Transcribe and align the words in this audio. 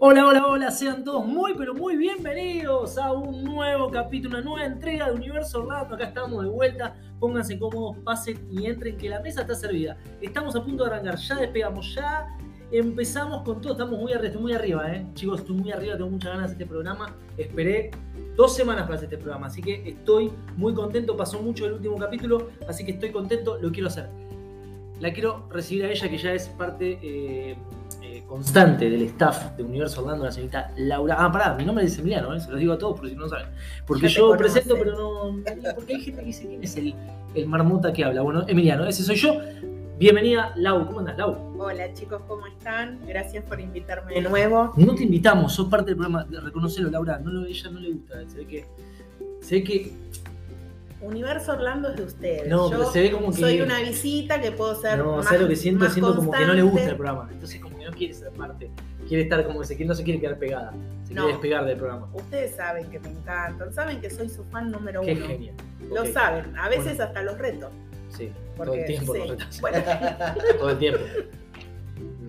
Hola, 0.00 0.28
hola, 0.28 0.46
hola, 0.46 0.70
sean 0.70 1.02
todos 1.02 1.26
muy, 1.26 1.54
pero 1.56 1.74
muy 1.74 1.96
bienvenidos 1.96 2.96
a 2.98 3.10
un 3.10 3.42
nuevo 3.42 3.90
capítulo, 3.90 4.38
una 4.38 4.48
nueva 4.48 4.64
entrega 4.64 5.06
de 5.06 5.16
Universo 5.16 5.58
Orlando. 5.58 5.96
Acá 5.96 6.04
estamos 6.04 6.44
de 6.44 6.48
vuelta, 6.48 6.94
pónganse 7.18 7.58
cómodos, 7.58 7.96
pasen 8.04 8.38
y 8.48 8.66
entren, 8.66 8.96
que 8.96 9.08
la 9.08 9.18
mesa 9.18 9.40
está 9.40 9.56
servida. 9.56 9.96
Estamos 10.20 10.54
a 10.54 10.62
punto 10.62 10.84
de 10.84 10.90
arrancar, 10.92 11.16
ya 11.16 11.34
despegamos, 11.34 11.96
ya 11.96 12.28
empezamos 12.70 13.42
con 13.42 13.60
todo. 13.60 13.72
Estamos 13.72 13.98
muy 13.98 14.12
arriba, 14.12 14.28
estoy 14.28 14.42
muy 14.42 14.52
arriba, 14.52 14.88
¿eh? 14.94 15.04
Chicos, 15.14 15.40
estoy 15.40 15.56
muy 15.56 15.72
arriba, 15.72 15.96
tengo 15.96 16.10
muchas 16.10 16.30
ganas 16.30 16.50
de 16.50 16.52
este 16.52 16.66
programa. 16.66 17.16
Esperé 17.36 17.90
dos 18.36 18.54
semanas 18.54 18.84
para 18.84 18.94
hacer 18.94 19.06
este 19.06 19.18
programa, 19.18 19.48
así 19.48 19.60
que 19.60 19.82
estoy 19.84 20.30
muy 20.56 20.74
contento. 20.74 21.16
Pasó 21.16 21.42
mucho 21.42 21.66
el 21.66 21.72
último 21.72 21.96
capítulo, 21.96 22.50
así 22.68 22.84
que 22.84 22.92
estoy 22.92 23.10
contento, 23.10 23.58
lo 23.58 23.72
quiero 23.72 23.88
hacer. 23.88 24.08
La 25.00 25.12
quiero 25.12 25.46
recibir 25.50 25.84
a 25.84 25.90
ella, 25.90 26.08
que 26.08 26.18
ya 26.18 26.32
es 26.32 26.48
parte 26.48 26.98
eh, 27.02 27.56
eh, 28.02 28.22
constante 28.26 28.90
del 28.90 29.02
staff 29.02 29.56
de 29.56 29.62
Universo 29.62 30.00
Orlando, 30.00 30.24
la 30.24 30.32
señorita 30.32 30.72
Laura. 30.76 31.16
Ah, 31.18 31.30
pará, 31.30 31.54
mi 31.54 31.64
nombre 31.64 31.84
es 31.84 31.96
Emiliano, 31.98 32.34
¿eh? 32.34 32.40
se 32.40 32.50
los 32.50 32.58
digo 32.58 32.72
a 32.72 32.78
todos 32.78 32.96
porque 32.96 33.10
si 33.10 33.16
no 33.16 33.28
saben. 33.28 33.46
Porque 33.86 34.08
yo 34.08 34.28
conoce. 34.28 34.38
presento, 34.38 34.74
pero 34.76 34.96
no. 34.96 35.42
Porque 35.76 35.94
hay 35.94 36.00
gente 36.00 36.20
que 36.20 36.26
dice 36.26 36.48
quién 36.48 36.64
es 36.64 36.76
el, 36.76 36.94
el 37.34 37.46
marmota 37.46 37.92
que 37.92 38.04
habla. 38.04 38.22
Bueno, 38.22 38.44
Emiliano, 38.48 38.86
ese 38.86 39.04
soy 39.04 39.16
yo. 39.16 39.40
Bienvenida, 39.98 40.52
Lau. 40.56 40.86
¿Cómo 40.86 41.00
andas, 41.00 41.16
Lau? 41.16 41.56
Hola 41.58 41.92
chicos, 41.92 42.22
¿cómo 42.26 42.46
están? 42.46 43.00
Gracias 43.06 43.44
por 43.44 43.60
invitarme 43.60 44.14
de 44.14 44.22
nuevo. 44.22 44.72
No 44.76 44.94
te 44.94 45.04
invitamos, 45.04 45.52
sos 45.52 45.68
parte 45.68 45.90
del 45.90 45.96
programa. 45.96 46.26
Reconocelo, 46.42 46.90
Laura. 46.90 47.18
No 47.18 47.30
lo, 47.30 47.46
ella 47.46 47.70
no 47.70 47.78
le 47.78 47.92
gusta. 47.92 48.28
Se 48.28 48.38
ve 48.38 48.46
que. 48.46 48.64
Se 49.40 49.56
ve 49.56 49.64
que. 49.64 49.92
Universo 51.00 51.52
Orlando 51.52 51.90
es 51.90 51.96
de 51.96 52.02
ustedes. 52.02 52.48
No, 52.48 52.70
Yo 52.70 52.78
pero 52.78 52.90
se 52.90 53.00
ve 53.02 53.10
como 53.12 53.30
que. 53.30 53.38
soy 53.38 53.60
una 53.60 53.80
visita 53.80 54.40
que 54.40 54.50
puedo 54.50 54.74
ser 54.80 54.98
No, 54.98 55.16
más, 55.16 55.26
¿sabes 55.26 55.42
lo 55.42 55.48
que 55.48 55.56
siento? 55.56 55.88
Siento 55.88 56.16
como 56.16 56.32
que 56.32 56.44
no 56.44 56.54
le 56.54 56.62
gusta 56.62 56.88
el 56.90 56.96
programa. 56.96 57.28
Entonces, 57.32 57.60
como 57.60 57.78
que 57.78 57.84
no 57.84 57.92
quiere 57.92 58.14
ser 58.14 58.30
parte. 58.32 58.70
Quiere 59.06 59.22
estar 59.22 59.46
como 59.46 59.60
que 59.60 59.66
se, 59.66 59.84
no 59.84 59.94
se 59.94 60.02
quiere 60.04 60.20
quedar 60.20 60.38
pegada. 60.38 60.72
Se 61.04 61.14
No. 61.14 61.22
quiere 61.22 61.32
despegar 61.34 61.64
del 61.66 61.76
programa. 61.78 62.08
Ustedes 62.12 62.56
saben 62.56 62.90
que 62.90 62.98
me 63.00 63.08
encantan, 63.10 63.72
saben 63.72 64.00
que 64.00 64.10
soy 64.10 64.28
su 64.28 64.44
fan 64.44 64.70
número 64.70 65.00
Qué 65.02 65.12
uno. 65.12 65.26
genial. 65.26 65.54
Lo 65.94 66.04
saben, 66.06 66.56
a 66.58 66.68
veces 66.68 66.84
Bueno. 66.96 67.04
hasta 67.04 67.22
los 67.22 67.38
reto. 67.38 67.70
Sí, 68.10 68.26
todo 68.26 68.66
Porque, 68.66 68.80
el 68.80 68.86
tiempo 68.86 69.12
sí. 69.14 69.18
nos 69.20 69.28
retas. 69.30 69.60
Bueno, 69.60 69.78
Todo 70.58 70.70
el 70.70 70.78
tiempo. 70.78 71.00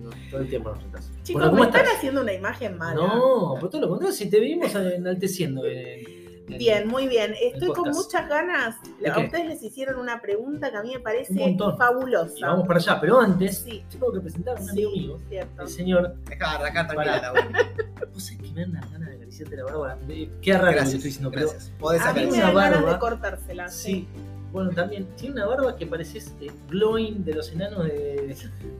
No, 0.02 0.10
todo 0.30 0.40
el 0.42 0.48
tiempo 0.48 0.70
nos 0.70 0.82
retas. 0.84 1.10
chicos, 1.24 1.40
Bueno, 1.42 1.50
¿cómo 1.50 1.62
me 1.64 1.68
están 1.78 1.96
haciendo 1.96 2.20
una 2.22 2.32
imagen 2.32 2.78
mala. 2.78 2.94
No, 2.94 3.56
por 3.60 3.68
todo 3.68 3.80
lo 3.82 3.88
contrario, 3.88 4.14
si 4.16 4.30
te 4.30 4.38
venimos 4.40 4.74
enalteciendo. 4.74 5.64
en- 5.66 5.76
en- 5.78 6.19
Bien, 6.58 6.88
muy 6.88 7.06
bien. 7.08 7.34
Estoy 7.40 7.68
con 7.72 7.90
muchas 7.90 8.28
ganas. 8.28 8.76
¿De 9.00 9.10
A 9.10 9.14
qué? 9.14 9.24
ustedes 9.24 9.46
les 9.46 9.62
hicieron 9.62 9.98
una 10.00 10.20
pregunta 10.20 10.70
que 10.70 10.76
a 10.76 10.82
mí 10.82 10.92
me 10.94 11.00
parece 11.00 11.56
fabulosa. 11.78 12.34
Y 12.36 12.42
vamos 12.42 12.66
para 12.66 12.78
allá, 12.78 12.98
pero 13.00 13.20
antes 13.20 13.58
Sí, 13.58 13.82
tengo 13.90 14.12
que 14.12 14.20
presentar 14.20 14.56
a 14.58 14.60
un 14.60 14.70
amigo 14.70 14.90
mío, 14.92 15.16
sí, 15.18 15.24
cierto. 15.28 15.62
el 15.62 15.68
señor. 15.68 16.14
Deja 16.24 16.50
de 16.50 16.56
arrancar 16.56 16.86
tranquila, 16.88 17.20
Laura. 17.20 17.48
Vos 18.12 18.24
sabés 18.24 18.42
que 18.42 18.50
me 18.52 18.60
dan 18.62 18.70
unas 18.70 18.90
ganas 18.92 19.08
de 19.10 19.14
acariciarte 19.16 19.56
la 19.56 19.64
barba. 19.64 19.98
Eh, 20.08 20.30
Qué 20.42 20.52
raro 20.52 20.64
lo 20.66 20.70
que 20.70 20.74
Gracias, 20.76 20.94
estoy 20.94 21.08
diciendo, 21.08 21.30
pero 21.32 21.48
gracias. 21.50 21.72
Podés 21.78 22.02
A 22.02 22.12
mí 22.12 22.26
me 22.26 22.38
dan 22.38 22.54
ganas 22.54 22.54
barba. 22.80 22.92
de 22.92 22.98
cortársela. 22.98 23.68
Sí. 23.68 24.08
Bueno, 24.52 24.70
también 24.70 25.06
tiene 25.16 25.34
una 25.34 25.46
barba 25.46 25.76
que 25.76 25.86
pareces 25.86 26.34
eh, 26.40 26.50
glowing 26.68 27.24
de 27.24 27.34
los 27.34 27.52
enanos 27.52 27.84
de, 27.84 28.36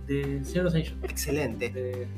de 0.07 0.45
Señor 0.45 0.55
de 0.55 0.63
los 0.63 0.75
Anillos. 0.75 0.95
Excelente. 1.03 1.71
de-. 1.71 2.09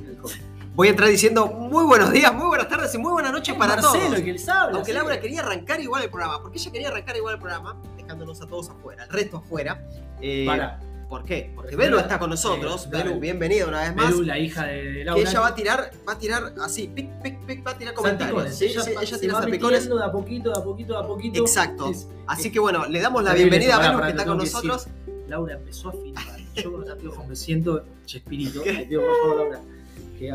Voy 0.74 0.88
a 0.88 0.90
entrar 0.90 1.10
diciendo 1.10 1.46
muy 1.46 1.84
buenos 1.84 2.10
días, 2.12 2.32
muy 2.34 2.46
buenas 2.46 2.68
tardes 2.68 2.94
y 2.94 2.98
muy 2.98 3.12
buenas 3.12 3.30
noches 3.30 3.54
para 3.56 3.76
Marcelo, 3.76 4.04
todos. 4.06 4.20
que 4.20 4.32
les 4.32 4.48
habla. 4.48 4.76
Aunque 4.76 4.92
sí. 4.92 4.96
Laura 4.96 5.20
quería 5.20 5.40
arrancar 5.40 5.80
igual 5.80 6.02
el 6.02 6.08
programa, 6.10 6.40
porque 6.40 6.58
ella 6.58 6.72
quería 6.72 6.88
arrancar 6.88 7.16
igual 7.16 7.34
el 7.34 7.40
programa, 7.40 7.76
dejándonos 7.98 8.40
a 8.40 8.46
todos 8.46 8.70
afuera, 8.70 9.04
el 9.04 9.10
resto 9.10 9.36
afuera. 9.36 9.86
Eh, 10.22 10.44
Para. 10.46 10.80
¿Por 11.12 11.24
qué? 11.24 11.52
Porque 11.54 11.76
Belu 11.76 11.98
está 11.98 12.18
con 12.18 12.30
nosotros. 12.30 12.86
Eh, 12.86 12.88
Belu, 12.90 13.04
dale. 13.10 13.20
bienvenida 13.20 13.66
una 13.66 13.82
vez 13.82 13.94
más. 13.94 14.12
Belu, 14.12 14.22
la 14.22 14.38
hija 14.38 14.64
de 14.64 15.04
Laura. 15.04 15.22
que 15.22 15.28
ella 15.28 15.40
va 15.40 15.46
a 15.48 15.54
tirar, 15.54 15.90
va 16.08 16.12
a 16.14 16.18
tirar 16.18 16.54
así, 16.62 16.88
pic, 16.88 17.10
pic, 17.22 17.38
pic, 17.44 17.66
va 17.66 17.72
a 17.72 17.76
tirar 17.76 17.92
comentarios. 17.92 18.34
Salpicones. 18.34 18.58
Sí, 18.58 18.64
ella, 18.64 18.80
sí, 18.82 18.90
ella 18.98 19.20
tira 19.20 19.34
salpicones. 19.34 19.88
de 19.90 20.02
a 20.02 20.10
poquito, 20.10 20.50
de 20.50 20.58
a 20.58 20.64
poquito, 20.64 20.92
de 20.94 20.98
a 20.98 21.06
poquito. 21.06 21.40
Exacto. 21.40 21.90
Es- 21.90 22.08
Así 22.26 22.46
es 22.46 22.52
que 22.54 22.58
bueno, 22.60 22.86
le 22.86 22.98
damos 23.02 23.22
la 23.24 23.34
bienvenida 23.34 23.76
a. 23.76 23.90
Belu 23.90 24.02
que 24.04 24.08
está 24.08 24.24
con 24.24 24.38
nosotros. 24.38 24.86
decir, 24.86 25.24
Laura 25.28 25.52
empezó 25.52 25.90
a 25.90 25.92
filmar. 25.92 26.24
Yo 26.54 26.72
con 26.72 26.84
los 26.88 27.28
me 27.28 27.36
siento 27.36 27.84
Chespirito. 28.06 28.64
Le 28.64 28.86
pido 28.86 29.02
por 29.02 29.16
favor, 29.20 29.36
Laura. 29.36 29.60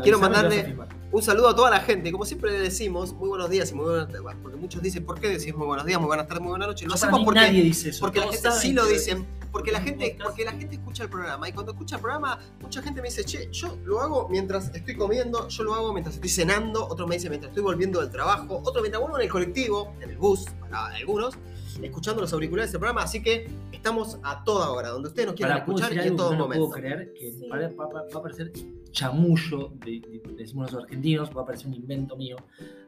Quiero 0.04 0.20
mandarle-. 0.20 0.76
Un 1.10 1.22
saludo 1.22 1.48
a 1.48 1.56
toda 1.56 1.70
la 1.70 1.80
gente. 1.80 2.12
Como 2.12 2.24
siempre 2.24 2.52
le 2.52 2.60
decimos, 2.60 3.12
muy 3.14 3.30
buenos 3.30 3.50
días 3.50 3.72
y 3.72 3.74
muy 3.74 3.86
buenas 3.86 4.06
tardes. 4.06 4.22
Porque 4.40 4.56
muchos 4.56 4.80
dicen, 4.80 5.04
¿por 5.04 5.18
qué 5.18 5.28
decís 5.28 5.56
muy 5.56 5.66
buenos 5.66 5.86
días, 5.86 5.98
muy 5.98 6.06
buenas 6.06 6.28
tardes, 6.28 6.40
muy 6.42 6.50
buenas 6.50 6.68
noches? 6.68 6.86
Lo 6.86 6.94
hacemos 6.94 7.24
porque, 7.24 7.40
nadie 7.40 7.62
dice 7.62 7.88
eso. 7.88 8.00
porque 8.04 8.20
la 8.20 8.28
gente 8.30 8.52
sí 8.52 8.72
lo 8.72 8.86
dicen. 8.86 9.26
Porque 9.52 9.72
la 9.72 9.80
gente, 9.80 10.16
porque 10.22 10.44
la 10.44 10.52
gente 10.52 10.76
escucha 10.76 11.04
el 11.04 11.10
programa. 11.10 11.48
Y 11.48 11.52
cuando 11.52 11.72
escucha 11.72 11.96
el 11.96 12.02
programa, 12.02 12.38
mucha 12.60 12.82
gente 12.82 13.00
me 13.00 13.08
dice, 13.08 13.24
che, 13.24 13.48
yo 13.50 13.76
lo 13.84 14.00
hago 14.00 14.28
mientras 14.28 14.74
estoy 14.74 14.96
comiendo, 14.96 15.48
yo 15.48 15.62
lo 15.64 15.74
hago 15.74 15.92
mientras 15.92 16.14
estoy 16.16 16.30
cenando, 16.30 16.86
otro 16.86 17.06
me 17.06 17.16
dice 17.16 17.28
mientras 17.28 17.50
estoy 17.50 17.62
volviendo 17.64 18.00
del 18.00 18.10
trabajo, 18.10 18.60
otro 18.64 18.80
mientras 18.82 19.00
vuelvo 19.00 19.16
en 19.18 19.24
el 19.24 19.30
colectivo, 19.30 19.94
en 20.00 20.10
el 20.10 20.18
bus, 20.18 20.44
para 20.60 20.86
algunos, 20.86 21.34
escuchando 21.82 22.20
los 22.20 22.32
auriculares 22.32 22.72
del 22.72 22.80
programa. 22.80 23.02
Así 23.02 23.22
que 23.22 23.48
estamos 23.72 24.18
a 24.22 24.42
toda 24.44 24.70
hora, 24.70 24.88
donde 24.90 25.08
ustedes 25.08 25.26
nos 25.26 25.34
quieran 25.36 25.56
Para, 25.56 25.64
¿puedo 25.66 25.78
escuchar 25.78 26.04
y 26.04 26.08
en 26.08 26.16
todo 26.16 26.30
que 26.30 26.36
no 26.36 26.42
momento. 26.44 26.66
puedo 26.68 26.80
creer? 26.80 27.14
Que 27.14 27.32
Sí. 27.32 27.48
va, 27.48 27.56
va- 27.58 27.92
va- 27.92 28.18
a 28.18 28.22
parecer 28.22 28.52
chamullo, 28.90 29.68
de, 29.84 30.00
de- 30.00 30.22
decimos 30.36 30.72
los 30.72 30.82
argentinos, 30.82 31.30
va 31.36 31.42
a 31.42 31.46
parecer 31.46 31.68
un 31.68 31.74
invento 31.74 32.16
mío, 32.16 32.36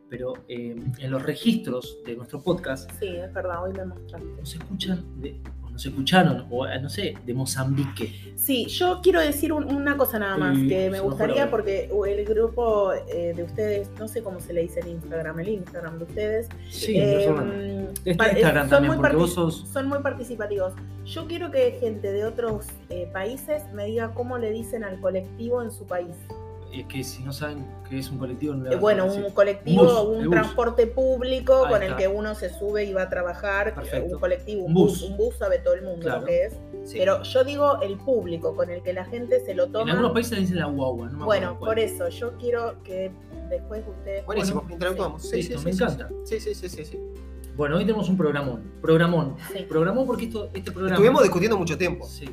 pero 0.08 0.34
eh, 0.48 0.74
en 0.98 1.10
los 1.10 1.22
registros 1.22 1.98
de 2.04 2.16
nuestro 2.16 2.42
podcast 2.42 2.90
Sí, 2.98 3.06
es 3.06 3.32
verdad, 3.32 3.62
hoy 3.62 3.72
me 3.72 3.84
mostraste. 3.84 4.26
nos 4.38 4.54
escuchan, 4.54 5.04
de, 5.20 5.40
nos 5.80 5.86
escucharon, 5.86 6.46
o 6.50 6.66
eh, 6.66 6.78
no 6.80 6.90
sé, 6.90 7.14
de 7.24 7.32
Mozambique. 7.34 8.34
Sí, 8.36 8.66
yo 8.66 9.00
quiero 9.02 9.20
decir 9.20 9.50
un- 9.52 9.64
una 9.74 9.96
cosa 9.96 10.18
nada 10.18 10.36
más, 10.36 10.56
Sí, 10.58 10.68
que 10.68 10.90
me 10.90 11.00
gustaría 11.00 11.50
porque 11.50 11.90
el 12.08 12.24
grupo 12.26 12.92
eh, 12.92 13.32
de 13.34 13.42
ustedes, 13.42 13.88
no 13.98 14.06
sé 14.06 14.22
cómo 14.22 14.40
se 14.40 14.52
le 14.52 14.62
dice 14.62 14.80
en 14.80 14.88
Instagram, 14.88 15.40
el 15.40 15.48
Instagram 15.48 15.98
de 15.98 16.04
ustedes, 16.04 16.48
Sí, 16.70 16.96
eh, 16.98 17.24
son- 17.26 17.48
mm, 17.48 17.86
Es 18.04 18.16
pa- 18.16 18.28
Instagram 18.28 18.68
son 18.68 18.70
también, 18.70 19.00
muy 19.00 19.10
vos 19.12 19.32
sos. 19.34 19.68
son 19.72 19.88
muy 19.88 19.98
participativos. 20.00 20.74
Yo 21.06 21.26
quiero 21.26 21.50
que 21.50 21.78
gente 21.80 22.12
de 22.12 22.24
otros 22.24 22.66
eh, 22.90 23.08
países 23.12 23.62
me 23.72 23.86
diga 23.86 24.12
cómo 24.12 24.36
le 24.38 24.50
dicen 24.50 24.84
al 24.84 25.00
colectivo 25.00 25.62
en 25.62 25.70
su 25.70 25.86
país. 25.86 26.14
Es 26.72 26.86
que 26.86 27.02
si 27.02 27.22
no 27.24 27.32
saben 27.32 27.66
que 27.88 27.98
es 27.98 28.10
un 28.10 28.18
colectivo, 28.18 28.54
no 28.54 28.70
Eh, 28.70 28.76
bueno, 28.76 29.06
decir. 29.06 29.24
un 29.24 29.32
colectivo, 29.32 29.82
Un 29.82 29.88
bus, 30.16 30.24
un 30.26 30.30
transporte 30.30 30.86
público 30.86 31.64
Ahí 31.66 31.72
con 31.72 31.82
el 31.82 31.96
que 31.96 32.06
uno 32.08 32.34
se 32.34 32.48
sube 32.50 32.84
y 32.84 32.92
va 32.92 33.02
a 33.02 33.08
trabajar, 33.08 33.74
Perfecto. 33.74 34.14
un 34.14 34.20
colectivo, 34.20 34.64
un, 34.64 34.74
bus. 34.74 35.00
bus. 35.00 35.10
un 35.10 35.16
bus 35.16 35.34
sabe 35.36 35.58
todo 35.58 35.74
el 35.74 35.82
mundo 35.82 36.02
Claro. 36.02 36.20
lo 36.20 36.26
que 36.26 36.44
es. 36.44 36.54
Sí. 36.84 36.98
Pero 36.98 37.22
yo 37.22 37.44
digo 37.44 37.80
el 37.82 37.96
público 37.98 38.54
con 38.54 38.70
el 38.70 38.82
que 38.82 38.92
la 38.92 39.04
gente 39.04 39.40
se 39.44 39.54
lo 39.54 39.64
En 39.64 39.72
toma. 39.72 39.90
algunos 39.90 40.12
países 40.12 40.32
le 40.32 40.40
dicen 40.40 40.58
la 40.60 40.66
guagua, 40.66 41.08
no 41.10 41.18
me 41.18 41.24
Bueno, 41.24 41.58
por 41.58 41.78
eso 41.78 42.08
yo 42.08 42.36
quiero 42.38 42.82
que 42.84 43.10
después 43.48 43.82
ustedes. 43.88 44.24
Buenísimo, 44.24 44.60
Bueno, 44.60 44.74
interactuamos. 44.74 45.22
Sí, 45.22 45.36
listo, 45.36 45.58
sí, 45.58 45.64
me 45.64 45.70
encanta. 45.72 46.08
Sí, 46.24 46.38
sí, 46.40 46.54
sí, 46.54 46.68
sí, 46.68 46.84
sí. 46.84 46.98
Bueno, 47.60 47.76
hoy 47.76 47.84
tenemos 47.84 48.08
un 48.08 48.16
programón. 48.16 48.62
Programón. 48.80 49.36
Sí. 49.52 49.66
Programón 49.68 50.06
porque 50.06 50.24
esto, 50.24 50.48
este 50.54 50.72
programa. 50.72 50.94
Estuvimos 50.94 51.22
discutiendo 51.22 51.58
mucho 51.58 51.76
tiempo 51.76 52.06
Sí. 52.06 52.24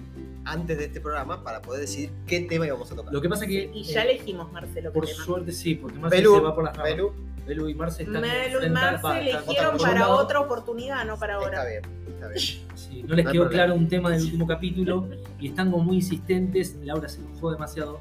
antes 0.45 0.77
de 0.77 0.85
este 0.85 1.01
programa 1.01 1.43
para 1.43 1.61
poder 1.61 1.81
decidir 1.81 2.11
qué 2.25 2.39
tema 2.43 2.65
íbamos 2.65 2.89
a 2.93 2.95
tocar. 2.95 3.11
Lo 3.13 3.19
que 3.21 3.27
pasa 3.27 3.43
es 3.43 3.49
que. 3.49 3.69
Y 3.73 3.83
ya 3.83 4.05
eh, 4.05 4.11
elegimos, 4.11 4.49
Marcelo. 4.53 4.93
Por 4.93 5.05
tema. 5.05 5.21
suerte 5.25 5.51
sí, 5.51 5.75
porque 5.75 5.99
Marce 5.99 6.15
Belu, 6.15 6.33
se 6.35 6.39
va 6.39 6.55
por 6.55 6.63
las 6.63 6.77
ramas. 6.77 6.91
Belu, 6.93 7.11
Belu 7.45 7.67
y 7.67 7.73
Marce 7.73 8.03
están 8.03 8.21
Melu 8.21 8.65
y 8.65 8.69
Marce 8.69 8.95
están- 8.95 9.17
eligieron 9.17 9.77
para 9.77 10.07
otra 10.07 10.39
oportunidad, 10.39 11.03
no 11.03 11.17
para 11.19 11.33
está 11.33 11.45
ahora. 11.45 11.65
bien, 11.65 11.81
está 12.07 12.27
bien. 12.29 12.39
Sí, 12.75 13.03
no 13.05 13.13
les 13.15 13.25
No 13.25 13.31
quedó 13.33 13.43
problema. 13.43 13.49
claro 13.65 13.75
un 13.75 13.89
tema 13.89 14.09
del 14.11 14.23
último 14.23 14.47
capítulo 14.47 15.09
y 15.41 15.47
están 15.49 15.71
como 15.71 15.83
muy 15.83 15.97
insistentes. 15.97 16.77
Laura 16.85 17.09
se 17.09 17.19
enojó 17.19 17.51
demasiado. 17.51 17.99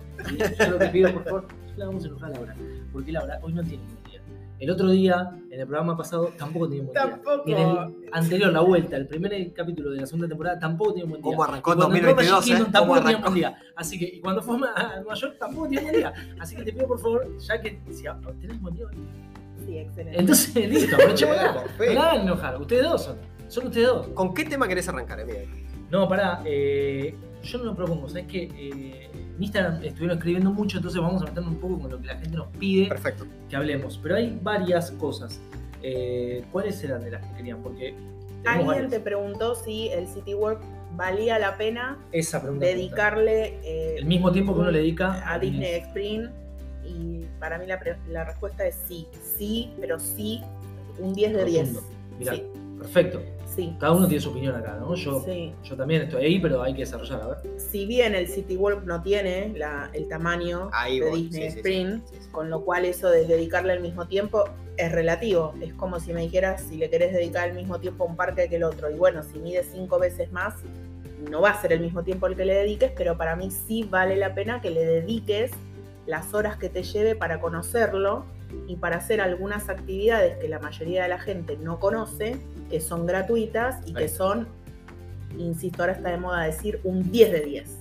Yo 0.60 0.70
lo 0.70 0.78
que 0.78 0.86
pido, 0.90 1.12
por 1.12 1.24
favor, 1.24 1.44
no 1.72 1.76
la 1.76 1.86
vamos 1.86 2.04
a 2.04 2.06
enojar 2.06 2.30
a 2.30 2.34
Laura. 2.34 2.54
Porque 2.92 3.10
Laura 3.10 3.40
hoy 3.42 3.52
no 3.52 3.64
tiene. 3.64 3.82
El 4.58 4.70
otro 4.70 4.88
día, 4.90 5.30
en 5.50 5.60
el 5.60 5.66
programa 5.66 5.96
pasado, 5.96 6.32
tampoco 6.38 6.66
tenía 6.68 6.82
un 6.84 6.88
buen 6.88 6.94
día. 7.04 7.10
Tampoco. 7.22 7.42
Y 7.48 7.52
en 7.52 7.58
el 7.58 7.78
anterior, 8.12 8.52
la 8.52 8.60
vuelta, 8.60 8.96
el 8.96 9.06
primer 9.06 9.52
capítulo 9.52 9.90
de 9.90 10.00
la 10.00 10.06
segunda 10.06 10.28
temporada, 10.28 10.58
tampoco 10.58 10.92
tenía 10.92 11.04
un 11.04 11.10
buen 11.10 11.22
día. 11.22 11.30
¿Cómo 11.30 11.44
arrancó 11.44 11.72
en 11.72 11.78
cuando 11.78 11.94
entró 11.96 12.08
2022? 12.14 12.32
Magic 12.40 12.46
Kingdom, 12.46 12.68
eh? 12.68 12.72
tampoco 12.72 12.94
¿Cómo 12.94 13.00
tenía 13.00 13.16
un 13.18 13.22
arrancó? 13.24 13.30
buen 13.30 13.34
día. 13.34 13.72
Así 13.76 13.98
que, 13.98 14.04
y 14.06 14.20
cuando 14.20 14.42
fue 14.42 14.56
a 14.56 14.96
Nueva 15.00 15.14
York, 15.14 15.36
tampoco 15.38 15.64
tenía 15.68 15.80
un 15.80 15.86
buen 15.86 15.96
día. 15.96 16.14
Así 16.40 16.56
que 16.56 16.62
te 16.62 16.72
pido, 16.72 16.86
por 16.86 16.98
favor, 17.00 17.38
ya 17.38 17.60
que 17.60 17.80
si 17.90 18.06
ah, 18.06 18.18
tenés 18.40 18.56
un 18.56 18.62
buen 18.62 18.74
día 18.74 18.86
hoy. 18.86 18.96
Sí, 19.66 19.78
excelente. 19.78 20.20
Entonces, 20.20 20.54
listo, 20.70 20.96
aprovechémosla. 20.96 21.64
Por 21.76 21.94
No 21.94 22.02
hagan 22.02 22.20
enojar. 22.22 22.60
Ustedes 22.60 22.82
dos 22.84 23.04
son. 23.04 23.16
Son 23.48 23.66
ustedes 23.66 23.86
dos. 23.88 24.08
¿Con 24.08 24.32
qué 24.32 24.44
tema 24.44 24.66
querés 24.66 24.88
arrancar, 24.88 25.20
Emilio? 25.20 25.42
No, 25.90 26.08
pará. 26.08 26.40
eh, 26.44 27.14
yo 27.42 27.58
no 27.58 27.64
lo 27.64 27.76
propongo. 27.76 28.08
¿Sabes 28.08 28.26
que 28.26 28.44
eh, 28.44 29.05
En 29.36 29.42
Instagram 29.42 29.82
estuvieron 29.84 30.16
escribiendo 30.16 30.50
mucho, 30.50 30.78
entonces 30.78 31.00
vamos 31.00 31.22
a 31.22 31.26
meternos 31.26 31.52
un 31.52 31.60
poco 31.60 31.78
con 31.80 31.90
lo 31.90 32.00
que 32.00 32.06
la 32.06 32.14
gente 32.16 32.36
nos 32.36 32.48
pide 32.58 32.88
Perfecto. 32.88 33.26
que 33.48 33.56
hablemos. 33.56 33.98
Pero 34.02 34.16
hay 34.16 34.38
varias 34.42 34.90
cosas. 34.92 35.40
Eh, 35.82 36.42
¿Cuáles 36.52 36.82
eran 36.82 37.04
de 37.04 37.10
las 37.12 37.24
que 37.26 37.36
querían? 37.36 37.62
Porque 37.62 37.94
Alguien 38.46 38.66
varias. 38.66 38.90
te 38.90 39.00
preguntó 39.00 39.54
si 39.54 39.88
el 39.88 40.06
City 40.08 40.34
Work 40.34 40.60
valía 40.96 41.38
la 41.38 41.58
pena 41.58 41.98
esa 42.12 42.40
pregunta. 42.40 42.64
dedicarle 42.64 43.58
eh, 43.62 43.96
El 43.98 44.06
mismo 44.06 44.32
tiempo 44.32 44.54
que 44.54 44.60
uno 44.60 44.70
le 44.70 44.78
dedica 44.78 45.22
a 45.30 45.38
Disney 45.38 45.74
Spring 45.74 46.28
y 46.84 47.26
para 47.38 47.58
mí 47.58 47.66
la, 47.66 48.24
respuesta 48.24 48.66
es 48.66 48.76
sí, 48.88 49.06
sí, 49.36 49.72
pero 49.80 49.98
sí, 49.98 50.40
un 50.98 51.12
10 51.12 51.32
de 51.34 51.44
10. 51.44 51.74
Rotundo. 51.74 51.90
Mirá, 52.18 52.34
Sí. 52.34 52.42
perfecto. 52.78 53.20
Sí. 53.56 53.74
Cada 53.80 53.92
uno 53.92 54.06
tiene 54.06 54.20
su 54.22 54.30
opinión 54.30 54.54
acá, 54.54 54.76
¿no? 54.78 54.94
Yo, 54.94 55.20
Sí. 55.24 55.54
yo 55.64 55.76
también 55.76 56.02
estoy 56.02 56.24
ahí, 56.26 56.38
pero 56.38 56.62
hay 56.62 56.74
que 56.74 56.80
desarrollar, 56.80 57.22
a 57.22 57.26
ver. 57.28 57.38
Si 57.58 57.86
bien 57.86 58.14
el 58.14 58.28
City 58.28 58.54
Walk 58.56 58.84
no 58.84 59.02
tiene 59.02 59.52
la- 59.56 59.90
el 59.94 60.06
tamaño 60.08 60.68
Ahí 60.74 61.00
de 61.00 61.08
voy, 61.08 61.22
Disney 61.22 61.50
sí, 61.50 61.56
Spring, 61.58 62.00
sí, 62.04 62.16
sí. 62.20 62.28
con 62.30 62.50
lo 62.50 62.60
cual 62.64 62.84
eso 62.84 63.08
de 63.08 63.26
dedicarle 63.26 63.72
al 63.72 63.80
mismo 63.80 64.06
tiempo 64.06 64.44
es 64.76 64.92
relativo. 64.92 65.54
Es 65.62 65.72
como 65.72 65.98
si 66.00 66.12
me 66.12 66.20
dijeras 66.20 66.62
si 66.68 66.76
le 66.76 66.90
querés 66.90 67.14
dedicar 67.14 67.48
al 67.48 67.54
mismo 67.56 67.80
tiempo 67.80 68.04
a 68.04 68.06
un 68.08 68.16
parque 68.16 68.46
que 68.48 68.56
el 68.56 68.64
otro. 68.64 68.90
Y 68.90 68.94
bueno, 68.94 69.22
si 69.22 69.38
mide 69.38 69.62
cinco 69.64 69.98
veces 69.98 70.30
más, 70.32 70.54
no 71.30 71.40
va 71.40 71.50
a 71.50 71.60
ser 71.62 71.72
el 71.72 71.80
mismo 71.80 72.02
tiempo 72.04 72.26
el 72.26 72.36
que 72.36 72.44
le 72.44 72.52
dediques, 72.54 72.92
pero 72.94 73.16
para 73.16 73.36
mí 73.36 73.50
sí 73.50 73.84
vale 73.90 74.16
la 74.16 74.34
pena 74.34 74.60
que 74.60 74.70
le 74.70 74.84
dediques 74.84 75.50
las 76.06 76.34
horas 76.34 76.56
que 76.58 76.68
te 76.68 76.82
lleve 76.82 77.14
para 77.16 77.40
conocerlo 77.40 78.26
y 78.68 78.76
para 78.76 78.96
hacer 78.96 79.20
algunas 79.20 79.68
actividades 79.68 80.36
que 80.38 80.48
la 80.48 80.58
mayoría 80.58 81.02
de 81.04 81.08
la 81.08 81.18
gente 81.18 81.56
no 81.56 81.78
conoce, 81.80 82.36
que 82.70 82.80
son 82.80 83.06
gratuitas 83.06 83.80
y 83.86 83.90
Ahí. 83.90 83.94
que 83.94 84.08
son, 84.08 84.48
insisto, 85.38 85.82
ahora 85.82 85.92
está 85.94 86.10
de 86.10 86.18
moda 86.18 86.44
decir, 86.44 86.80
un 86.84 87.10
10 87.10 87.32
de 87.32 87.40
10. 87.40 87.78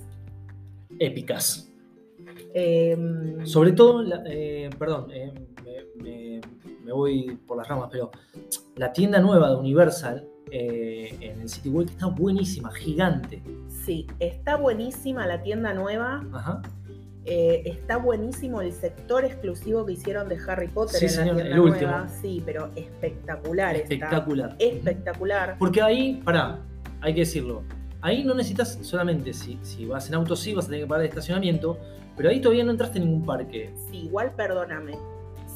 Épicas. 0.98 1.70
Em, 2.54 3.44
Sobre 3.46 3.72
todo, 3.72 4.02
la- 4.02 4.22
eh, 4.26 4.70
perdón, 4.78 5.08
eh, 5.12 5.32
me, 5.64 6.02
me- 6.02 6.40
me 6.84 6.92
voy 6.92 7.38
por 7.46 7.56
las 7.58 7.68
ramas, 7.68 7.88
pero 7.90 8.10
la 8.76 8.92
tienda 8.92 9.20
nueva 9.20 9.50
de 9.50 9.56
Universal 9.56 10.26
eh, 10.50 11.16
en 11.20 11.40
el 11.40 11.48
City 11.48 11.68
Walk 11.68 11.90
está 11.90 12.06
buenísima, 12.06 12.70
gigante. 12.72 13.42
Sí, 13.68 14.06
está 14.20 14.56
buenísima 14.56 15.26
la 15.26 15.42
tienda 15.42 15.74
nueva, 15.74 16.24
Ajá. 16.32 16.62
Eh, 17.26 17.62
está 17.66 17.96
buenísimo 17.96 18.60
el 18.60 18.72
sector 18.72 19.24
exclusivo 19.24 19.84
que 19.84 19.92
hicieron 19.94 20.28
de 20.28 20.38
Harry 20.48 20.68
Potter 20.68 20.98
Sí, 21.00 21.06
en 21.06 21.10
señor, 21.10 21.34
la 21.36 21.42
tienda 21.42 21.54
el 21.56 21.60
último. 21.60 21.90
nueva. 21.90 22.08
Sí, 22.08 22.42
pero 22.46 22.70
espectacular 22.76 23.76
Espectacular. 23.76 24.50
está. 24.58 24.64
Espectacular. 24.64 25.56
Porque 25.58 25.82
ahí, 25.82 26.22
pará, 26.24 26.60
hay 27.00 27.14
que 27.14 27.20
decirlo. 27.20 27.62
Ahí 28.00 28.24
no 28.24 28.34
necesitas 28.34 28.78
solamente, 28.82 29.32
si, 29.32 29.58
si 29.62 29.86
vas 29.86 30.08
en 30.08 30.14
auto, 30.14 30.36
sí 30.36 30.54
vas 30.54 30.66
a 30.66 30.68
tener 30.68 30.84
que 30.84 30.88
pagar 30.88 31.02
el 31.04 31.08
estacionamiento, 31.08 31.78
pero 32.16 32.28
ahí 32.30 32.40
todavía 32.40 32.62
no 32.64 32.70
entraste 32.70 32.98
en 32.98 33.06
ningún 33.06 33.26
parque. 33.26 33.72
Sí, 33.90 34.04
igual 34.04 34.32
perdóname. 34.36 34.96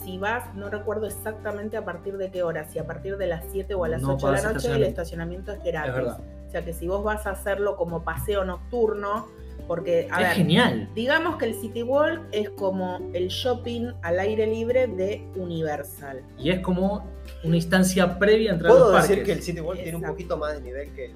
Si 0.02 0.18
vas, 0.18 0.52
no 0.56 0.70
recuerdo 0.70 1.06
exactamente 1.06 1.76
a 1.76 1.84
partir 1.84 2.16
de 2.16 2.30
qué 2.30 2.42
hora, 2.42 2.64
si 2.68 2.78
a 2.78 2.86
partir 2.86 3.16
de 3.18 3.26
las 3.26 3.44
7 3.52 3.74
o 3.74 3.84
a 3.84 3.88
las 3.88 4.02
No 4.02 4.14
8 4.14 4.26
de 4.26 4.32
la 4.42 4.52
noche 4.52 4.72
el 4.72 4.82
estacionamiento. 4.82 5.52
es 5.52 5.62
gratis. 5.62 6.12
Es. 6.12 6.46
O 6.48 6.50
sea 6.50 6.64
que 6.64 6.72
si 6.72 6.88
vos 6.88 7.04
vas 7.04 7.26
a 7.26 7.30
hacerlo 7.30 7.76
como 7.76 8.02
paseo 8.02 8.44
nocturno, 8.44 9.28
porque, 9.70 10.08
a 10.10 10.16
es 10.20 10.26
ver, 10.26 10.36
genial. 10.36 10.88
Digamos 10.96 11.36
que 11.36 11.44
el 11.44 11.54
City 11.54 11.84
Walk 11.84 12.22
es 12.32 12.50
como 12.50 12.98
el 13.12 13.28
shopping 13.28 13.92
al 14.02 14.18
aire 14.18 14.44
libre 14.48 14.88
de 14.88 15.24
Universal. 15.36 16.22
Y 16.36 16.50
es 16.50 16.58
como 16.58 17.08
una 17.44 17.54
instancia 17.54 18.18
previa 18.18 18.50
a 18.50 18.54
entrar 18.54 18.72
a 18.72 18.74
¿Puedo 18.74 18.90
los 18.92 19.00
decir 19.02 19.18
parques. 19.18 19.26
que 19.26 19.32
el 19.38 19.42
City 19.44 19.60
World 19.60 19.80
tiene 19.84 19.98
un 19.98 20.02
poquito 20.02 20.36
más 20.36 20.54
de 20.54 20.62
nivel 20.62 20.92
que 20.92 21.04
el 21.04 21.12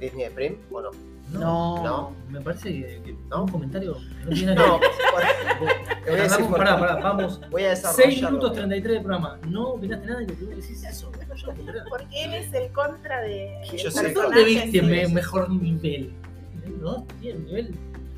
Disney 0.00 0.24
Spring 0.24 0.56
o 0.72 0.80
no? 0.80 0.90
No. 1.32 1.84
No. 1.84 2.12
Me 2.30 2.40
parece 2.40 2.70
que, 2.70 3.02
que- 3.04 3.16
¿No? 3.28 3.42
un 3.44 3.48
comentario 3.50 3.96
que 3.98 4.24
no 4.24 4.30
tiene 4.30 4.54
nada 4.54 4.66
No, 4.66 4.80
que 4.80 4.86
bueno, 5.12 5.28
te 6.06 6.10
voy 6.10 6.20
a 6.20 6.22
decir 6.22 6.38
Tardamos- 6.38 6.48
por 6.48 6.56
pará, 6.58 6.78
pará, 6.80 6.94
vamos. 6.96 7.40
Voy 7.50 7.64
a 7.64 7.68
desarrollar. 7.68 8.06
6 8.12 8.22
minutos 8.22 8.52
33 8.54 8.94
de 8.94 9.00
programa. 9.00 9.38
No 9.46 9.68
opinaste 9.72 10.06
nada 10.06 10.22
y 10.22 10.26
lo 10.26 10.34
primero 10.34 10.56
que 10.56 10.62
decís 10.62 10.82
es 10.84 10.90
eso. 10.90 11.12
Porque 11.90 12.24
él 12.24 12.32
es 12.32 12.50
el 12.54 12.72
contra 12.72 13.20
de. 13.20 13.60
Yo 13.76 13.90
del 13.90 13.92
sé. 13.92 14.12
¿Dónde 14.14 14.14
personaje, 14.14 14.44
viste 14.44 14.70
sí. 14.70 14.80
me- 14.80 15.08
mejor 15.08 15.50
nivel? 15.50 16.14
No, 16.66 17.06
tiene 17.20 17.40
nivel. 17.40 17.74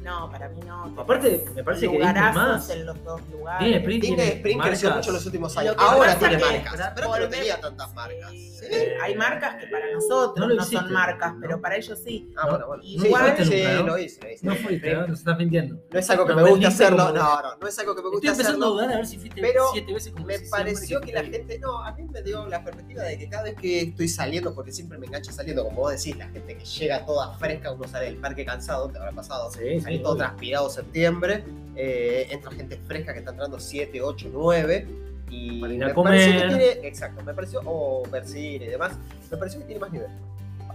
No, 0.07 0.31
para 0.31 0.49
mí 0.49 0.61
no. 0.65 0.85
Aparte, 1.01 1.45
me 1.55 1.65
parece 1.65 1.87
que 1.89 1.97
Disney 1.99 2.15
más. 2.15 2.71
en 2.71 2.87
los 2.87 3.03
dos 3.05 3.21
Disney 3.21 3.39
lugares. 3.39 3.77
Spring 3.79 4.01
Disney 4.01 4.17
tiene 4.17 4.33
Spring 4.37 4.59
creció 4.61 4.91
mucho 4.95 5.09
en 5.11 5.15
los 5.15 5.27
últimos 5.27 5.57
años. 5.57 5.75
Ahora 5.79 6.17
tiene 6.17 6.39
marcas. 6.39 6.93
Pero 6.95 7.19
no 7.19 7.29
tenía 7.29 7.61
tantas 7.61 7.93
marcas. 7.95 8.31
Sí. 8.31 8.51
Sí. 8.57 8.67
Hay 9.03 9.15
marcas 9.17 9.57
que 9.57 9.67
para 9.67 9.93
nosotros 9.93 10.49
No 10.57 10.65
son 10.65 10.93
marcas, 10.93 11.35
¿no? 11.35 11.41
pero 11.41 11.61
para 11.61 11.77
ellos 11.77 12.01
sí. 12.03 12.33
Ah, 12.37 12.49
bueno, 12.49 12.67
bueno. 12.69 12.83
Igual- 12.85 13.35
sí, 13.37 13.45
sí, 13.45 13.57
nunca, 13.63 13.73
¿no? 13.75 13.83
lo 13.87 13.99
hice, 13.99 14.21
lo 14.23 14.31
hice. 14.33 14.47
No 14.47 14.55
fuiste, 14.57 14.95
¿no? 14.95 15.07
nos 15.09 15.19
estás 15.19 15.39
mintiendo. 15.39 15.77
No 15.91 15.99
es 15.99 16.11
algo 16.11 16.25
que 16.25 16.31
No, 16.31 16.37
me 16.37 16.43
guste 16.43 16.61
vendiste 16.61 16.85
hacerlo. 16.85 17.05
No, 17.13 17.43
no, 17.43 17.57
no 17.61 17.67
es 17.67 17.79
algo 17.79 17.95
que 17.97 18.03
me 18.03 18.09
guste 18.09 18.27
Estoy 18.29 18.31
empezando 18.41 18.67
a 18.67 18.69
hacerlo. 18.69 18.83
dudar 18.83 18.93
a 18.93 18.97
ver 18.97 19.07
si 19.07 19.19
fuiste 19.19 19.41
pero 19.41 19.69
7 19.73 19.93
veces 19.93 20.13
como 20.13 20.27
Me 20.27 20.39
pareció 20.51 21.01
que 21.01 21.13
la 21.13 21.23
gente, 21.25 21.59
no, 21.59 21.83
a 21.83 21.93
mí 21.93 22.05
me 22.05 22.23
dio 22.23 22.47
la 22.47 22.65
perspectiva 22.65 23.03
de 23.03 23.19
que 23.19 23.29
cada 23.29 23.43
vez 23.45 23.55
que 23.57 23.81
estoy 23.83 24.09
saliendo, 24.09 24.55
porque 24.55 24.73
siempre 24.73 24.99
me 24.99 25.07
engancho 25.07 25.33
saliendo, 25.33 25.65
como 25.65 25.83
vos 25.83 25.93
decís, 25.93 26.17
la 26.17 26.29
gente 26.29 26.57
que 26.57 26.65
llega 26.65 27.05
toda 27.05 27.35
fresca, 27.39 27.73
uno 27.73 27.87
sale 27.89 28.07
del 28.07 28.17
parque 28.17 28.45
cansado, 28.45 28.89
te 28.89 28.99
habrá 28.99 29.13
pasado, 29.13 29.51
Sí, 29.51 29.81
sí, 29.97 30.03
todo 30.03 30.13
obvio. 30.13 30.25
transpirado 30.25 30.71
septiembre, 30.71 31.45
eh, 31.75 32.29
entra 32.31 32.51
gente 32.53 32.77
fresca 32.87 33.13
que 33.13 33.19
está 33.21 33.31
entrando 33.33 33.59
7, 33.59 34.01
8, 34.03 34.29
9. 34.33 34.87
Y 35.29 35.61
Para 35.61 35.73
ir 35.75 35.85
a 35.85 35.89
me 35.89 35.95
comer. 35.95 36.13
pareció 36.13 36.41
que 36.41 36.49
tiene, 36.49 36.89
exacto, 36.89 37.23
me 37.25 37.35
pareció, 37.35 37.61
o 37.65 38.05
cine 38.25 38.65
y 38.67 38.69
demás, 38.69 38.93
me 39.31 39.37
pareció 39.37 39.61
que 39.61 39.67
tiene 39.67 39.81
más 39.81 39.93
nivel. 39.93 40.09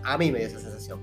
A 0.04 0.18
mí 0.18 0.32
me 0.32 0.40
dio 0.40 0.48
esa 0.48 0.60
sensación. 0.60 1.00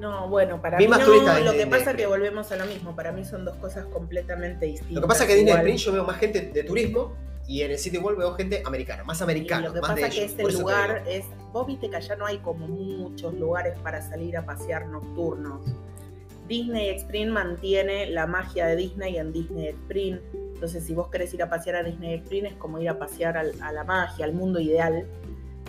No, 0.00 0.28
bueno, 0.28 0.60
para 0.60 0.78
Vi 0.78 0.86
mí 0.86 0.90
no. 0.90 0.98
de 1.34 1.40
Lo 1.44 1.52
que 1.52 1.66
pasa 1.66 1.90
es 1.92 1.96
que 1.96 2.06
volvemos 2.06 2.50
a 2.52 2.56
lo 2.56 2.66
mismo. 2.66 2.94
Para 2.96 3.12
mí 3.12 3.24
son 3.24 3.44
dos 3.44 3.56
cosas 3.56 3.86
completamente 3.86 4.66
distintas. 4.66 4.94
Lo 4.94 5.00
que 5.02 5.06
pasa 5.06 5.24
es 5.24 5.28
que 5.30 5.40
en 5.40 5.46
Disney 5.46 5.76
yo 5.76 5.92
veo 5.92 6.04
más 6.04 6.16
gente 6.18 6.40
de 6.40 6.64
turismo 6.64 7.14
y 7.46 7.62
en 7.62 7.70
el 7.70 7.78
City 7.78 7.98
World 7.98 8.18
veo 8.18 8.34
gente 8.34 8.62
americana, 8.64 9.04
más 9.04 9.20
Y 9.20 9.24
americana, 9.24 9.68
lo 9.68 9.74
que 9.74 9.80
más 9.80 9.90
pasa 9.90 10.00
de 10.02 10.08
es 10.08 10.14
que 10.14 10.24
este 10.24 10.42
lugar 10.52 11.04
es. 11.06 11.24
Vos 11.52 11.66
viste 11.66 11.88
que 11.88 11.96
allá 11.96 12.16
no 12.16 12.26
hay 12.26 12.38
como 12.38 12.66
muchos 12.66 13.32
lugares 13.34 13.78
para 13.78 14.02
salir 14.02 14.36
a 14.36 14.44
pasear 14.44 14.86
nocturnos. 14.86 15.60
Disney 16.48 16.90
Spring 16.90 17.30
mantiene 17.30 18.10
la 18.10 18.26
magia 18.26 18.66
de 18.66 18.76
Disney 18.76 19.16
en 19.16 19.32
Disney 19.32 19.68
Spring. 19.68 20.18
Entonces, 20.54 20.84
si 20.84 20.94
vos 20.94 21.08
querés 21.08 21.32
ir 21.34 21.42
a 21.42 21.48
pasear 21.48 21.76
a 21.76 21.82
Disney 21.82 22.14
Spring, 22.14 22.44
es 22.46 22.54
como 22.54 22.78
ir 22.78 22.88
a 22.88 22.98
pasear 22.98 23.36
al- 23.36 23.52
a 23.62 23.72
la 23.72 23.84
magia, 23.84 24.24
al 24.24 24.32
mundo 24.32 24.60
ideal. 24.60 25.06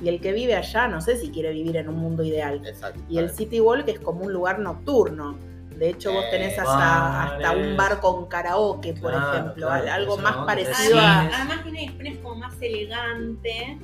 Y 0.01 0.09
el 0.09 0.19
que 0.19 0.33
vive 0.33 0.55
allá, 0.55 0.87
no 0.87 0.99
sé 1.01 1.15
si 1.17 1.31
quiere 1.31 1.51
vivir 1.51 1.77
en 1.77 1.87
un 1.89 1.95
mundo 1.95 2.23
ideal. 2.23 2.61
Exacto. 2.65 2.99
Y 3.09 3.17
el 3.17 3.29
City 3.29 3.59
Walk 3.61 3.87
es 3.87 3.99
como 3.99 4.25
un 4.25 4.33
lugar 4.33 4.59
nocturno. 4.59 5.37
De 5.77 5.89
hecho, 5.89 6.13
vos 6.13 6.23
tenés 6.31 6.57
hasta, 6.59 7.23
hasta 7.35 7.51
un 7.51 7.75
bar 7.75 7.99
con 7.99 8.27
karaoke, 8.27 8.93
por 8.93 9.11
Claro, 9.11 9.33
ejemplo. 9.33 9.67
claro, 9.67 9.91
algo 9.91 10.17
más 10.17 10.37
parecido 10.45 10.75
Sí. 10.75 10.97
a. 10.97 11.19
Además, 11.21 11.35
además 11.39 11.63
Disney 11.65 11.85
Spring 11.87 12.13
es 12.13 12.19
como 12.19 12.35
más 12.35 12.55
elegante 12.61 13.77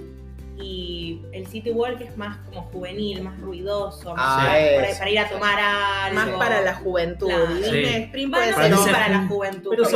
y 0.61 1.21
el 1.33 1.47
City 1.47 1.71
Walk 1.71 1.99
es 2.01 2.15
más 2.17 2.37
como 2.47 2.63
juvenil, 2.63 3.21
más 3.23 3.39
ruidoso, 3.39 4.11
Ah, 4.17 4.37
más 4.37 4.45
para, 4.45 4.59
eso. 4.89 4.99
para 4.99 5.09
ir 5.11 5.19
a 5.19 5.29
tomar 5.29 5.59
algo. 5.59 6.15
Más 6.15 6.29
para 6.37 6.61
la 6.61 6.75
juventud. 6.75 7.27
Claro. 7.27 7.57
Y 7.59 7.63
Sí. 7.63 7.83
Spring 7.85 8.31
puede 8.31 8.53
Para 8.53 8.67
ser 8.67 8.77
se 8.77 8.91
para 8.91 9.09
la 9.09 9.27
juventud. 9.27 9.69
Pero 9.71 9.85
se 9.85 9.91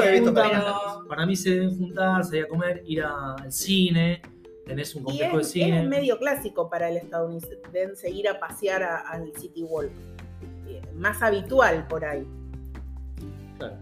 para 1.07 1.25
mí 1.25 1.35
se 1.35 1.50
deben 1.51 1.77
juntar, 1.77 2.23
salir 2.23 2.45
a 2.45 2.47
comer, 2.47 2.83
ir 2.85 3.03
al 3.03 3.51
cine, 3.51 4.21
tenés 4.65 4.95
un 4.95 5.01
Y 5.03 5.06
complejo 5.06 5.38
de 5.38 5.44
cine. 5.44 5.81
es 5.83 5.88
medio 5.88 6.17
clásico 6.17 6.69
para 6.69 6.89
el 6.89 6.97
estadounidense 6.97 8.09
ir 8.09 8.27
a 8.27 8.39
pasear 8.39 8.83
al 8.83 9.31
City 9.39 9.63
Walk. 9.63 9.91
Eh, 10.67 10.81
Más 10.95 11.21
habitual 11.21 11.88
por 11.88 12.03
ahí. 12.05 12.25
Claro. 13.57 13.75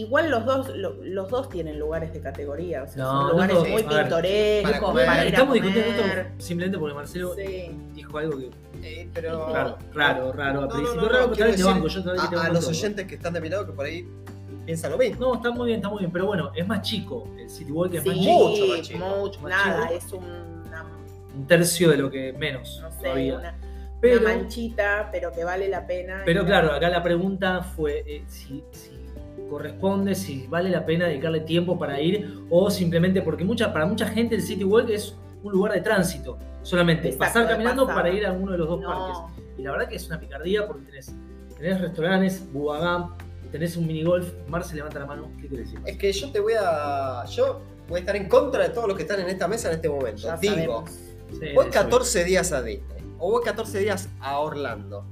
Igual 0.00 0.30
los 0.30 0.44
dos, 0.44 0.68
lo- 0.76 0.94
los 1.02 1.28
dos 1.28 1.48
tienen 1.50 1.78
lugares 1.78 2.12
de 2.12 2.20
categoría. 2.20 2.84
O 2.84 2.86
sea, 2.86 3.02
No, 3.04 3.10
son 3.22 3.30
lugares 3.32 3.58
muy 3.58 3.82
pintorescos 3.82 4.80
para 4.80 5.06
para, 5.06 5.14
ir 5.14 5.20
a 5.20 5.24
Estamos 5.28 5.56
comer. 5.58 5.62
discutiendo 5.74 6.04
esto 6.04 6.30
simplemente 6.38 6.78
porque 6.78 6.94
Marcelo 6.94 7.34
Sí. 7.34 7.70
dijo 7.94 8.18
algo 8.18 8.38
que 8.38 8.50
Eh, 8.82 9.08
pero... 9.12 9.52
raro, 9.52 9.78
raro, 9.92 10.32
raro. 10.32 10.48
Al 10.50 10.54
No, 10.54 10.60
no, 10.62 10.68
principio 10.68 11.02
no, 11.02 11.08
raro, 11.08 11.26
decir 11.28 11.64
banco, 11.66 11.86
yo 11.88 12.00
a, 12.40 12.48
los 12.48 12.60
todo. 12.60 12.70
oyentes 12.70 13.06
que 13.06 13.14
están 13.16 13.32
de 13.34 13.40
mi 13.42 13.48
lado 13.50 13.66
que 13.66 13.72
por 13.72 13.84
ahí 13.84 14.08
piensan 14.64 14.92
lo 14.92 14.98
mismo. 14.98 15.20
No, 15.20 15.34
está 15.34 15.50
muy 15.50 15.66
bien, 15.66 15.78
está 15.80 15.88
muy 15.90 15.98
bien, 15.98 16.10
pero 16.10 16.26
bueno, 16.26 16.50
es 16.54 16.66
más 16.66 16.80
chico. 16.82 17.28
El 17.38 17.50
City 17.50 17.70
Walk 17.72 17.92
es 17.94 18.02
Sí, 18.02 18.08
más 18.08 18.18
chico. 18.18 18.48
Mucho 18.48 18.66
más 18.68 18.80
chico. 18.88 18.98
mucho, 19.18 19.40
Más 19.42 19.50
nada, 19.66 19.82
chico. 19.88 19.94
es 19.98 20.12
una, 20.12 20.84
Un 21.36 21.46
tercio 21.46 21.90
de 21.90 21.96
lo 21.98 22.10
que 22.10 22.32
menos 22.32 22.80
no 22.82 22.90
sé, 22.90 23.02
todavía. 23.02 23.34
una, 23.38 23.54
pero, 24.00 24.20
una 24.20 24.34
manchita, 24.34 25.08
pero 25.12 25.30
que 25.32 25.44
vale 25.44 25.68
la 25.68 25.86
pena. 25.86 26.22
pero 26.24 26.44
claro, 26.46 26.72
acá 26.72 26.88
la 26.88 27.02
pregunta 27.02 27.62
fue 27.62 28.02
eh, 28.06 28.24
si, 28.26 28.64
si 28.72 28.98
corresponde, 29.50 30.14
si 30.14 30.46
vale 30.46 30.70
la 30.70 30.86
pena 30.86 31.06
dedicarle 31.06 31.40
tiempo 31.40 31.78
para 31.78 32.00
ir 32.00 32.46
o 32.48 32.70
simplemente 32.70 33.20
porque 33.20 33.44
mucha, 33.44 33.72
para 33.72 33.84
mucha 33.84 34.06
gente 34.06 34.36
el 34.36 34.42
City 34.42 34.64
Walk 34.64 34.88
es 34.88 35.16
un 35.42 35.52
lugar 35.52 35.72
de 35.72 35.80
tránsito. 35.80 36.38
Solamente 36.62 37.08
Exacto, 37.08 37.34
pasar 37.34 37.48
caminando 37.48 37.86
para 37.86 38.10
ir 38.10 38.24
a 38.24 38.32
uno 38.32 38.52
de 38.52 38.58
los 38.58 38.68
dos 38.68 38.80
No, 38.80 38.88
parques. 38.88 39.44
Y 39.58 39.62
la 39.62 39.72
verdad 39.72 39.88
que 39.88 39.96
es 39.96 40.06
una 40.06 40.20
picardía 40.20 40.66
porque 40.66 40.86
tenés, 40.86 41.14
tenés 41.56 41.80
restaurantes, 41.80 42.50
Bubagam, 42.52 43.14
tenés 43.50 43.76
un 43.76 43.86
minigolf. 43.86 44.32
Marce 44.46 44.74
levanta 44.74 44.98
la 44.98 45.06
mano, 45.06 45.30
¿qué 45.40 45.48
quiere 45.48 45.64
decir? 45.64 45.80
Es 45.84 45.96
que 45.96 46.12
yo 46.12 46.30
te 46.30 46.40
voy 46.40 46.54
a. 46.58 47.24
Yo 47.26 47.60
voy 47.88 47.98
a 47.98 48.00
estar 48.00 48.16
en 48.16 48.28
contra 48.28 48.62
de 48.62 48.70
todos 48.70 48.86
los 48.88 48.96
que 48.96 49.02
están 49.02 49.20
en 49.20 49.28
esta 49.28 49.48
mesa 49.48 49.68
en 49.68 49.74
este 49.76 49.88
momento. 49.88 50.22
ya 50.22 50.36
Digo, 50.36 50.54
sabemos. 50.54 50.90
Voy 51.54 51.66
eso 51.66 51.70
14 51.70 52.24
días 52.24 52.52
a 52.52 52.62
Disney. 52.62 53.14
O 53.18 53.30
voy 53.32 53.42
14 53.42 53.78
días 53.80 54.08
a 54.20 54.38
Orlando. 54.38 55.04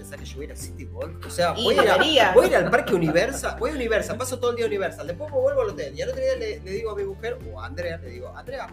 ¿Vos 0.00 0.08
te 0.08 0.16
pensás 0.16 0.18
que 0.18 0.24
yo 0.24 0.36
voy 0.36 0.44
a 0.44 0.46
ir 0.46 0.52
a 0.52 0.56
City 0.56 0.84
World? 0.86 1.26
O 1.26 1.30
sea, 1.30 1.52
voy 1.52 1.76
a, 1.76 2.32
voy 2.32 2.44
a 2.46 2.48
ir 2.48 2.56
al 2.56 2.70
parque 2.70 2.94
Universal. 2.94 3.56
Voy 3.58 3.70
a 3.70 3.74
Universal, 3.74 4.16
paso 4.16 4.38
todo 4.38 4.52
el 4.52 4.56
día 4.56 4.66
Universal. 4.66 5.06
Después 5.06 5.30
me 5.30 5.38
vuelvo 5.38 5.60
al 5.60 5.68
hotel. 5.70 5.94
Y 5.94 6.00
al 6.00 6.08
otro 6.08 6.22
día 6.22 6.36
le, 6.36 6.60
le 6.60 6.70
digo 6.70 6.90
a 6.90 6.96
mi 6.96 7.04
mujer, 7.04 7.38
o 7.52 7.60
a 7.60 7.66
Andrea, 7.66 7.98
le 7.98 8.08
digo, 8.08 8.34
Andrea, 8.34 8.66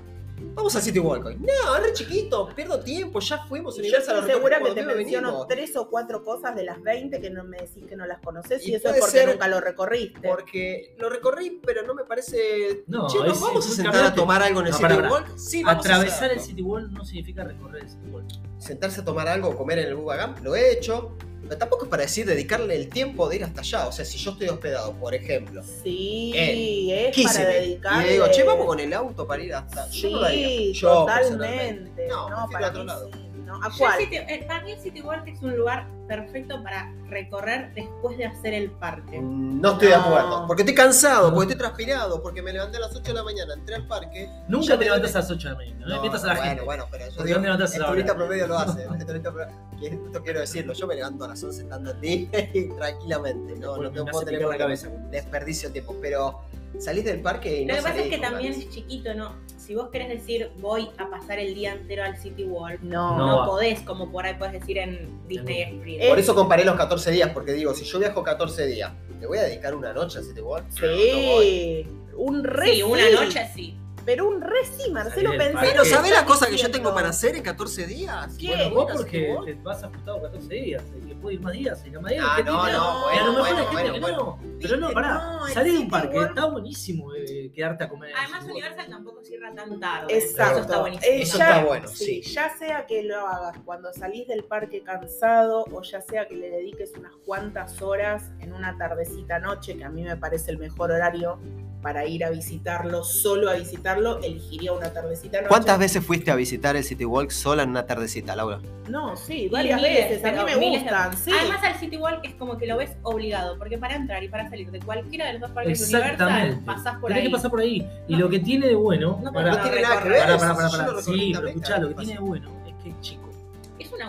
Vamos 0.53 0.75
a 0.75 0.81
City 0.81 0.99
Walk 0.99 1.25
hoy. 1.25 1.35
No, 1.39 1.75
es 1.77 1.83
re 1.83 1.93
chiquito, 1.93 2.49
pierdo 2.55 2.79
tiempo, 2.79 3.19
ya 3.19 3.39
fuimos. 3.45 3.75
Yo 3.75 3.81
Universal 3.81 4.17
estoy 4.17 4.27
recorrí 4.27 4.33
segura 4.35 4.55
que 4.57 4.61
cuando 4.61 4.75
te 4.91 4.95
menciono 4.95 5.27
venimos. 5.29 5.47
tres 5.47 5.75
o 5.77 5.89
cuatro 5.89 6.23
cosas 6.23 6.55
de 6.55 6.63
las 6.63 6.81
20 6.81 7.19
que 7.21 7.29
no 7.29 7.43
me 7.43 7.57
decís 7.57 7.85
que 7.87 7.95
no 7.95 8.05
las 8.05 8.19
conoces 8.21 8.65
y, 8.67 8.71
Y 8.71 8.75
eso 8.75 8.89
es 8.89 8.99
porque 8.99 9.25
nunca 9.25 9.47
lo 9.47 9.61
recorriste. 9.61 10.27
Porque 10.27 10.95
lo 10.97 11.09
recorrí, 11.09 11.59
pero 11.65 11.83
no 11.85 11.93
me 11.95 12.03
parece. 12.05 12.83
No, 12.87 13.07
che, 13.07 13.19
¿nos 13.19 13.33
es- 13.37 13.41
vamos 13.41 13.65
es 13.65 13.71
a 13.79 13.83
sentar 13.83 14.05
a 14.05 14.13
tomar 14.15 14.41
algo 14.43 14.59
en 14.61 14.67
el 14.67 14.71
No, 14.73 14.77
City. 14.77 14.93
Walk? 14.93 15.37
Sí, 15.37 15.63
vamos 15.63 15.85
a 15.85 15.89
Atravesar 15.89 16.31
el. 16.31 16.39
City 16.39 16.61
Wall 16.61 16.91
no 16.93 17.03
significa 17.05 17.43
recorrer 17.43 17.83
el 17.83 17.89
City 17.89 18.09
Wall. 18.11 18.25
sentarse 18.57 19.01
a 19.01 19.05
tomar 19.05 19.27
algo 19.27 19.49
o 19.49 19.55
comer 19.55 19.79
en 19.79 19.87
el 19.87 19.95
Bubagam, 19.95 20.35
lo 20.43 20.55
he 20.55 20.71
hecho. 20.71 21.15
Pero 21.47 21.57
tampoco 21.59 21.85
es 21.85 21.89
para 21.89 22.03
decir 22.03 22.25
dedicarle 22.25 22.75
el 22.75 22.89
tiempo 22.89 23.27
de 23.29 23.37
ir 23.37 23.43
hasta 23.43 23.61
allá. 23.61 23.87
O 23.87 23.91
sea, 23.91 24.03
si 24.05 24.17
yo 24.17 24.31
estoy 24.31 24.49
hospedado, 24.49 24.93
por 24.93 25.13
ejemplo, 25.15 25.61
Sí, 25.83 26.31
es 26.35 27.15
para 27.33 27.41
y 27.41 27.53
dedicarle. 27.53 28.05
le 28.07 28.13
digo, 28.13 28.27
che, 28.31 28.43
vamos 28.43 28.65
con 28.65 28.79
el 28.79 28.93
auto 28.93 29.25
para 29.25 29.43
ir 29.43 29.53
hasta. 29.53 29.89
Sí, 29.91 30.01
yo 30.01 30.09
no 30.11 30.19
lo 30.19 30.25
haría. 30.25 30.71
Yo, 30.73 31.05
personalmente. 31.05 31.57
totalmente. 31.89 32.07
No, 32.07 32.29
No, 32.29 32.49
para 32.51 32.67
otro 32.69 32.83
lado. 32.83 33.09
sí. 33.13 33.26
No, 33.47 33.55
¿A 33.63 33.71
cuál? 33.77 33.99
eh, 34.01 34.43
para 34.47 34.61
mí 34.63 34.73
el 34.73 34.79
City 34.79 35.01
Walk 35.01 35.25
es 35.27 35.41
un 35.41 35.55
lugar 35.55 35.87
perfecto 36.07 36.61
para 36.61 36.93
recorrer 37.07 37.73
después 37.73 38.17
de 38.17 38.25
hacer 38.25 38.53
el 38.53 38.71
parque. 38.71 39.19
Mm, 39.21 39.61
No 39.61 39.71
estoy 39.73 39.87
de 39.87 39.95
No. 39.95 40.01
acuerdo. 40.03 40.47
Porque 40.47 40.61
estoy 40.63 40.75
cansado, 40.75 41.33
porque 41.33 41.53
estoy 41.53 41.57
transpirado, 41.65 42.21
porque 42.21 42.41
me 42.41 42.51
levanté 42.53 42.77
a 42.77 42.81
las 42.81 42.91
8 42.95 43.01
de 43.03 43.13
la 43.13 43.23
mañana, 43.23 43.53
entré 43.53 43.75
al 43.75 43.87
parque. 43.87 44.29
Nunca 44.49 44.73
te 44.73 44.77
me 44.79 44.85
levantas 44.85 45.15
a 45.15 45.19
las 45.19 45.31
8 45.31 45.47
de 45.47 45.53
la 45.53 45.57
mañana. 45.57 45.79
No, 45.79 45.87
No, 45.87 46.01
a 46.23 46.27
la 46.27 46.33
bueno, 46.33 46.49
gente. 46.49 46.63
bueno, 46.65 46.85
pero 46.91 47.05
yo 47.07 47.15
¿Por 47.15 47.23
qué 47.23 47.27
digo, 47.29 47.39
no 47.39 47.47
a 47.53 47.75
el 47.77 47.81
la 47.81 47.87
turista 47.89 48.15
promedio 48.15 48.47
lo 48.47 48.57
hace. 48.59 48.83
el 48.99 49.05
turista 49.05 49.31
promedio- 49.31 49.79
que 49.79 49.87
Esto 49.87 50.23
quiero 50.23 50.39
decirlo, 50.41 50.73
yo 50.73 50.87
me 50.87 50.95
levanto 50.95 51.23
a 51.25 51.27
las 51.29 51.43
11 51.43 51.61
estando 51.61 51.91
en 51.91 52.01
tranquilamente. 52.77 53.55
No, 53.55 53.77
no 53.77 53.89
hace 53.91 54.11
puedo 54.11 54.25
tener 54.25 54.41
la 54.45 54.57
cabeza. 54.57 54.89
Desperdicio 55.09 55.69
de 55.69 55.73
tiempo. 55.73 55.95
Pero 56.01 56.41
salís 56.79 57.05
del 57.05 57.21
parque 57.21 57.61
y 57.61 57.65
no 57.65 57.73
Lo 57.73 57.77
que 57.79 57.83
pasa 57.89 58.01
es 58.01 58.09
que 58.09 58.17
también 58.17 58.51
ganas. 58.53 58.67
es 58.67 58.73
chiquito, 58.73 59.13
¿no? 59.13 59.35
Si 59.57 59.75
vos 59.75 59.89
querés 59.89 60.09
decir 60.09 60.49
voy 60.59 60.89
a 60.97 61.09
pasar 61.09 61.39
el 61.39 61.53
día 61.55 61.73
entero 61.73 62.03
al 62.03 62.17
City 62.17 62.43
Walk, 62.45 62.79
No. 62.81 63.17
no, 63.17 63.45
podés, 63.45 63.81
como 63.81 64.11
por 64.11 64.25
ahí 64.25 64.35
podés 64.35 64.53
decir 64.53 64.77
en 64.77 65.27
Disney 65.27 65.63
Springs. 65.63 66.05
Por 66.07 66.19
eso 66.19 66.35
comparé 66.35 66.63
los 66.65 66.75
14 66.75 67.11
días, 67.11 67.31
porque 67.33 67.51
digo, 67.53 67.73
si 67.73 67.83
yo 67.83 67.99
viajo 67.99 68.23
14 68.23 68.65
días, 68.67 68.93
¿le 69.19 69.27
voy 69.27 69.37
a 69.39 69.43
dedicar 69.43 69.75
una 69.75 69.93
noche 69.93 70.19
a 70.19 70.21
City 70.21 70.41
Walk? 70.41 70.65
No. 70.69 71.41
Sí, 71.41 71.85
un 72.15 72.43
re 72.43 72.75
Sí, 72.75 72.83
una 72.83 73.05
sí. 73.07 73.13
noche 73.13 73.49
sí. 73.53 73.77
Pero 74.05 74.25
un 74.29 74.39
re 74.39 74.63
sí, 74.63 74.89
Marcelo, 74.89 75.31
pensé. 75.37 75.57
Pero 75.59 75.83
¿sabés 75.83 76.11
la 76.13 76.23
cosa 76.23 76.47
que 76.49 76.55
yo 76.55 76.71
tengo 76.71 76.93
para 76.93 77.09
hacer 77.09 77.35
en 77.35 77.43
14 77.43 77.85
días? 77.87 78.37
¿Qué? 78.39 78.47
Bueno, 78.47 78.69
Vos 78.73 78.91
porque 78.95 79.33
te 79.45 79.53
vas 79.61 79.83
ajustado 79.83 80.21
14 80.21 80.53
días, 80.53 80.81
que 81.05 81.06
puede 81.17 81.35
ir 81.35 81.41
más 81.41 81.53
días, 81.53 81.81
que 81.81 81.99
más 81.99 82.11
días. 82.11 82.25
Ah, 82.27 82.37
no, 82.45 82.61
tiene- 82.63 82.77
no, 82.77 83.13
Y 83.13 83.17
a 83.17 83.23
lo 83.25 83.31
mejor 83.33 83.39
bueno, 83.39 83.57
hay 83.57 83.65
gente 83.65 83.71
bueno, 83.81 83.93
que 83.93 83.99
bueno. 83.99 84.17
no. 84.17 84.57
Pero 84.61 84.77
no, 84.77 84.91
pará. 84.91 85.13
no, 85.39 85.47
salir 85.49 85.73
de 85.73 85.79
un 85.79 85.89
parque, 85.89 86.17
está 86.19 86.45
buenísimo 86.45 87.13
eh, 87.13 87.51
quedarte 87.53 87.83
a 87.83 87.89
comer. 87.89 88.11
Además. 88.17 88.43
Universal 88.45 88.87
tampoco 88.89 89.23
cierra 89.23 89.53
tan 89.53 89.79
tarde. 89.79 90.17
Exacto. 90.17 90.51
Eso 90.53 90.61
está 90.61 90.79
buenísimo. 90.79 91.13
Eh, 91.13 91.21
Eso 91.21 91.37
ya- 91.37 91.49
está 91.49 91.63
bueno, 91.65 91.87
sí. 91.87 92.21
Ya 92.21 92.57
sea 92.57 92.85
que 92.87 93.03
lo 93.03 93.27
hagas 93.27 93.57
cuando 93.65 93.93
salís 93.93 94.27
del 94.27 94.43
parque 94.45 94.81
cansado 94.83 95.65
o 95.71 95.81
ya 95.83 96.01
sea 96.01 96.27
que 96.27 96.35
le 96.35 96.49
dediques 96.49 96.93
unas 96.97 97.15
cuantas 97.25 97.81
horas 97.81 98.31
en 98.39 98.53
una 98.53 98.77
tardecita 98.77 99.39
noche, 99.39 99.77
que 99.77 99.83
a 99.83 99.89
mí 99.89 100.03
me 100.03 100.17
parece 100.17 100.51
el 100.51 100.57
mejor 100.57 100.91
horario 100.91 101.39
para 101.87 102.05
ir 102.05 102.25
a 102.25 102.29
visitarlo, 102.29 103.01
solo 103.01 103.49
a 103.49 103.53
visitarlo, 103.53 104.19
elegiría 104.21 104.73
una 104.73 104.91
tardecita 104.91 105.37
noche. 105.37 105.47
¿Cuántas 105.47 105.79
veces 105.79 106.03
fuiste 106.03 106.31
a 106.31 106.35
visitar 106.35 106.75
el 106.75 106.83
City 106.83 107.05
Walk 107.05 107.29
sola 107.31 107.63
en 107.63 107.69
una 107.69 107.85
tardecita, 107.85 108.35
Laura? 108.35 108.59
No, 108.89 109.15
sí, 109.15 109.47
varias 109.47 109.81
miles, 109.81 110.09
veces. 110.09 110.25
A 110.25 110.31
mí 110.33 110.37
me 110.43 110.55
de- 110.59 110.79
gustan, 110.79 111.15
sí. 111.15 111.31
Además, 111.31 111.63
al 111.63 111.75
City 111.79 111.95
Walk 111.95 112.19
es 112.25 112.33
como 112.33 112.57
que 112.57 112.67
lo 112.67 112.75
ves 112.75 112.91
obligado, 113.03 113.57
porque 113.57 113.77
para 113.77 113.95
entrar 113.95 114.21
y 114.21 114.27
para 114.27 114.49
salir 114.49 114.69
de 114.69 114.79
cualquiera 114.81 115.27
de 115.27 115.33
los 115.39 115.43
dos 115.43 115.51
parques 115.51 115.81
Universal, 115.93 116.59
pasás 116.65 116.95
por 116.99 117.07
Tenés 117.07 117.23
ahí. 117.23 117.29
que 117.29 117.33
pasar 117.37 117.51
por 117.51 117.61
ahí. 117.61 117.87
Y 118.09 118.13
No. 118.15 118.19
lo 118.19 118.29
que 118.31 118.39
tiene 118.39 118.67
de 118.67 118.75
bueno. 118.75 119.21
No, 119.23 119.31
pará, 119.31 119.51
no 119.51 119.61
tiene 119.61 119.81
nada 119.81 120.03
que 120.03 120.09
ver, 120.09 120.27
yo 120.27 120.37
pará. 120.37 120.53
lo 120.53 120.77
recorrí 120.99 121.19
Sí, 121.19 121.31
pero 121.33 121.47
escuchá, 121.47 121.77
lo 121.77 121.87
que 121.87 121.93
tiene 121.95 122.13
de 122.15 122.19
bueno 122.19 122.51
es 122.67 122.73
que 122.83 122.89
es 122.89 122.99
chico. 122.99 123.21
Es 123.21 123.25
una 123.26 123.26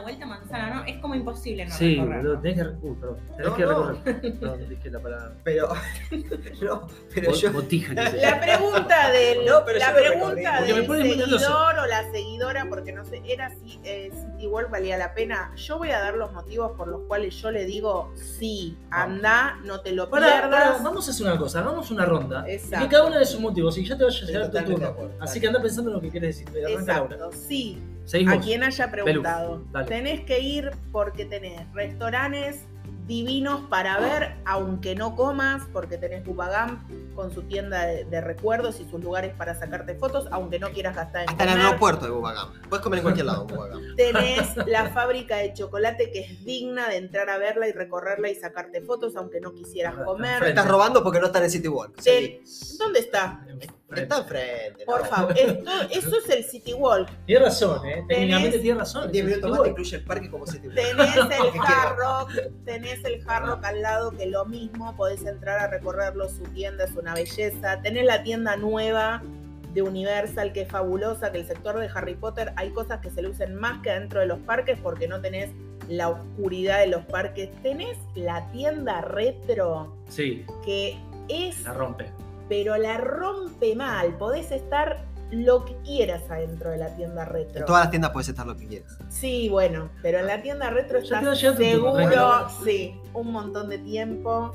vuelta 0.08 0.24
a 0.24 0.28
manzana, 0.28 0.74
¿no? 0.74 0.84
Es 0.84 0.96
como 0.98 1.14
imposible 1.14 1.66
no 1.66 1.74
Sí, 1.74 1.96
recorrer. 1.96 2.18
boludo, 2.22 2.40
tenés 2.40 2.56
que, 2.58 2.86
uy, 2.86 2.96
perdón, 3.00 3.16
tenés 3.36 3.46
No, 3.50 3.56
que 3.56 3.62
no. 3.64 3.68
recorrer. 3.92 4.38
Perdón, 4.40 4.68
dije 4.68 4.90
la 4.90 5.00
palabra. 5.00 5.32
Pero, 5.44 5.68
no, 6.62 6.86
pero 7.14 7.30
Bo- 7.30 7.36
yo... 7.36 7.52
Botija 7.52 7.94
que 7.94 8.16
La 8.18 8.40
pregunta 8.40 9.10
del 9.10 9.46
No, 9.46 9.64
pero 9.64 9.78
la 9.78 9.90
lo 9.92 9.96
pregunta 9.98 10.26
porque 10.58 10.72
me 10.72 10.78
del 10.78 10.86
pone 10.86 10.98
muy 11.04 11.16
nervioso. 11.16 11.38
seguidor 11.38 11.78
o 11.78 11.86
la 11.86 12.10
seguidora, 12.10 12.66
porque 12.68 12.92
no 12.92 13.04
sé, 13.04 13.22
era 13.26 13.50
si 13.50 13.80
eh, 13.84 14.10
City 14.14 14.46
Walk 14.46 14.70
valía 14.70 14.96
la 14.96 15.14
pena. 15.14 15.52
Yo 15.56 15.78
voy 15.78 15.90
a 15.90 16.00
dar 16.00 16.14
los 16.14 16.32
motivos 16.32 16.72
por 16.76 16.88
los 16.88 17.02
cuales 17.02 17.34
yo 17.40 17.50
le 17.50 17.64
digo 17.64 18.12
sí, 18.14 18.76
anda, 18.90 19.58
no 19.64 19.80
te 19.80 19.92
lo 19.92 20.08
Pará, 20.10 20.26
pierdas. 20.40 20.50
pará, 20.72 20.82
vamos 20.82 21.06
a 21.08 21.10
hacer 21.10 21.26
una 21.26 21.38
cosa, 21.38 21.60
hagamos 21.60 21.90
una 21.90 22.04
ronda. 22.04 22.44
Exacto. 22.48 22.86
Y 22.86 22.88
cada 22.88 23.06
uno 23.06 23.18
de 23.18 23.26
sus 23.26 23.40
motivos, 23.40 23.76
y 23.78 23.84
ya 23.84 23.96
te 23.96 24.04
vaya 24.04 24.16
a 24.16 24.20
Estoy 24.20 24.34
llegar 24.34 24.42
tu 24.46 24.52
totalmente 24.52 24.80
de 24.80 24.86
turno. 24.90 25.04
acuerdo. 25.06 25.24
Así 25.24 25.40
que 25.40 25.46
anda 25.46 25.60
pensando 25.62 25.90
en 25.90 25.96
lo 25.96 26.00
que 26.00 26.10
quieres 26.10 26.38
decir. 26.44 26.64
Arranca 26.64 26.92
Laura. 26.94 27.14
Exacto, 27.16 27.32
sí. 27.48 27.82
A 28.28 28.40
quien 28.40 28.62
haya 28.62 28.90
preguntado. 28.90 29.64
tenés 29.86 30.20
que 30.22 30.40
ir 30.40 30.70
porque 30.92 31.24
tenés 31.24 31.60
restaurantes 31.74 32.66
divinos 33.06 33.62
para 33.70 33.98
ver, 33.98 34.34
aunque 34.44 34.94
no 34.94 35.16
comas, 35.16 35.62
porque 35.72 35.96
tenés 35.96 36.24
Bubagam 36.24 36.78
con 37.18 37.34
su 37.34 37.42
tienda 37.42 37.84
de, 37.84 38.04
de 38.04 38.20
recuerdos 38.20 38.78
y 38.78 38.88
sus 38.88 39.02
lugares 39.02 39.34
para 39.36 39.52
sacarte 39.52 39.96
fotos, 39.96 40.28
aunque 40.30 40.60
no 40.60 40.70
quieras 40.70 40.94
gastar 40.94 41.24
en 41.24 41.30
Hasta 41.30 41.42
en 41.42 41.48
el 41.48 41.54
comer. 41.56 41.66
aeropuerto 41.66 42.04
de 42.04 42.10
Bubagam. 42.12 42.52
Puedes 42.68 42.80
comer 42.84 42.98
en 42.98 43.02
cualquier 43.02 43.26
lado 43.26 43.40
en 43.42 43.56
Bubagam. 43.56 43.96
Tenés 43.96 44.56
la 44.68 44.88
fábrica 44.90 45.38
de 45.38 45.52
chocolate 45.52 46.12
que 46.12 46.20
es 46.20 46.44
digna 46.44 46.88
de 46.88 46.98
entrar 46.98 47.28
a 47.28 47.36
verla 47.38 47.66
y 47.66 47.72
recorrerla 47.72 48.30
y 48.30 48.36
sacarte 48.36 48.82
fotos, 48.82 49.16
aunque 49.16 49.40
no 49.40 49.52
quisieras 49.52 49.96
comer. 49.96 50.44
Estás 50.44 50.68
robando 50.68 51.02
porque 51.02 51.18
no 51.18 51.26
está 51.26 51.38
en 51.38 51.46
el 51.46 51.50
City 51.50 51.66
Walk. 51.66 51.96
¿Dónde 52.78 53.00
está? 53.00 53.44
Está 53.96 54.18
enfrente. 54.18 54.84
Por 54.84 55.06
favor, 55.06 55.34
esto, 55.36 55.70
eso 55.90 56.18
es 56.18 56.28
el 56.28 56.44
City 56.44 56.74
Walk. 56.74 57.08
Tienes 57.24 57.48
razón, 57.48 57.86
¿eh? 57.86 58.04
Técnicamente 58.06 58.58
tienes 58.58 58.78
razón. 58.80 59.04
En 59.06 59.12
10 59.12 59.24
minutos 59.24 59.50
más 59.50 59.62
te 59.62 59.68
incluye 59.70 59.96
el 59.96 60.04
parque 60.04 60.30
como 60.30 60.46
City 60.46 60.68
Walk. 60.68 60.76
Tenés 60.76 61.16
el 61.16 61.60
Hard 61.66 61.96
Rock, 61.96 62.32
tenés 62.66 63.04
el 63.04 63.24
Hard 63.26 63.46
Rock 63.46 63.64
al 63.64 63.80
lado 63.80 64.10
que 64.10 64.26
lo 64.26 64.44
mismo, 64.44 64.94
podés 64.94 65.24
entrar 65.24 65.58
a 65.58 65.68
recorrerlo, 65.68 66.28
su 66.28 66.42
tienda 66.52 66.84
es 66.84 66.94
una 67.08 67.14
belleza. 67.14 67.80
Tenés 67.82 68.04
la 68.04 68.22
tienda 68.22 68.56
nueva 68.56 69.22
de 69.72 69.82
Universal 69.82 70.52
que 70.52 70.62
es 70.62 70.68
fabulosa, 70.68 71.32
que 71.32 71.38
el 71.38 71.46
sector 71.46 71.78
de 71.78 71.88
Harry 71.94 72.14
Potter 72.14 72.52
hay 72.56 72.70
cosas 72.70 73.00
que 73.00 73.10
se 73.10 73.22
lucen 73.22 73.54
más 73.54 73.80
que 73.82 73.90
dentro 73.90 74.20
de 74.20 74.26
los 74.26 74.38
parques 74.40 74.78
porque 74.82 75.08
no 75.08 75.20
tenés 75.20 75.50
la 75.88 76.10
oscuridad 76.10 76.80
de 76.80 76.88
los 76.88 77.04
parques. 77.06 77.50
Tenés 77.62 77.96
la 78.14 78.46
tienda 78.50 79.00
retro 79.00 79.96
Sí, 80.08 80.44
que 80.64 80.98
es, 81.28 81.62
la 81.64 81.72
rompe. 81.72 82.06
pero 82.48 82.76
la 82.76 82.98
rompe 82.98 83.74
mal. 83.74 84.14
Podés 84.18 84.50
estar 84.52 85.04
lo 85.30 85.64
que 85.66 85.76
quieras 85.84 86.22
adentro 86.30 86.70
de 86.70 86.78
la 86.78 86.94
tienda 86.96 87.24
retro. 87.26 87.60
En 87.60 87.66
todas 87.66 87.82
las 87.82 87.90
tiendas 87.90 88.10
puedes 88.12 88.28
estar 88.28 88.46
lo 88.46 88.56
que 88.56 88.66
quieras. 88.66 88.98
Sí, 89.08 89.48
bueno, 89.50 89.90
pero 90.02 90.18
en 90.18 90.26
la 90.26 90.40
tienda 90.42 90.70
retro 90.70 90.98
estás 90.98 91.38
seguro, 91.38 92.48
sí, 92.64 92.98
un 93.12 93.32
montón 93.32 93.68
de 93.68 93.78
tiempo. 93.78 94.52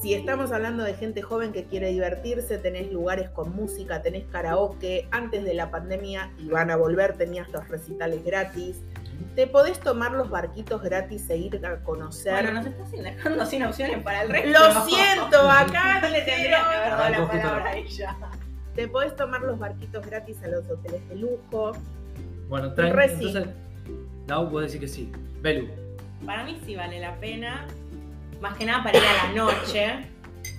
Si 0.00 0.14
estamos 0.14 0.50
hablando 0.50 0.82
de 0.82 0.94
gente 0.94 1.20
joven 1.20 1.52
que 1.52 1.64
quiere 1.64 1.88
divertirse, 1.90 2.56
tenés 2.56 2.90
lugares 2.90 3.28
con 3.30 3.54
música, 3.54 4.00
tenés 4.00 4.24
karaoke. 4.32 5.06
Antes 5.10 5.44
de 5.44 5.52
la 5.52 5.70
pandemia 5.70 6.30
y 6.38 6.48
van 6.48 6.70
a 6.70 6.76
volver, 6.76 7.18
tenías 7.18 7.48
los 7.50 7.68
recitales 7.68 8.24
gratis. 8.24 8.80
Te 9.36 9.46
podés 9.46 9.78
tomar 9.80 10.12
los 10.12 10.30
barquitos 10.30 10.82
gratis 10.82 11.28
e 11.28 11.36
ir 11.36 11.66
a 11.66 11.80
conocer. 11.84 12.32
Bueno, 12.32 12.52
nos 12.52 12.66
estás 12.66 12.90
dejando 12.92 13.44
sin 13.44 13.62
opciones 13.64 14.02
para 14.02 14.22
el 14.22 14.30
resto. 14.30 14.48
Lo 14.58 14.84
siento, 14.86 15.50
acá 15.50 16.00
No 16.02 16.08
le 16.08 16.22
tendría 16.22 16.48
que 16.50 16.56
haber 16.76 16.90
dado 16.90 17.10
la 17.10 17.28
palabra 17.28 17.64
la- 17.64 17.70
a 17.70 17.76
ella. 17.76 18.16
te 18.74 18.88
podés 18.88 19.14
tomar 19.16 19.42
los 19.42 19.58
barquitos 19.58 20.06
gratis 20.06 20.42
a 20.42 20.48
los 20.48 20.66
hoteles 20.70 21.06
de 21.10 21.16
lujo. 21.16 21.72
Bueno, 22.48 22.72
traen, 22.72 22.98
entonces, 22.98 23.46
Lau, 24.26 24.48
vos 24.48 24.62
decir 24.62 24.80
que 24.80 24.88
sí. 24.88 25.12
Belu. 25.42 25.68
Para 26.24 26.44
mí 26.44 26.58
sí 26.64 26.74
vale 26.74 26.98
la 27.00 27.16
pena, 27.20 27.66
más 28.40 28.56
que 28.56 28.64
nada 28.64 28.82
para 28.82 28.98
ir 28.98 29.04
a 29.04 29.26
la 29.26 29.34
noche, 29.34 30.06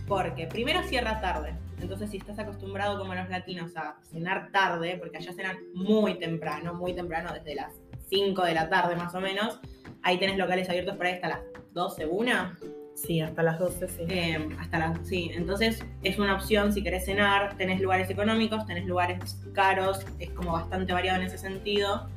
porque 0.08 0.48
primero 0.48 0.84
cierra 0.84 1.20
tarde. 1.22 1.56
Entonces, 1.80 2.12
si 2.12 2.18
estás 2.18 2.38
acostumbrado 2.38 3.00
como 3.00 3.16
los 3.16 3.28
latinos 3.30 3.76
a 3.76 3.96
cenar 4.12 4.52
tarde, 4.52 4.98
porque 5.00 5.18
allá 5.18 5.34
cenan 5.34 5.58
muy 5.74 6.20
temprano, 6.20 6.76
muy 6.76 6.94
temprano, 6.94 7.34
desde 7.34 7.56
las 7.56 7.74
5 8.10 8.44
de 8.44 8.54
la 8.54 8.70
tarde 8.70 8.96
más 8.96 9.16
o 9.16 9.22
menos, 9.22 9.60
ahí 10.04 10.20
tenés 10.20 10.38
locales 10.38 10.70
abiertos 10.70 10.96
por 10.96 11.08
ahí 11.08 11.14
hasta 11.14 11.30
las 11.30 11.40
12, 11.74 12.06
una. 12.06 12.58
Sí, 12.94 13.20
hasta 13.20 13.42
las 13.42 13.58
12, 13.58 13.88
sí. 13.88 14.04
Eh, 14.10 14.50
hasta 14.60 14.78
las, 14.78 15.08
sí, 15.08 15.32
entonces 15.34 15.84
es 16.04 16.20
una 16.20 16.36
opción 16.36 16.72
si 16.72 16.84
querés 16.84 17.06
cenar, 17.06 17.58
tenés 17.58 17.82
lugares 17.82 18.10
económicos, 18.12 18.66
tenés 18.68 18.86
lugares 18.86 19.42
caros, 19.54 20.06
es 20.20 20.30
como 20.32 20.52
bastante 20.52 20.94
variado 20.94 21.20
en 21.20 21.28
ese 21.28 21.38
sentido, 21.38 22.10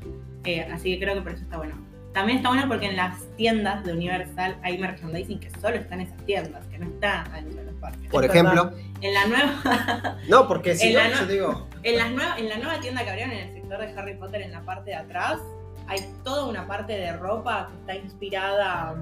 Eh, 0.46 0.60
así 0.70 0.92
que 0.92 1.02
creo 1.02 1.14
que 1.14 1.22
por 1.22 1.32
eso 1.32 1.42
está 1.42 1.56
bueno. 1.56 1.93
También 2.14 2.38
está 2.38 2.48
bueno 2.50 2.66
porque 2.68 2.86
en 2.86 2.96
las 2.96 3.18
tiendas 3.36 3.84
de 3.84 3.92
Universal 3.92 4.56
hay 4.62 4.78
merchandising 4.78 5.40
que 5.40 5.50
solo 5.60 5.76
está 5.76 5.96
en 5.96 6.02
esas 6.02 6.16
tiendas, 6.24 6.64
que 6.68 6.78
no 6.78 6.86
está 6.86 7.22
adentro 7.24 7.60
de 7.60 7.64
los 7.72 7.74
parques. 7.80 8.08
Por 8.10 8.24
Es 8.24 8.30
ejemplo. 8.30 8.72
En 9.02 9.12
la 9.14 9.26
nueva, 9.26 10.16
No, 10.28 10.48
porque 10.48 10.74
si 10.76 10.88
En 10.88 10.94
no, 10.94 11.00
la 11.00 11.08
no- 11.10 11.20
yo 11.20 11.26
digo. 11.26 11.68
en, 11.82 11.96
las 11.98 12.10
nueva- 12.12 12.38
en 12.38 12.48
la 12.48 12.56
nueva 12.56 12.80
tienda 12.80 13.02
que 13.04 13.10
abrieron 13.10 13.32
en 13.34 13.48
el 13.48 13.52
sector 13.54 13.78
de 13.80 13.92
Harry 13.98 14.14
Potter 14.14 14.40
en 14.42 14.52
la 14.52 14.62
parte 14.62 14.90
de 14.90 14.96
atrás, 14.96 15.38
hay 15.88 15.98
toda 16.22 16.46
una 16.46 16.66
parte 16.66 16.94
de 16.96 17.12
ropa 17.14 17.68
que 17.70 17.76
está 17.80 17.94
inspirada 17.96 18.94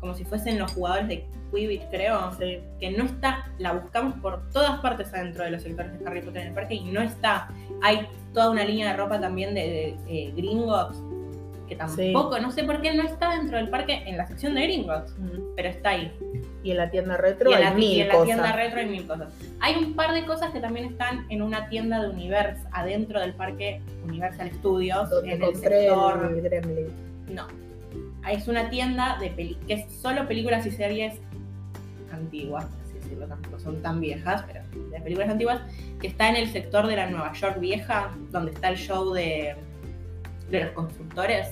como 0.00 0.14
si 0.14 0.24
fuesen 0.24 0.58
los 0.60 0.72
jugadores 0.72 1.08
de 1.08 1.26
Quidditch, 1.52 1.88
creo, 1.90 2.30
Sí. 2.38 2.60
que 2.78 2.92
no 2.92 3.04
está, 3.04 3.50
la 3.58 3.72
buscamos 3.72 4.14
por 4.20 4.48
todas 4.50 4.78
partes 4.80 5.12
adentro 5.12 5.42
de 5.44 5.50
los 5.50 5.62
sectores 5.62 5.98
de 5.98 6.06
Harry 6.06 6.22
Potter 6.22 6.42
en 6.42 6.48
el 6.48 6.54
parque 6.54 6.74
y 6.74 6.84
no 6.84 7.00
está. 7.00 7.48
Hay 7.82 8.06
toda 8.32 8.50
una 8.50 8.64
línea 8.64 8.90
de 8.92 8.96
ropa 8.96 9.20
también 9.20 9.54
de, 9.54 9.60
de, 9.60 9.96
eh, 10.08 10.32
Gringotts, 10.36 11.02
que 11.68 11.76
tampoco, 11.76 12.38
no 12.40 12.50
sé 12.50 12.64
por 12.64 12.80
qué 12.80 12.94
no 12.94 13.02
está 13.02 13.36
dentro 13.36 13.58
del 13.58 13.68
parque 13.68 14.02
en 14.06 14.16
la 14.16 14.26
sección 14.26 14.54
de 14.54 14.62
Gringotts, 14.62 15.14
Mm. 15.18 15.54
pero 15.54 15.68
está 15.68 15.90
ahí. 15.90 16.12
Y 16.62 16.72
en 16.72 16.76
la 16.78 16.90
tienda 16.90 17.16
retro 17.16 17.50
Y 17.50 17.54
en 17.54 17.58
hay 17.58 17.64
la, 17.64 17.70
mil 17.72 17.90
y 17.90 18.00
en 18.00 18.08
la 18.08 18.24
tienda 18.24 18.52
retro 18.52 18.80
hay 18.80 18.86
mil 18.86 19.06
cosas. 19.06 19.32
Hay 19.60 19.76
un 19.76 19.94
par 19.94 20.12
de 20.12 20.24
cosas 20.24 20.50
que 20.50 20.60
también 20.60 20.86
están 20.86 21.26
en 21.28 21.42
una 21.42 21.68
tienda 21.68 22.02
de 22.02 22.08
Universe, 22.08 22.62
adentro 22.72 23.20
del 23.20 23.34
parque 23.34 23.80
Universal 24.04 24.50
Studios, 24.54 25.10
donde 25.10 25.34
en 25.34 25.42
el 25.42 25.54
sector... 25.54 26.32
el 26.34 26.42
Gremlin. 26.42 26.86
No. 27.32 27.46
Es 28.28 28.48
una 28.48 28.68
tienda 28.70 29.16
de 29.20 29.30
peli 29.30 29.56
que 29.66 29.74
es 29.74 29.92
solo 29.92 30.26
películas 30.26 30.66
y 30.66 30.70
series 30.70 31.20
antiguas, 32.12 32.66
así 32.84 32.94
decirlo, 32.94 33.26
tampoco 33.26 33.58
son 33.58 33.80
tan 33.82 34.00
viejas, 34.00 34.44
pero 34.46 34.60
de 34.90 35.00
películas 35.00 35.30
antiguas, 35.30 35.60
que 36.00 36.08
está 36.08 36.28
en 36.28 36.36
el 36.36 36.50
sector 36.50 36.86
de 36.86 36.96
la 36.96 37.08
Nueva 37.08 37.32
York 37.32 37.60
vieja, 37.60 38.10
donde 38.30 38.52
está 38.52 38.68
el 38.70 38.76
show 38.76 39.12
de, 39.12 39.54
de 40.50 40.64
los 40.64 40.72
constructores. 40.72 41.48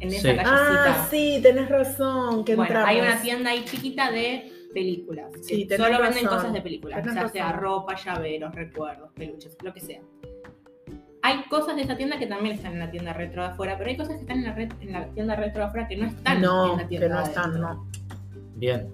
En 0.00 0.08
esa 0.08 0.30
Sí. 0.30 0.36
callecita. 0.36 0.84
Ah, 1.02 1.08
sí, 1.10 1.40
tenés 1.42 1.68
razón. 1.68 2.44
Que 2.44 2.56
bueno, 2.56 2.68
entramos. 2.74 2.88
hay 2.90 3.00
una 3.00 3.20
tienda 3.22 3.50
ahí 3.50 3.64
chiquita 3.64 4.10
de 4.10 4.50
películas. 4.74 5.30
que 5.32 5.42
Sí, 5.42 5.64
tenés 5.66 5.86
solo 5.86 6.02
venden 6.02 6.26
cosas 6.26 6.52
de 6.52 6.60
películas. 6.60 7.02
Tenés 7.02 7.14
Ya 7.22 7.28
sea 7.28 7.44
razón. 7.52 7.60
ropa, 7.60 7.94
llaveros, 7.96 8.54
recuerdos, 8.54 9.10
peluches, 9.14 9.56
lo 9.62 9.72
que 9.72 9.80
sea. 9.80 10.00
Hay 11.24 11.44
cosas 11.48 11.76
de 11.76 11.82
esa 11.82 11.96
tienda 11.96 12.18
que 12.18 12.26
también 12.26 12.56
están 12.56 12.72
en 12.72 12.78
la 12.80 12.90
tienda 12.90 13.12
retro 13.12 13.42
de 13.42 13.48
afuera, 13.50 13.76
pero 13.78 13.90
hay 13.90 13.96
cosas 13.96 14.14
que 14.16 14.22
están 14.22 14.38
en 14.38 14.44
la, 14.44 14.54
red- 14.54 14.72
en 14.80 14.92
la 14.92 15.06
tienda 15.06 15.36
retro 15.36 15.60
de 15.62 15.68
afuera 15.68 15.86
que 15.86 15.96
no 15.96 16.06
están 16.06 16.40
No, 16.40 16.72
en 16.72 16.78
la 16.78 16.88
tienda 16.88 17.06
que 17.06 17.12
no 17.12 17.18
de 17.20 17.24
están, 17.24 17.60
no. 17.60 17.86
Bien. 18.56 18.88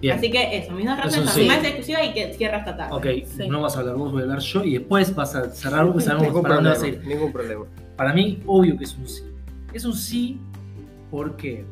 Bien. 0.00 0.16
Así 0.18 0.30
que 0.30 0.56
eso, 0.58 0.72
mis 0.72 0.86
dos 0.86 0.96
razones 0.98 1.30
son 1.30 1.40
sí. 1.42 1.48
más 1.48 1.64
exclusiva 1.64 2.04
y 2.04 2.12
que 2.12 2.32
cierra 2.34 2.58
esta 2.58 2.76
tarde. 2.76 2.94
Ok, 2.94 3.26
Sí. 3.26 3.48
no 3.48 3.60
vas 3.62 3.76
a 3.76 3.80
hablar 3.80 3.96
vos, 3.96 4.12
voy 4.12 4.20
a 4.20 4.24
hablar 4.24 4.38
yo 4.40 4.62
y 4.62 4.74
después 4.74 5.12
vas 5.16 5.34
a 5.34 5.50
cerrar 5.50 5.84
porque 5.86 6.02
sabemos 6.02 6.26
Ningún 6.28 6.42
para 6.42 6.54
dónde 6.56 6.70
vas 6.70 6.82
a 6.82 6.86
ir. 6.86 7.04
ningún 7.06 7.32
problema. 7.32 7.64
Para 7.96 8.12
mí, 8.12 8.42
obvio 8.46 8.76
que 8.76 8.84
es 8.84 8.96
un 8.96 9.06
sí. 9.06 9.22
Es 9.72 9.84
un 9.84 9.94
sí 9.94 10.40
porque, 11.10 11.64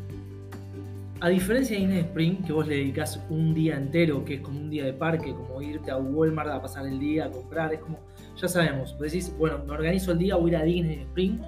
a 1.20 1.28
diferencia 1.28 1.76
de 1.76 1.82
Inés 1.82 2.04
Spring, 2.06 2.44
que 2.44 2.52
vos 2.52 2.66
le 2.66 2.76
dedicás 2.76 3.20
un 3.28 3.54
día 3.54 3.76
entero, 3.76 4.24
que 4.24 4.34
es 4.34 4.40
como 4.40 4.60
un 4.60 4.70
día 4.70 4.84
de 4.84 4.92
parque, 4.92 5.32
como 5.32 5.60
irte 5.60 5.90
a 5.90 5.96
Walmart 5.96 6.50
a 6.50 6.62
pasar 6.62 6.86
el 6.86 6.98
día, 6.98 7.26
a 7.26 7.30
comprar, 7.30 7.72
es 7.72 7.80
como, 7.80 7.98
ya 8.36 8.48
sabemos, 8.48 8.96
decís, 8.98 9.32
bueno, 9.38 9.58
me 9.66 9.72
organizo 9.72 10.12
el 10.12 10.18
día, 10.18 10.36
voy 10.36 10.54
a 10.54 10.58
ir 10.58 10.62
a 10.62 10.64
Disney 10.64 11.00
Spring 11.00 11.40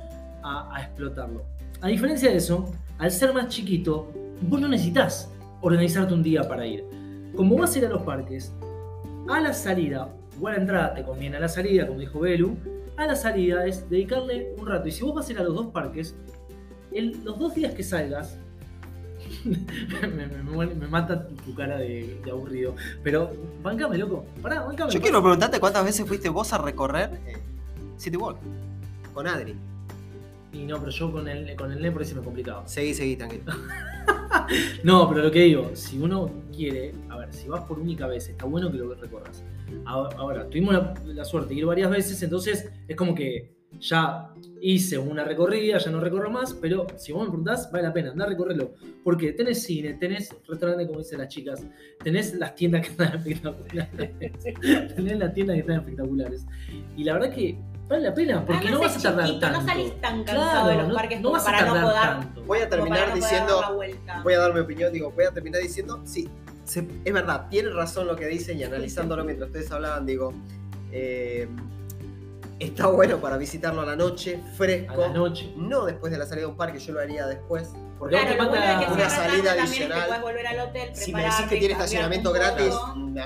a, 0.43 0.77
a 0.77 0.83
explotarlo. 0.83 1.45
A 1.81 1.89
diferencia 1.89 2.31
de 2.31 2.37
eso, 2.37 2.73
al 2.99 3.11
ser 3.11 3.33
más 3.33 3.49
chiquito, 3.49 4.11
vos 4.43 4.61
no 4.61 4.69
necesitas 4.69 5.31
organizarte 5.61 6.15
un 6.15 6.23
día 6.23 6.43
para 6.49 6.67
ir. 6.67 6.85
Como 7.37 7.57
vas 7.57 7.75
a 7.75 7.79
ir 7.79 7.87
a 7.87 7.89
los 7.89 8.03
parques, 8.03 8.53
a 9.29 9.41
la 9.41 9.53
salida, 9.53 10.09
o 10.41 10.49
a 10.49 10.53
la 10.53 10.59
entrada 10.59 10.95
te 10.95 11.03
conviene 11.03 11.37
a 11.37 11.41
la 11.41 11.49
salida, 11.49 11.87
como 11.87 12.01
dijo 12.01 12.21
Belu, 12.21 12.57
a 12.97 13.07
la 13.07 13.17
salida 13.17 13.67
es 13.67 13.89
dedicarle 13.91 14.55
un 14.59 14.67
rato. 14.67 14.89
Y 14.89 14.93
si 14.93 15.03
vos 15.03 15.15
vas 15.15 15.29
a 15.29 15.33
ir 15.33 15.39
a 15.39 15.43
los 15.43 15.55
dos 15.55 15.67
parques, 15.69 16.15
el- 16.93 17.23
los 17.25 17.39
dos 17.39 17.55
días 17.55 17.75
que 17.75 17.83
salgas, 17.83 18.39
me, 19.45 20.27
me- 20.27 20.27
me- 20.67 20.75
me 20.75 20.87
mata 20.87 21.27
tu, 21.29 21.55
cara 21.55 21.79
de, 21.79 22.21
de 22.25 22.31
aburrido. 22.31 22.75
Pero, 23.03 23.33
bancame, 23.63 23.99
loco. 23.99 24.25
Pará, 24.43 24.63
bancame. 24.63 24.93
Yo 24.93 25.01
quiero 25.01 25.21
preguntarte 25.23 25.59
cuántas 25.61 25.85
veces 25.85 26.07
fuiste 26.07 26.29
vos 26.29 26.53
a 26.53 26.59
recorrer 26.59 27.11
eh, 27.27 27.37
City 27.97 28.17
Walk 28.17 28.39
con 29.13 29.27
Adri. 29.27 29.55
Y 30.53 30.65
no, 30.65 30.79
pero 30.79 30.91
yo 30.93 31.11
con 31.11 31.27
el, 31.27 31.57
con 31.57 31.73
el 31.73 31.81
NE 31.83 31.91
por 31.91 32.03
ahí 32.03 32.09
se 32.09 32.15
me 32.15 32.23
complicaba. 32.23 32.67
Seguí, 32.69 32.95
seguí, 32.95 33.17
tranquilo. 33.17 33.45
No, 34.83 35.09
pero 35.09 35.23
lo 35.23 35.31
que 35.31 35.41
digo, 35.45 35.71
si 35.75 35.99
uno 35.99 36.29
quiere, 36.55 36.93
a 37.09 37.17
ver, 37.17 37.33
si 37.33 37.49
vas 37.49 37.63
por 37.63 37.79
única 37.79 38.07
vez, 38.07 38.29
está 38.29 38.45
bueno 38.45 38.71
que 38.71 38.77
lo 38.77 38.93
recorras. 38.95 39.43
Ahora, 39.87 40.47
tuvimos 40.49 40.75
la, 40.75 40.95
la 41.07 41.25
suerte 41.25 41.51
de 41.55 41.61
ir 41.61 41.67
varias 41.67 41.91
veces, 41.91 42.23
entonces 42.23 42.71
es 42.89 42.97
como 42.97 43.15
que 43.15 43.53
ya 43.81 44.31
hice 44.61 44.97
una 44.97 45.25
recorrida, 45.25 45.79
ya 45.79 45.91
no 45.91 45.99
recorro 46.01 46.31
más, 46.31 46.55
pero 46.55 46.87
si 46.97 47.13
vos 47.13 47.23
me 47.25 47.29
preguntás, 47.29 47.71
vale 47.73 47.89
la 47.89 47.93
pena, 47.93 48.11
andar 48.13 48.29
a 48.29 48.31
recorrerlo. 48.31 48.75
Porque 49.03 49.33
tenés 49.33 49.63
cine, 49.65 49.95
tenés 49.95 50.35
restaurante, 50.49 50.87
como 50.87 51.01
dicen 51.01 51.19
las 51.19 51.29
chicas, 51.29 51.67
tenés 52.03 52.35
las 52.35 52.55
tiendas 52.55 52.83
que 52.83 52.89
están 52.93 53.15
espectaculares, 53.19 54.11
tenés 54.95 55.19
las 55.19 55.35
tiendas 55.35 55.55
que 55.55 55.61
están 55.61 55.77
espectaculares. 55.81 56.47
Y 56.97 57.05
la 57.05 57.15
verdad 57.15 57.31
que 57.35 57.59
vale 57.89 58.03
la 58.05 58.15
pena, 58.15 58.47
porque 58.47 58.69
Además 58.69 58.73
no 58.73 58.81
vas 58.81 58.97
a 58.97 59.03
tardar 59.03 59.27
chiquito, 59.27 59.41
tanto. 59.47 59.61
No 59.61 59.67
salís 59.67 60.01
tan 60.01 60.25
Claro, 60.25 60.41
cansado 60.41 60.69
de 60.69 60.77
los 60.77 60.89
no- 60.89 60.95
parques 60.95 61.19
no 61.21 61.23
como 61.25 61.33
vas 61.35 61.43
a 61.43 61.51
para 61.51 61.67
no 61.67 61.73
tardar 61.75 61.93
poder, 61.93 62.25
tanto. 62.25 62.43
Voy 62.45 62.59
a 62.61 62.69
terminar 62.69 63.09
no 63.09 63.15
diciendo, 63.17 63.79
voy 64.23 64.33
a 64.35 64.39
dar 64.39 64.55
mi 64.55 64.61
opinión, 64.61 64.93
digo, 64.93 65.11
voy 65.11 65.25
a 65.25 65.31
terminar 65.33 65.61
diciendo, 65.61 66.01
sí, 66.05 66.29
se- 66.65 66.87
es 67.05 67.13
verdad, 67.13 67.47
tiene 67.49 67.71
razón 67.71 68.07
lo 68.07 68.17
que 68.17 68.27
dicen 68.27 68.59
y 68.59 68.65
analizándolo 68.65 69.25
mientras 69.25 69.49
ustedes 69.49 69.71
hablaban, 69.71 70.07
digo, 70.07 70.33
eh, 70.93 71.49
está 72.59 72.87
bueno 72.87 73.19
para 73.19 73.37
visitarlo 73.37 73.83
a 73.83 73.87
la 73.87 73.97
noche, 73.97 74.41
A 74.43 74.55
fresco, 74.57 75.01
la 75.01 75.09
noche. 75.09 75.53
no 75.57 75.85
después 75.85 76.13
de 76.13 76.19
la 76.19 76.27
salida 76.27 76.47
de 76.47 76.53
un 76.53 76.57
parque, 76.57 76.79
yo 76.79 76.93
lo 76.93 77.01
haría 77.01 77.27
después. 77.27 77.71
Porque 77.99 78.17
Claro, 78.17 78.33
te 78.33 78.37
manda 78.37 78.93
una 78.93 79.09
salida 79.09 79.53
adicional. 79.53 79.99
es 79.99 80.05
que 80.05 80.09
puedes 80.09 80.23
volver 80.23 80.47
al 80.49 80.61
hotel, 80.69 80.91
si 80.95 81.13
me 81.15 81.23
decís 81.23 81.47
que 81.49 81.57
tiene 81.57 81.73
estacionamiento 81.75 82.33
gratis, 82.33 82.75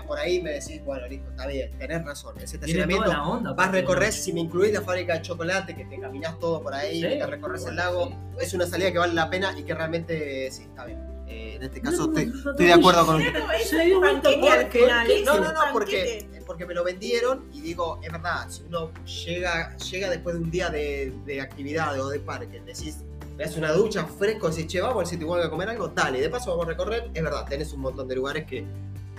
por 0.07 0.19
ahí 0.19 0.43
me 0.43 0.53
decís, 0.53 0.85
bueno, 0.85 1.07
listo, 1.09 1.31
está 1.31 1.47
bien, 1.47 1.77
tenés 1.79 2.05
razón, 2.05 2.37
ese 2.39 2.57
estacionamiento 2.57 3.11
onda. 3.23 3.53
vas 3.55 3.69
a 3.69 3.73
recorrer, 3.73 4.13
si 4.13 4.33
me 4.33 4.41
incluís 4.41 4.73
la 4.73 4.83
fábrica 4.83 5.15
de 5.15 5.23
chocolate, 5.23 5.75
que 5.75 5.85
te 5.87 5.99
caminás 5.99 6.39
todo 6.39 6.63
por 6.63 6.75
ahí, 6.75 7.01
Sí, 7.01 7.09
que 7.09 7.17
te 7.17 7.27
recorres 7.27 7.65
el 7.67 7.77
lago, 7.77 8.09
sí. 8.09 8.15
es 8.41 8.53
una 8.55 8.67
salida 8.67 8.93
que 8.93 8.99
vale 8.99 9.15
la 9.15 9.31
pena 9.31 9.59
y 9.59 9.63
que 9.65 9.75
realmente 9.75 10.51
sí, 10.51 10.65
está 10.65 10.85
bien. 10.85 10.99
Eh, 11.31 11.57
en 11.57 11.63
este 11.63 11.81
caso 11.83 12.07
No, 12.07 12.13
no, 12.13 12.19
estoy, 12.19 12.27
no, 12.27 12.43
no, 12.45 12.51
estoy 12.53 12.67
de 12.67 12.73
acuerdo 12.73 13.07
con 13.07 13.19
Pero 13.23 13.51
es 13.53 13.69
Se 13.69 13.85
dio 13.85 13.95
un 13.97 14.01
vuelta 14.01 14.23
panqueque 14.31 14.51
al 14.51 14.63
por- 14.63 14.73
final, 14.73 15.07
¿por 15.07 15.17
es 15.17 15.25
No, 15.27 15.39
no, 15.39 15.53
no, 15.53 15.61
porque, 15.73 16.21
panqueque. 16.23 16.45
porque 16.47 16.67
me 16.67 16.75
lo 16.75 16.85
vendieron 16.85 17.45
y 17.53 17.61
digo, 17.61 18.01
es 18.03 18.11
verdad, 18.13 18.49
si 18.49 18.63
uno 18.63 18.91
llega, 19.05 19.77
llega 19.77 20.11
después 20.11 20.37
de 20.37 20.41
un 20.43 20.51
día 20.51 20.71
de, 20.71 21.13
de 21.27 21.41
actividad 21.41 22.01
o 22.01 22.09
de 22.09 22.21
parque, 22.21 22.61
decís, 22.61 22.99
me 23.37 23.45
das 23.45 23.57
una 23.57 23.73
ducha 23.73 24.05
fresco, 24.07 24.49
decís, 24.49 24.67
che, 24.67 24.81
vamos 24.81 25.01
al 25.03 25.07
sitio 25.07 25.27
igual 25.27 25.43
a 25.43 25.51
comer 25.51 25.69
algo, 25.69 25.89
dale, 25.89 26.21
de 26.21 26.31
paso 26.31 26.51
vamos 26.51 26.67
a 26.67 26.71
recorrer, 26.71 27.11
es 27.13 27.23
verdad, 27.23 27.45
tenés 27.49 27.73
un 27.73 27.81
montón 27.81 28.09
de 28.09 28.17
lugares 28.17 28.47
que 28.47 28.65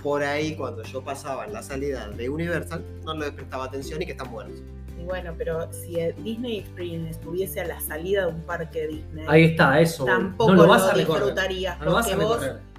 por 0.02 0.22
ahí 0.22 0.56
cuando 0.56 0.82
yo 0.82 1.02
pasaba 1.04 1.44
en 1.44 1.52
la 1.52 1.62
salida 1.62 2.08
de 2.08 2.28
Universal 2.28 2.84
no 3.04 3.14
les 3.14 3.30
prestaba 3.30 3.64
atención 3.66 4.00
y 4.02 4.06
que 4.06 4.12
están 4.12 4.30
buenos. 4.32 4.54
Y 5.00 5.04
bueno, 5.04 5.34
pero 5.38 5.72
si 5.72 5.98
Disney 6.18 6.58
Experience 6.58 7.10
estuviese 7.10 7.60
a 7.60 7.66
la 7.66 7.80
salida 7.80 8.26
de 8.26 8.32
un 8.32 8.42
parque 8.42 8.86
Disney, 8.86 9.24
Ahí 9.28 9.44
está, 9.44 9.80
eso. 9.80 10.04
tampoco 10.04 10.50
no 10.50 10.56
lo, 10.56 10.62
lo 10.64 10.68
vas 10.68 10.82
a 10.82 10.92
disfrutarías 10.94 11.78
No 11.78 11.84
lo 11.86 11.92
vas 11.94 12.06
a 12.06 12.10
porque 12.10 12.24
vos 12.24 12.36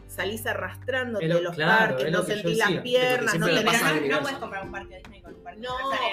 salís 0.07 0.45
lo- 1.29 1.37
de 1.37 1.43
los 1.43 1.55
claro, 1.55 1.87
parques, 1.95 2.05
es 2.05 2.11
no 2.11 2.21
sentís 2.23 2.57
las 2.57 2.71
piernas, 2.81 3.39
no 3.39 3.47
en 3.47 3.55
no, 4.09 4.19
puedes 4.21 4.37
comprar 4.37 4.65
un 4.65 4.71
parque 4.71 4.97
Disney. 4.97 5.03
con 5.03 5.15
un 5.15 5.20
parque 5.20 5.20
No, 5.57 5.69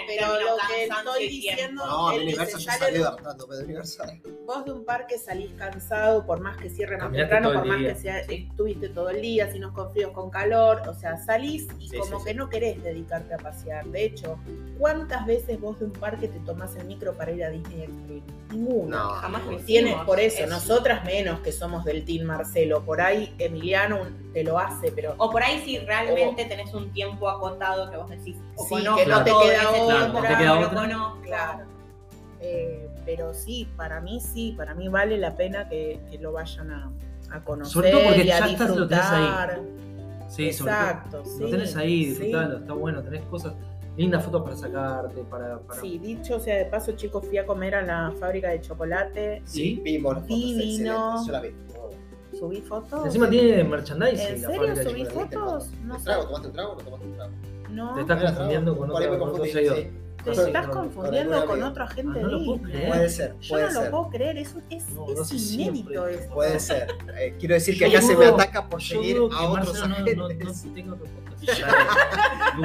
pero 0.06 0.40
lo 0.40 0.56
que 0.68 0.84
estoy 0.84 1.28
diciendo- 1.28 1.86
No, 1.86 2.10
el 2.12 2.34
salí 2.36 2.94
de- 2.98 3.00
adaptándome 3.04 3.56
de 3.56 3.64
Universal. 3.64 4.20
Vos 4.46 4.64
de 4.64 4.72
un 4.72 4.84
parque 4.84 5.18
salís 5.18 5.52
cansado, 5.54 6.24
por 6.26 6.40
más 6.40 6.56
que 6.56 6.70
cierre 6.70 6.96
más 6.98 7.12
temprano, 7.12 7.52
por 7.52 7.66
más 7.66 7.78
día. 7.78 7.94
que 7.94 8.00
sea, 8.00 8.18
estuviste 8.20 8.88
todo 8.88 9.10
el 9.10 9.20
día, 9.20 9.50
si 9.52 9.58
no 9.58 9.72
con 9.72 9.90
frío, 9.92 10.12
con 10.12 10.30
calor, 10.30 10.82
o 10.88 10.94
sea, 10.94 11.16
salís 11.18 11.66
y 11.78 11.88
Sí, 11.88 11.98
como 11.98 12.18
sí, 12.18 12.24
que 12.26 12.30
sí. 12.32 12.36
no 12.36 12.48
querés 12.48 12.82
dedicarte 12.82 13.34
a 13.34 13.38
pasear. 13.38 13.84
De 13.86 14.04
hecho, 14.04 14.38
¿cuántas 14.78 15.26
veces 15.26 15.60
vos 15.60 15.78
de 15.78 15.86
un 15.86 15.92
parque 15.92 16.28
te 16.28 16.38
tomás 16.40 16.74
el 16.76 16.84
micro 16.86 17.12
para 17.14 17.30
ir 17.32 17.44
a 17.44 17.50
Disney 17.50 17.82
Extreme? 17.82 18.22
Ninguna. 18.50 18.96
No, 18.96 19.08
Jamás 19.10 19.44
lo 19.44 19.56
Tiene, 19.58 19.90
hicimos. 19.90 20.06
por 20.06 20.20
eso, 20.20 20.44
Es- 20.44 20.48
nosotras 20.50 21.04
menos 21.04 21.40
que 21.40 21.52
somos 21.52 21.84
del 21.84 22.04
Team 22.06 22.26
Marcelo. 22.26 22.82
Por 22.84 23.00
ahí 23.02 23.34
Emiliano 23.38 23.98
te 24.32 24.42
lo 24.42 24.58
hace, 24.58 24.90
pero 24.92 25.14
O 25.18 25.30
por 25.30 25.42
ahí 25.42 25.60
si 25.64 25.78
realmente 25.78 26.44
tenés 26.46 26.72
un 26.72 26.90
tiempo 26.92 27.28
acotado 27.28 27.90
que 27.90 27.96
vos 27.98 28.08
decís, 28.08 28.36
o 28.56 28.62
Sí, 28.64 28.70
conozco 28.70 28.96
que 28.96 29.06
no 29.06 29.24
te 29.28 29.48
queda 29.48 29.70
otra. 29.70 29.96
Claro, 29.96 30.12
no 30.12 30.20
te 30.22 30.36
queda 30.36 30.54
lo 30.60 30.66
otra. 30.66 30.80
conozco. 30.80 31.20
claro. 31.22 31.64
Eh, 32.40 32.88
pero 33.04 33.34
sí, 33.34 33.68
para 33.76 34.00
mí 34.00 34.20
sí, 34.20 34.54
para 34.56 34.74
mí 34.74 34.88
vale 34.88 35.18
la 35.18 35.36
pena 35.36 35.68
que, 35.68 36.00
que 36.10 36.18
lo 36.18 36.32
vayan 36.32 36.70
a, 36.70 36.92
a 37.32 37.42
conocer 37.42 37.72
Sobre 37.72 37.90
todo 37.90 38.02
porque 38.04 38.24
y 38.24 38.30
a 38.30 38.38
ya 38.40 38.46
estás, 38.46 38.76
lo 38.76 38.86
tenés 38.86 39.04
ahí. 39.06 39.58
Sí, 40.28 40.52
sobre 40.52 40.72
todo. 40.72 40.80
Exacto, 40.82 41.24
sí. 41.24 41.42
Lo 41.42 41.50
tenés 41.50 41.76
ahí, 41.76 42.02
sí. 42.04 42.08
disfrutalo, 42.10 42.58
está 42.58 42.72
bueno, 42.74 43.02
tenés 43.02 43.22
cosas, 43.22 43.54
lindas 43.96 44.24
fotos 44.24 44.42
para 44.42 44.56
sacarte, 44.56 45.22
para... 45.24 45.58
para... 45.58 45.80
Sí, 45.80 45.98
dicho 45.98 46.38
sea 46.38 46.56
de 46.56 46.66
paso, 46.66 46.92
chicos, 46.92 47.26
fui 47.26 47.38
a 47.38 47.46
comer 47.46 47.74
a 47.74 47.82
la 47.82 48.12
fábrica 48.20 48.50
de 48.50 48.60
chocolate. 48.60 49.42
¿Sí? 49.44 49.80
Vimos 49.82 50.14
las 50.14 50.22
fotos, 50.22 50.38
Divino. 50.38 51.26
yo 51.26 51.32
la 51.32 51.40
vi. 51.40 51.54
Subí 52.38 52.60
fotos. 52.60 53.06
Encima 53.06 53.28
tiene 53.30 53.64
merchandising. 53.64 54.26
¿En 54.26 54.42
la 54.42 54.48
serio 54.48 54.76
subí 54.90 55.04
fotos? 55.06 55.70
No 55.82 55.94
¿Un 55.94 55.98
sé. 55.98 56.04
trago? 56.04 56.24
¿Tomaste 56.26 56.46
un 56.48 56.52
trago 56.52 56.70
o 56.70 56.76
no 56.76 56.82
tomaste 56.82 57.06
un 57.06 57.14
trago? 57.14 57.32
No, 57.70 57.94
Te 57.94 58.00
estás 58.02 58.22
confundiendo 58.24 58.76
con 58.76 58.90
otro, 58.90 59.00
me 59.00 59.06
con 59.06 59.16
otro 59.16 59.30
confundí, 59.30 59.52
seguidor. 59.52 59.76
sí. 59.76 59.90
te 60.24 60.34
sí, 60.34 60.40
estás 60.40 60.66
no, 60.66 60.74
no, 60.74 60.80
confundiendo 60.80 61.30
con 61.30 61.34
algún 61.42 61.46
con 61.48 61.56
amigo. 61.62 61.70
otra 61.70 61.88
gente 61.88 62.18
Ah, 62.18 62.22
no 62.22 62.28
lo 62.28 62.38
ahí. 62.38 62.46
puedo 62.46 62.62
creer. 62.62 62.88
Puede 62.88 63.08
ser, 63.08 63.38
Yo 63.40 63.58
no 63.70 63.82
lo 63.84 63.90
puedo 63.90 64.08
creer, 64.10 64.38
es, 64.38 64.54
es, 64.70 64.88
No, 64.90 65.06
es 65.08 65.16
no 65.32 65.36
inédito 65.36 65.36
siempre. 65.36 66.14
esto. 66.14 66.34
Puede 66.34 66.60
ser. 66.60 66.88
Eh, 67.18 67.34
quiero 67.38 67.54
decir 67.54 67.78
que 67.78 67.90
Yo 67.90 67.98
acá 67.98 68.06
se 68.06 68.16
me 68.16 68.26
ataca 68.26 68.68
por 68.68 68.80
Yo 68.80 68.96
seguir 69.00 69.16
a 69.16 69.42
otros 69.48 69.74
no, 69.80 69.86
no, 69.88 69.94
agentes. 69.94 70.16
no 70.16 70.24
otro. 70.94 71.06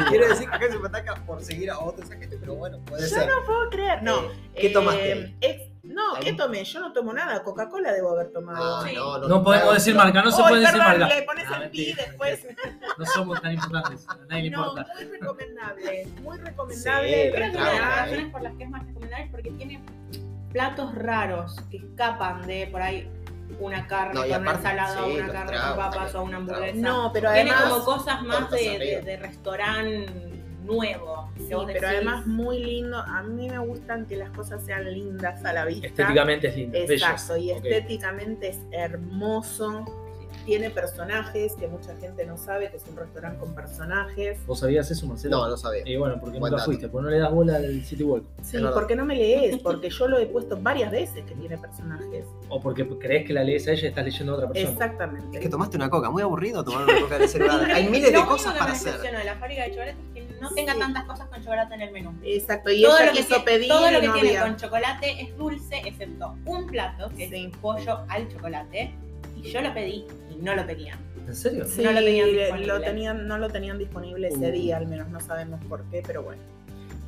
Quiero 0.09 0.27
decir 0.29 0.49
que 0.49 0.55
acá 0.55 0.71
se 0.71 0.79
me 0.79 0.87
ataca 0.87 1.15
por 1.25 1.41
seguir 1.43 1.69
a 1.69 1.79
otros 1.79 2.09
agentes, 2.09 2.37
pero 2.39 2.55
bueno, 2.55 2.79
puede 2.85 3.03
Yo 3.03 3.15
ser. 3.15 3.27
no 3.27 3.45
puedo 3.45 3.69
creer. 3.69 4.01
No. 4.03 4.21
Eh, 4.23 4.29
¿Qué 4.55 4.67
eh, 4.67 4.73
tomaste? 4.73 5.35
ex- 5.41 5.72
no, 5.83 6.13
¿qué 6.21 6.33
tomé? 6.33 6.63
Yo 6.63 6.79
no 6.79 6.93
tomo 6.93 7.13
nada. 7.13 7.43
Coca-Cola 7.43 7.91
debo 7.91 8.11
haber 8.11 8.31
tomado. 8.31 8.77
Ah, 8.77 8.85
Sí. 8.87 8.95
no, 8.95 9.17
no, 9.17 9.27
No 9.27 9.43
podemos 9.43 9.73
decir 9.73 9.93
marca, 9.95 10.21
no 10.23 10.31
se 10.31 10.41
puede 10.41 10.61
decir 10.61 10.77
marca. 10.77 11.07
le 11.07 11.21
pones 11.23 11.45
Ah, 11.51 11.61
el 11.63 11.69
pi 11.69 11.93
después. 11.93 12.47
No 12.97 13.05
somos 13.05 13.41
tan 13.41 13.53
importantes, 13.53 14.07
a 14.07 14.15
nadie 14.29 14.43
le 14.43 14.49
No, 14.51 14.67
importa. 14.69 14.87
muy 14.95 15.05
recomendable. 15.05 16.07
Muy 16.21 16.37
Sí, 16.37 16.43
recomendable. 16.43 17.31
Creo 17.33 17.51
que 17.51 17.57
Claro, 17.57 17.61
una 17.61 17.71
de 17.73 17.79
las 17.79 17.95
razones 17.99 18.31
por 18.31 18.41
las 18.43 18.53
que 18.55 18.63
es 18.63 18.69
más 18.69 18.85
recomendable 18.85 19.25
es 19.25 19.31
porque 19.31 19.51
tiene 19.51 19.83
platos 20.51 20.95
raros 20.95 21.55
que 21.71 21.77
escapan 21.77 22.45
de 22.47 22.67
por 22.71 22.81
ahí 22.81 23.09
una 23.59 23.85
carne 23.87 24.13
No, 24.13 24.25
y 24.25 24.31
una 24.31 24.51
ensalada 24.51 25.03
o 25.03 25.05
sí, 25.09 25.17
una 25.17 25.31
carne 25.31 25.51
tragos, 25.51 25.67
con 25.69 25.77
papas 25.77 25.93
también, 25.95 26.15
o 26.15 26.23
una 26.23 26.37
hamburguesa. 26.37 26.77
No, 26.79 27.11
pero 27.13 27.31
tiene 27.33 27.51
además. 27.51 27.69
como 27.73 27.85
cosas 27.85 28.21
más 28.23 28.51
de, 28.51 28.79
de, 28.79 29.01
de 29.01 29.17
restaurante 29.17 30.32
nuevo. 30.63 31.29
Sí, 31.37 31.45
pero 31.49 31.65
decís, 31.65 31.83
además 31.83 32.25
muy 32.25 32.59
lindo. 32.63 32.97
A 32.97 33.23
mí 33.23 33.49
me 33.49 33.59
gustan 33.59 34.05
que 34.05 34.15
las 34.17 34.29
cosas 34.31 34.63
sean 34.63 34.91
lindas 34.91 35.43
a 35.45 35.53
la 35.53 35.65
vista. 35.65 35.87
Estéticamente 35.87 36.47
es 36.47 36.55
lindo, 36.57 36.77
Exacto, 36.77 37.37
y 37.37 37.47
bello. 37.47 37.59
Ok. 37.59 37.65
estéticamente 37.65 38.49
es 38.49 38.59
hermoso. 38.71 39.85
Tiene 40.45 40.69
personajes 40.71 41.53
que 41.53 41.69
mucha 41.69 41.95
gente 41.95 42.25
no 42.25 42.37
sabe 42.37 42.69
que 42.69 42.75
es 42.75 42.83
un 42.89 42.97
restaurante 42.97 43.39
con 43.39 43.55
personajes. 43.55 44.45
¿Vos 44.45 44.59
sabías 44.59 44.91
eso, 44.91 45.07
Marcelo? 45.07 45.37
No, 45.37 45.47
no 45.47 45.55
sabía. 45.55 45.83
Y 45.85 45.95
bueno, 45.95 46.15
porque 46.19 46.37
Buen 46.37 46.51
nunca 46.51 46.61
dato. 46.61 46.65
fuiste, 46.65 46.89
porque 46.89 47.05
no 47.05 47.11
le 47.11 47.19
das 47.19 47.31
bola 47.31 47.55
al 47.55 47.81
City 47.85 48.03
Walk. 48.03 48.25
Sí, 48.41 48.57
porque 48.73 48.93
no 48.97 49.05
me 49.05 49.15
lees, 49.15 49.57
porque 49.63 49.89
yo 49.89 50.05
lo 50.09 50.17
he 50.17 50.25
puesto 50.25 50.57
varias 50.61 50.91
veces 50.91 51.23
que 51.23 51.33
tiene 51.35 51.57
personajes. 51.57 52.25
O 52.49 52.59
porque 52.59 52.85
crees 52.99 53.25
que 53.25 53.31
la 53.31 53.41
lees 53.45 53.65
a 53.69 53.71
ella 53.71 53.83
y 53.83 53.87
estás 53.87 54.03
leyendo 54.03 54.33
a 54.33 54.35
otra 54.35 54.49
persona. 54.49 54.69
Exactamente. 54.73 55.37
Es 55.37 55.43
que 55.43 55.49
tomaste 55.49 55.77
una 55.77 55.89
coca, 55.89 56.09
muy 56.09 56.21
aburrido 56.21 56.61
tomar 56.61 56.83
una 56.83 56.99
coca 56.99 57.19
de 57.19 57.27
celular. 57.29 57.63
Hay 57.73 57.87
miles 57.87 58.11
de 58.11 58.25
cosas 58.25 58.53
para 58.57 58.73
hacer. 58.73 58.95
la 59.23 59.35
fábrica 59.37 59.63
de 59.63 59.95
no 60.43 60.51
tenga 60.55 60.75
tantas 60.77 61.03
cosas 61.05 61.27
con 61.29 61.41
chocolate 61.41 61.73
en 61.75 61.81
el 61.81 61.91
menú. 61.91 62.13
Exacto, 62.23 62.69
y 62.71 62.81
todo 62.83 62.97
ella 62.97 63.05
lo 63.07 63.11
que, 63.13 63.17
quiso 63.19 63.43
pedir 63.45 63.67
todo 63.67 63.89
lo 63.91 63.99
que 64.01 64.07
no 64.07 64.13
tiene 64.13 64.29
había. 64.29 64.41
con 64.43 64.55
chocolate 64.57 65.21
es 65.21 65.37
dulce, 65.37 65.81
excepto 65.85 66.35
un 66.45 66.67
plato, 66.67 67.09
que 67.09 67.29
Sí. 67.29 67.45
es 67.51 67.57
pollo 67.57 67.99
al 68.09 68.27
chocolate. 68.31 68.93
Y 69.37 69.41
yo 69.51 69.61
lo 69.61 69.73
pedí 69.73 70.05
y 70.31 70.35
no 70.41 70.55
lo 70.55 70.65
tenían. 70.65 70.99
¿En 71.27 71.35
serio? 71.35 71.65
Sí, 71.65 71.81
no 71.81 71.91
lo 71.91 71.99
tenían 72.01 72.27
le- 72.33 72.39
disponible. 72.41 72.67
lo 72.73 72.81
tenían, 72.81 73.27
no 73.27 73.37
lo 73.37 73.49
tenían 73.49 73.77
disponible 73.79 74.27
ese 74.27 74.49
Uh. 74.49 74.51
día, 74.51 74.77
al 74.77 74.87
menos 74.87 75.07
no 75.09 75.19
sabemos 75.19 75.63
por 75.65 75.83
qué, 75.89 76.03
pero 76.05 76.21
bueno. 76.23 76.41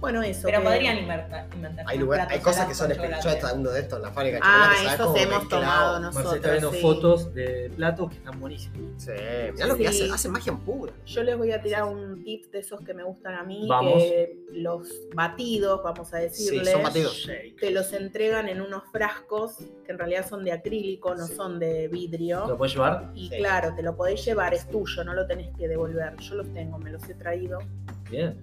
Bueno, 0.06 0.24
eso. 0.24 0.42
Pero 0.46 0.60
que- 0.60 0.66
podrían 0.66 0.98
inventar. 0.98 1.48
inventar 1.54 1.86
Hay, 1.88 1.98
lugar, 1.98 2.28
hay 2.30 2.40
cosas 2.40 2.68
que 2.68 2.76
son 2.76 2.92
especiales. 2.92 3.24
Yo 3.42 3.56
uno 3.56 3.70
de 3.72 3.80
estos 3.80 3.98
en 4.00 4.04
la 4.04 4.12
fábrica 4.12 4.36
de 4.38 4.42
Ah, 4.44 4.70
chocolate. 4.76 4.76
¿sabes 4.76 4.94
esos 4.94 5.18
hemos 5.34 5.50
tomado 5.50 6.00
Marcelo 6.02 6.10
está 6.10 6.22
nosotros. 6.24 6.52
viendo 6.52 6.72
sí. 6.72 6.82
fotos 6.82 7.34
de 7.34 7.72
platos 7.76 8.10
que 8.12 8.16
están 8.18 8.40
buenísimos. 8.40 8.80
Sí, 9.04 9.12
mirá 9.54 9.68
lo 9.68 9.76
que 9.78 9.92
Sí. 9.92 10.04
hace, 10.04 10.14
hace 10.14 10.30
magia 10.30 10.52
en 10.52 10.60
pura. 10.60 10.94
Yo 11.06 11.24
les 11.24 11.38
voy 11.38 11.52
a 11.52 11.62
tirar 11.62 11.84
un 11.86 12.24
tip 12.24 12.52
de 12.52 12.60
esos 12.60 12.82
que 12.82 12.94
me 12.94 13.04
gustan 13.04 13.34
a 13.36 13.44
mí, 13.44 13.66
Vamos. 13.68 13.94
que 14.02 14.38
los 14.52 14.88
batidos, 15.14 15.82
vamos 15.84 16.14
a 16.14 16.18
decirles, 16.18 16.72
son 16.72 16.84
batidos. 16.84 17.14
Shake. 17.16 17.60
te 17.60 17.72
los 17.72 17.92
entregan 17.94 18.48
en 18.48 18.62
unos 18.62 18.84
frascos 18.92 19.58
que 19.86 19.92
en 19.92 19.98
realidad 20.00 20.28
son 20.28 20.44
de 20.44 20.52
acrílico, 20.52 21.16
no 21.16 21.26
Sí. 21.28 21.36
son 21.36 21.60
de 21.60 21.86
¿Lo 21.86 21.90
vidrio. 21.92 22.58
puedes 22.58 22.74
llevar? 22.74 23.12
Y 23.16 23.30
Sí. 23.30 23.38
claro, 23.38 23.74
te 23.76 23.82
lo 23.84 23.96
podés 23.96 24.24
llevar, 24.24 24.54
es 24.54 24.68
tuyo, 24.70 25.04
no 25.04 25.14
lo 25.14 25.26
tenés 25.28 25.56
que 25.58 25.68
devolver. 25.68 26.16
Yo 26.18 26.36
los 26.36 26.54
tengo, 26.54 26.78
me 26.78 26.92
los 26.92 27.08
he 27.10 27.14
traído. 27.16 27.60
Bien. 28.10 28.38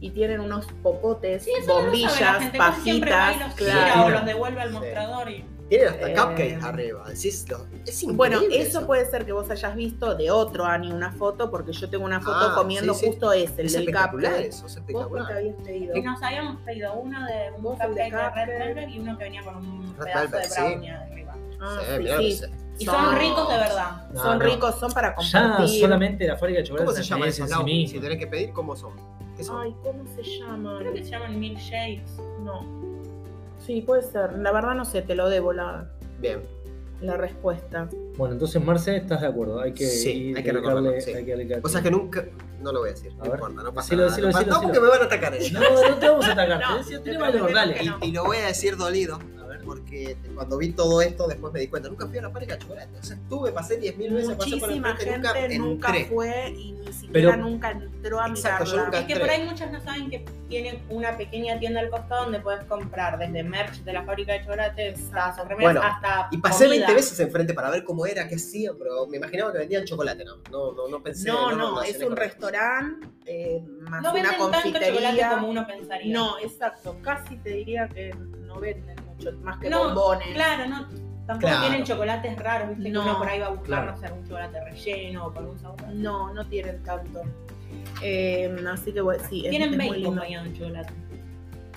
Y 0.00 0.10
tienen 0.10 0.40
unos 0.40 0.66
popotes, 0.82 1.44
Sí, 1.44 1.50
eso 1.58 1.66
no 1.80 1.86
lo 1.90 1.96
sabe 1.96 1.98
la 2.00 2.08
bombillas, 2.08 2.54
y 2.54 2.58
pajitas, 2.58 3.40
los 3.40 3.54
claro. 3.54 3.80
tira 3.94 4.04
o 4.04 4.10
los 4.10 4.24
devuelve 4.26 4.60
al 4.60 4.68
Sí. 4.68 4.74
mostrador 4.74 5.30
y. 5.30 5.44
Tienen 5.68 5.88
hasta 5.88 6.10
Eh, 6.10 6.14
cupcakes 6.14 6.62
arriba. 6.62 7.04
Decís, 7.08 7.44
lo- 7.48 7.66
es. 7.84 8.04
Bueno, 8.14 8.40
eso 8.52 8.86
puede 8.86 9.04
ser 9.10 9.26
que 9.26 9.32
vos 9.32 9.50
hayas 9.50 9.74
visto 9.74 10.14
de 10.14 10.30
otro 10.30 10.64
año 10.64 10.94
una 10.94 11.10
foto, 11.10 11.50
porque 11.50 11.72
yo 11.72 11.90
tengo 11.90 12.04
una 12.04 12.20
foto 12.20 12.50
Ah, 12.50 12.54
comiendo 12.54 12.94
sí, 12.94 13.00
sí. 13.00 13.06
justo 13.08 13.32
ese, 13.32 13.62
el 13.62 13.66
Es 13.66 13.72
del 13.72 13.82
espectacular 13.82 14.32
cupcake. 14.32 14.48
eso, 14.48 14.56
es 14.58 14.62
Vos 14.62 14.74
te 14.74 14.80
espectacular. 14.80 15.32
habías 15.32 15.56
pedido. 15.64 15.96
Y 15.96 16.02
nos 16.02 16.22
habíamos 16.22 16.60
pedido 16.60 16.94
uno 16.94 17.26
de 17.26 17.50
un 17.56 17.62
Vos 17.64 17.80
el 17.80 17.94
de 17.96 18.02
cupcake 18.04 18.12
de 18.12 18.16
Red 18.16 18.26
cupcake. 18.28 18.58
Velvet 18.76 18.88
y 18.90 18.98
uno 19.00 19.18
que 19.18 19.24
venía 19.24 19.42
con 19.42 19.56
un 19.56 19.96
Red 19.98 20.04
pedazo 20.04 20.20
Velvet, 20.30 20.42
de 20.42 20.48
sí. 20.50 20.60
brownie 20.60 20.90
arriba. 20.90 21.34
Ah, 21.60 21.78
Sí. 22.18 22.40
Y 22.78 22.84
Son- 22.84 22.94
son 22.94 23.18
ricos 23.18 23.48
de 23.48 23.56
verdad. 23.56 24.06
No, 24.12 24.22
son 24.22 24.38
no. 24.38 24.44
ricos, 24.44 24.78
son 24.78 24.92
para 24.92 25.08
Ya 25.08 25.14
compartir. 25.42 25.80
solamente 25.80 26.26
la 26.28 26.36
fábrica 26.36 26.58
de 26.60 26.64
chocolate 26.66 26.84
¿Cómo 26.84 26.94
se 26.94 27.00
es 27.02 27.08
llama 27.08 27.26
eso, 27.26 27.46
sí. 27.66 27.86
Si 27.88 27.98
tenés 27.98 28.18
que 28.18 28.26
pedir, 28.28 28.52
¿cómo 28.52 28.76
son? 28.76 28.92
¿Qué 29.36 29.44
son? 29.44 29.62
Ay, 29.62 29.74
¿cómo 29.82 30.04
se 30.14 30.22
llaman? 30.22 30.78
Creo 30.78 30.92
que 30.94 31.04
se 31.04 31.10
llaman 31.10 31.38
milkshakes. 31.38 32.10
No. 32.42 32.60
Sí, 33.64 33.82
puede 33.82 34.02
ser. 34.02 34.38
La 34.38 34.52
verdad 34.52 34.74
no 34.74 34.84
sé, 34.84 35.02
te 35.02 35.14
lo 35.14 35.28
debo 35.28 35.52
la, 35.52 35.90
Bien. 36.20 36.40
la 37.00 37.16
respuesta. 37.16 37.88
Bueno, 38.16 38.34
entonces 38.34 38.62
Marce, 38.64 38.96
¿estás 38.96 39.20
de 39.20 39.26
acuerdo? 39.26 39.60
Hay 39.60 39.72
que, 39.72 39.86
Sí, 39.86 40.30
ir- 40.32 40.36
hay 40.38 40.42
que 40.42 40.52
dedicarle- 40.52 40.52
recordarlo, 40.60 41.00
sí. 41.00 41.10
hay 41.12 41.24
que 41.24 41.36
dedicarle- 41.36 41.62
O 41.64 41.68
sea 41.68 41.82
que 41.82 41.90
nunca. 41.90 42.24
No 42.62 42.72
lo 42.72 42.80
voy 42.80 42.88
a 42.88 42.92
decir, 42.92 43.12
A 43.12 43.16
no 43.16 43.22
ver. 43.24 43.32
importa, 43.34 43.62
no 43.62 43.74
pasa 43.74 43.86
Decilo, 43.86 44.02
nada. 44.02 44.10
decilo, 44.10 44.26
no, 44.28 44.32
pasa- 44.32 44.44
decilo, 44.44 44.56
no, 44.56 44.62
porque 44.62 44.80
me 44.80 44.88
van 44.88 45.00
a 45.00 45.04
atacar. 45.04 45.34
eh. 45.34 45.50
No, 45.52 45.60
no 45.90 45.96
te 45.96 46.08
vamos 46.08 46.24
a 46.26 46.32
atacar. 46.32 46.60
No, 46.60 46.72
te 46.72 46.78
decía, 46.78 46.96
te 46.98 47.02
tiene 47.04 47.18
valor, 47.18 47.32
prometemos 47.42 47.54
dale. 47.68 47.74
que 47.74 47.84
Y, 47.84 47.88
no. 47.88 47.98
y 48.02 48.12
lo 48.12 48.24
voy 48.24 48.36
a 48.38 48.46
decir 48.46 48.76
dolido. 48.76 49.18
Porque 49.86 50.16
cuando 50.34 50.58
vi 50.58 50.72
todo 50.72 51.00
esto, 51.00 51.28
después 51.28 51.52
me 51.52 51.60
di 51.60 51.68
cuenta. 51.68 51.88
Nunca 51.88 52.06
fui 52.08 52.18
a 52.18 52.22
la 52.22 52.30
fábrica 52.30 52.54
de 52.54 52.62
chocolate. 52.62 52.98
O 52.98 53.02
sea, 53.02 53.16
estuve, 53.16 53.52
pasé 53.52 53.80
10.000 53.80 54.12
veces, 54.14 54.36
pasé 54.36 54.56
por 54.56 54.70
el 54.72 54.80
frente, 54.82 55.04
gente 55.04 55.58
nunca, 55.58 55.88
nunca, 55.88 55.88
entré. 55.88 56.04
fue 56.06 56.50
y 56.50 56.72
ni 56.72 56.92
siquiera 56.92 57.12
Pero- 57.12 57.36
nunca 57.36 57.70
entró 57.70 58.20
a 58.20 58.26
Exacto, 58.28 58.64
yo 58.64 58.70
mirarla. 58.72 58.84
nunca- 58.86 58.98
Es 59.00 59.14
que 59.14 59.20
por 59.20 59.30
ahí 59.30 59.44
muchos 59.44 59.70
no 59.70 59.80
saben 59.80 60.10
que 60.10 60.24
tienen 60.48 60.82
una 60.88 61.16
pequeña 61.16 61.58
tienda 61.60 61.80
al 61.80 61.90
costado 61.90 62.24
donde 62.24 62.40
puedes 62.40 62.64
comprar 62.64 63.16
desde 63.18 63.42
merch 63.44 63.76
de 63.84 63.92
la 63.92 64.04
fábrica 64.04 64.32
de 64.32 64.40
chocolate, 64.42 64.94
tazas, 65.12 65.46
remeras, 65.48 65.74
Bueno, 65.74 65.82
hasta. 65.82 66.28
Y 66.32 66.38
pasé 66.38 66.64
comida. 66.66 66.86
20 66.86 66.94
veces 66.94 67.20
enfrente 67.20 67.54
para 67.54 67.70
ver 67.70 67.84
cómo 67.84 68.06
era, 68.06 68.26
qué 68.28 68.34
hacían, 68.34 68.74
pero 68.78 69.06
me 69.06 69.18
imaginaba 69.18 69.52
que 69.52 69.58
vendían 69.58 69.84
chocolate, 69.84 70.24
¿no? 70.24 70.36
No, 70.50 70.72
no, 70.72 70.88
no 70.88 71.02
pensé. 71.02 71.28
No, 71.28 71.50
lo 71.50 71.56
no, 71.56 71.82
es 71.82 72.02
un 72.02 72.16
restaurante 72.16 73.06
eh, 73.26 73.60
más 73.82 74.02
No 74.02 74.10
una 74.10 74.12
venden 74.12 74.30
tanto 74.38 74.46
chocolate 74.46 74.90
confitería. 74.92 75.30
como 75.30 75.48
uno 75.48 75.66
pensaría. 75.66 76.12
No, 76.12 76.38
exacto. 76.40 76.96
Casi 77.02 77.36
te 77.36 77.50
diría 77.50 77.88
que 77.88 78.12
no 78.40 78.58
venden 78.60 78.96
mucho, 79.16 79.32
más 79.42 79.58
que 79.58 79.68
No, 79.70 79.84
bombones. 79.94 80.28
Claro, 80.34 80.68
no. 80.68 80.86
Tampoco 81.26 81.48
Claro. 81.48 81.60
tienen 81.66 81.84
chocolates 81.84 82.38
raros, 82.38 82.68
viste 82.76 82.90
No, 82.90 83.02
que 83.02 83.08
uno 83.10 83.18
por 83.18 83.28
ahí 83.28 83.40
va 83.40 83.46
a 83.46 83.50
buscar, 83.50 83.66
claro. 83.66 83.92
no 83.92 83.98
sé, 83.98 84.12
un 84.12 84.24
chocolate 84.24 84.64
relleno 84.64 85.26
o 85.26 85.34
con 85.34 85.46
un 85.46 85.58
sabor. 85.58 85.82
No, 85.92 86.32
no 86.32 86.46
tienen 86.46 86.82
tanto. 86.84 87.22
Eh, 88.02 88.54
así 88.70 88.92
que 88.92 89.00
bueno, 89.00 89.22
sí, 89.28 89.44
es, 89.44 89.50
Tienen 89.50 89.70
es 89.70 89.76
muy 89.76 89.78
20 89.90 89.94
lindo. 89.98 90.10
acompañado 90.10 90.44
de 90.44 90.52
chocolate. 90.58 90.92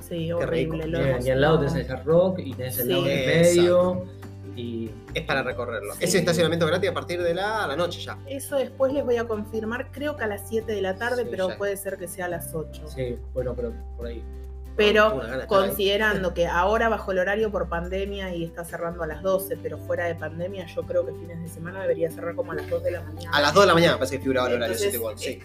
Sí, 0.08 0.32
horrible. 0.32 0.88
lo 0.88 1.00
Bien, 1.04 1.18
y 1.26 1.30
al 1.30 1.42
lado 1.42 1.60
tenés 1.60 1.76
el 1.76 1.92
hard 1.92 2.06
rock 2.06 2.40
y 2.40 2.54
tenés 2.54 2.78
el 2.80 2.86
Sí. 2.86 2.92
lado 2.92 3.06
en 3.06 3.12
el 3.12 3.20
Exacto. 3.30 3.52
medio. 3.96 4.20
Y 4.56 4.92
Es 5.14 5.24
para 5.24 5.42
recorrerlo. 5.42 5.94
Sí. 5.94 6.04
Ese 6.04 6.18
estacionamiento 6.20 6.68
gratis 6.68 6.90
a 6.90 6.94
partir 6.94 7.22
de 7.24 7.34
la, 7.34 7.66
la 7.66 7.76
noche 7.76 8.02
ya. 8.02 8.18
Eso 8.28 8.58
después 8.58 8.92
les 8.94 9.04
voy 9.06 9.16
a 9.18 9.28
confirmar, 9.28 9.90
creo 9.92 10.16
que 10.18 10.24
a 10.26 10.28
las 10.28 10.48
7 10.50 10.74
de 10.74 10.82
la 10.82 10.96
tarde, 10.96 11.24
Sí, 11.24 11.28
pero 11.32 11.50
ya. 11.50 11.58
puede 11.58 11.78
ser 11.78 11.98
que 11.98 12.08
sea 12.08 12.26
a 12.26 12.30
las 12.30 12.54
8. 12.54 12.88
sí, 12.88 13.18
bueno, 13.34 13.54
pero 13.56 13.72
por 13.98 14.08
ahí. 14.08 14.22
Pero 14.76 15.20
considerando 15.48 16.34
que 16.34 16.48
ahora 16.48 16.90
bajo 16.90 17.12
el 17.12 17.20
horario 17.20 17.52
por 17.52 17.68
pandemia 17.68 18.34
y 18.34 18.44
está 18.46 18.64
cerrando 18.64 19.04
a 19.04 19.08
las 19.08 19.22
12, 19.22 19.58
pero 19.62 19.78
fuera 19.78 20.06
de 20.06 20.16
pandemia, 20.16 20.66
yo 20.68 20.84
creo 20.84 21.06
que 21.06 21.12
fines 21.14 21.42
de 21.42 21.50
semana 21.50 21.82
debería 21.82 22.10
cerrar 22.12 22.36
como 22.36 22.52
a 22.54 22.56
las 22.56 22.70
2 22.70 22.84
de 22.84 22.92
la 22.92 23.02
mañana. 23.02 23.30
A 23.36 23.42
las 23.42 23.54
2 23.54 23.64
de 23.64 23.68
la 23.68 23.74
mañana 23.74 23.94
parece 23.98 24.18
que 24.18 24.22
figuraba 24.24 24.48
el 24.48 24.54
horario 24.56 24.74
Entonces, 24.74 24.92
City 24.94 25.04
Walk, 25.04 25.18
sí. 25.18 25.40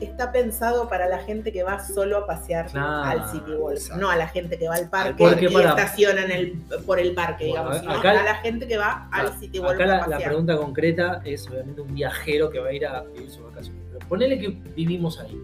Está 0.00 0.32
pensado 0.32 0.88
para 0.88 1.06
la 1.06 1.18
gente 1.18 1.52
que 1.52 1.62
va 1.62 1.78
solo 1.78 2.18
a 2.18 2.26
pasear 2.26 2.66
Claro, 2.66 3.04
al 3.04 3.30
City 3.30 3.52
Walk, 3.52 3.76
exacto. 3.76 4.00
no 4.02 4.10
a 4.10 4.16
la 4.16 4.26
gente 4.26 4.58
que 4.58 4.66
va 4.68 4.74
al 4.74 4.90
parque 4.90 5.14
Porque 5.16 5.44
y 5.44 5.48
para- 5.48 5.70
estaciona 5.70 6.24
en 6.24 6.30
el, 6.32 6.52
por 6.84 6.98
el 6.98 7.14
parque, 7.14 7.46
Bueno, 7.48 7.70
digamos, 7.70 7.78
sino 7.80 7.92
acá- 8.00 8.20
a 8.20 8.24
la 8.24 8.34
gente 8.36 8.66
que 8.66 8.76
va 8.76 9.08
al 9.12 9.26
Claro, 9.26 9.38
City 9.38 9.58
Walk 9.60 9.74
Acá 9.74 9.84
a 9.84 9.86
la, 9.86 10.06
la 10.08 10.18
pregunta 10.18 10.56
concreta 10.56 11.22
es 11.24 11.48
obviamente 11.48 11.80
un 11.80 11.94
viajero 11.94 12.50
que 12.50 12.58
va 12.58 12.68
a 12.68 12.72
ir 12.72 12.84
a 12.86 13.02
vivir 13.02 13.30
su 13.30 13.44
vacación. 13.44 13.76
Pero 13.92 14.06
ponele 14.08 14.36
que 14.40 14.48
vivimos 14.48 15.20
ahí. 15.20 15.40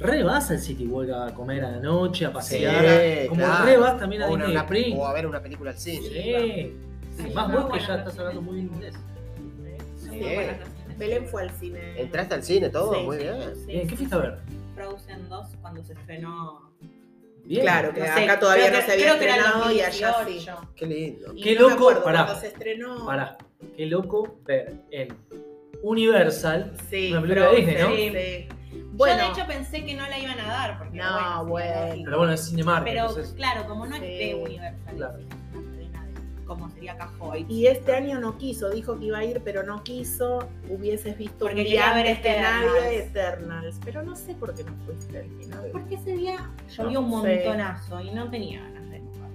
Re 0.00 0.22
vas 0.22 0.50
al 0.50 0.58
City 0.58 0.86
Walk 0.86 1.10
a 1.10 1.34
comer 1.34 1.62
a 1.64 1.72
la 1.72 1.78
noche, 1.78 2.24
a 2.26 2.32
pasear. 2.32 3.22
Sí, 3.22 3.28
como 3.28 3.40
claro. 3.42 3.64
re 3.66 3.76
vas 3.76 3.98
también 3.98 4.22
a 4.22 4.26
O, 4.28 4.36
Disney 4.36 4.50
una- 4.52 4.60
Spring. 4.62 4.96
o 4.98 5.06
a 5.06 5.12
ver 5.12 5.26
una 5.26 5.42
película 5.42 5.70
al 5.72 5.76
cine. 5.78 6.08
Sí. 6.08 6.76
Sí, 7.22 7.34
Más 7.34 7.52
vos 7.52 7.70
que 7.72 7.80
ya 7.80 7.96
estás 7.96 8.18
hablando 8.18 8.40
muy 8.40 8.54
bien 8.56 8.70
inglés. 8.74 8.94
Sí. 9.96 10.20
Belén 10.96 11.26
fue 11.26 11.42
al 11.42 11.50
cine. 11.52 12.00
¿Entraste 12.00 12.34
al 12.34 12.42
cine 12.42 12.68
todo? 12.70 12.94
Sí. 12.94 13.00
Muy 13.04 13.16
bien. 13.18 13.34
Sí, 13.54 13.66
Bien, 13.66 13.86
¿qué 13.88 13.96
fuiste 13.96 14.14
a 14.14 14.18
ver? 14.18 14.38
Frozen 14.74 15.28
2 15.28 15.48
cuando 15.60 15.82
se 15.84 15.92
estrenó. 15.92 16.70
Bien. 17.44 17.62
Claro, 17.62 17.92
que 17.92 18.00
No 18.00 18.06
sé, 18.06 18.24
acá 18.24 18.38
todavía 18.40 18.66
creo 18.68 18.80
no 18.80 18.86
que- 18.86 18.92
se 18.92 18.92
había 18.92 19.12
estrenado 19.14 19.72
y 19.72 19.80
allá 19.80 19.92
sí. 19.92 20.02
2018. 20.24 20.68
Qué 20.76 20.86
lindo. 20.86 21.32
Y 21.34 21.42
Qué 21.42 21.54
no 21.54 21.60
loco, 21.62 21.74
acuerdo, 21.74 22.04
pará. 22.04 22.24
Cuando 22.24 22.40
se 22.40 22.46
estrenó. 22.48 23.06
Pará, 23.06 23.38
qué 23.76 23.86
loco 23.86 24.38
ver 24.46 24.74
en 24.90 25.08
Universal. 25.82 26.72
Sí, 26.90 27.10
Una 27.12 27.22
película 27.22 27.50
de 27.50 27.56
Disney, 27.56 27.76
¿no? 27.82 27.88
Sí. 27.90 28.48
Yo 29.08 29.16
de 29.16 29.26
hecho 29.28 29.46
pensé 29.46 29.84
que 29.84 29.94
no 29.94 30.06
la 30.08 30.18
iban 30.18 30.38
a 30.40 30.46
dar. 30.46 30.78
Porque, 30.78 30.98
No, 30.98 31.44
bueno, 31.46 31.46
bueno. 31.46 32.02
Pero 32.04 32.18
bueno, 32.18 32.32
es 32.32 32.48
Cinemark. 32.48 32.84
Pero 32.84 33.00
entonces, 33.08 33.32
claro, 33.34 33.66
como 33.66 33.86
no 33.86 33.94
es 33.96 34.00
de 34.02 34.34
Universal, 34.42 34.96
Claro. 34.96 35.18
como 36.46 36.68
sería 36.70 36.96
Cajoy. 36.96 37.46
y 37.48 37.66
este 37.66 37.94
año 37.94 38.18
no 38.18 38.36
quiso, 38.36 38.70
dijo 38.70 38.98
que 38.98 39.04
iba 39.06 39.18
a 39.18 39.24
ir, 39.24 39.40
pero 39.44 39.62
no 39.62 39.82
quiso. 39.84 40.48
Hubieses 40.68 41.16
visto 41.16 41.38
Porque 41.40 41.54
un 41.54 41.56
quería 41.64 41.84
día 41.86 41.94
ver 41.94 42.06
Eternals. 42.06 42.72
nadie 42.82 42.98
Eternals. 43.04 43.80
Pero 43.84 44.02
no 44.02 44.16
sé 44.16 44.34
por 44.34 44.52
qué 44.54 44.64
no 44.64 44.72
fuiste 44.84 45.18
al 45.18 45.28
final. 45.30 45.68
Porque 45.72 45.94
ese 45.94 46.12
día 46.12 46.50
llovió 46.76 47.00
un 47.00 47.22
sé. 47.22 47.36
montonazo 47.44 48.00
y 48.00 48.10
no 48.10 48.28
tenía 48.30 48.60
ganas 48.62 48.90
de 48.90 49.00
mojar. 49.00 49.30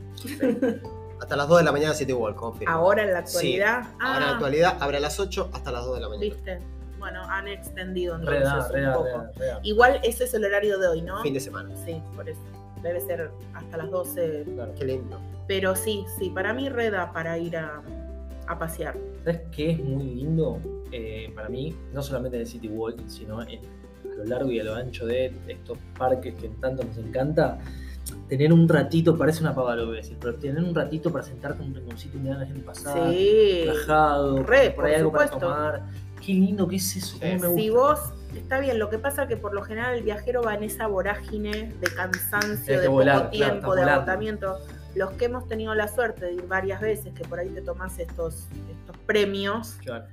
Hasta 1.22 1.38
las 1.38 1.48
2 1.48 1.60
de 1.60 1.64
la 1.64 1.72
mañana 1.72 1.94
City 1.94 2.12
Walk, 2.12 2.36
confirmo. 2.36 2.74
Ahora 2.74 3.04
en 3.04 3.14
la 3.14 3.26
Sí. 3.26 3.38
actualidad. 3.38 3.88
Ahora 4.02 4.18
en 4.18 4.22
la 4.24 4.28
ah, 4.28 4.34
actualidad 4.34 4.78
abre 4.82 4.98
a 4.98 5.00
las 5.00 5.18
8 5.18 5.50
hasta 5.54 5.72
las 5.72 5.86
2 5.86 5.96
de 5.96 6.02
la 6.02 6.10
mañana. 6.10 6.26
viste. 6.36 6.60
Bueno, 7.06 7.22
han 7.30 7.48
extendido 7.48 8.16
entonces 8.16 8.72
re 8.72 8.88
un 8.88 8.94
poco. 8.96 9.26
Igual 9.62 10.00
ese 10.02 10.24
es 10.24 10.34
el 10.34 10.44
horario 10.44 10.80
de 10.80 10.88
hoy, 10.88 11.02
¿no? 11.04 11.22
Fin 11.22 11.36
de 11.36 11.40
semana. 11.40 11.70
Sí, 11.86 12.02
por 12.16 12.28
eso. 12.28 12.42
debe 12.82 13.00
ser 13.00 13.30
hasta 13.54 13.78
las 13.78 13.92
12. 13.92 14.46
Claro. 14.56 14.74
Qué 14.76 14.86
lindo. 14.86 15.20
Pero 15.48 15.76
sí, 15.76 16.04
sí, 16.18 16.32
para 16.32 16.52
mí 16.56 16.68
reda 16.68 17.14
para 17.14 17.38
ir 17.38 17.58
a, 17.58 17.84
a 18.48 18.58
pasear. 18.58 18.98
¿Sabes 19.24 19.42
qué 19.52 19.70
es 19.74 19.80
muy 19.84 20.04
lindo 20.04 20.60
eh, 20.92 21.32
para 21.36 21.48
mí? 21.48 21.76
No 21.94 22.02
solamente 22.02 22.38
en 22.38 22.42
el 22.42 22.48
City 22.48 22.70
Walk, 22.70 23.00
sino 23.08 23.44
en- 23.44 23.62
a 24.12 24.16
lo 24.18 24.26
largo 24.26 24.50
y 24.50 24.60
a 24.60 24.64
lo 24.64 24.74
ancho 24.74 25.06
de 25.06 25.32
estos 25.48 25.78
parques 26.00 26.34
que 26.34 26.50
tanto 26.60 26.84
nos 26.86 26.98
encanta. 26.98 27.60
Tener 28.30 28.52
un 28.54 28.68
ratito, 28.70 29.16
parece 29.18 29.42
una 29.42 29.54
pavada 29.54 29.76
lo 29.78 29.82
que 29.84 29.88
voy 29.90 29.98
a 29.98 30.02
decir, 30.02 30.18
pero 30.22 30.36
tener 30.36 30.64
un 30.64 30.74
ratito 30.74 31.12
para 31.12 31.24
sentarte 31.24 31.62
en 31.64 31.70
un 31.70 31.76
rinconcito 31.76 32.18
y 32.18 32.22
mirar 32.22 32.38
a 32.38 32.40
la 32.42 32.46
gente 32.48 32.62
pasar, 32.64 33.12
Sí. 33.12 33.64
relajado, 33.66 34.44
Re, 34.44 34.72
por 34.72 34.86
ahí 34.86 34.92
por 34.94 35.00
algo 35.00 35.12
para 35.12 35.30
tomar. 35.30 35.84
Qué 36.24 36.34
lindo 36.34 36.68
que 36.68 36.78
es 36.78 36.96
eso, 36.96 37.18
cómo 37.20 37.32
me 37.32 37.48
gusta. 37.48 37.62
Si 37.62 37.70
vos, 37.70 38.00
está 38.36 38.60
bien, 38.60 38.80
lo 38.80 38.90
que 38.90 38.98
pasa 38.98 39.24
es 39.24 39.30
que 39.30 39.38
por 39.38 39.54
lo 39.54 39.62
general 39.64 39.96
el 39.96 40.04
viajero 40.04 40.42
va 40.44 40.56
en 40.56 40.64
esa 40.64 40.88
vorágine 40.88 41.72
de 41.80 41.88
cansancio, 41.96 42.80
de 42.82 42.88
poco 42.88 43.02
claro, 43.02 43.30
tiempo, 43.30 43.76
de 43.76 43.82
volando. 43.82 43.92
agotamiento. 43.92 44.58
Los 44.96 45.12
que 45.14 45.26
hemos 45.26 45.48
tenido 45.48 45.76
la 45.76 45.88
suerte 45.88 46.26
de 46.26 46.34
ir 46.34 46.48
varias 46.48 46.80
veces, 46.82 47.14
que 47.14 47.24
por 47.26 47.40
ahí 47.40 47.50
te 47.50 47.62
tomás 47.62 48.00
estos, 48.00 48.48
estos 48.72 48.98
premios, 49.06 49.74
Claro. 49.84 50.06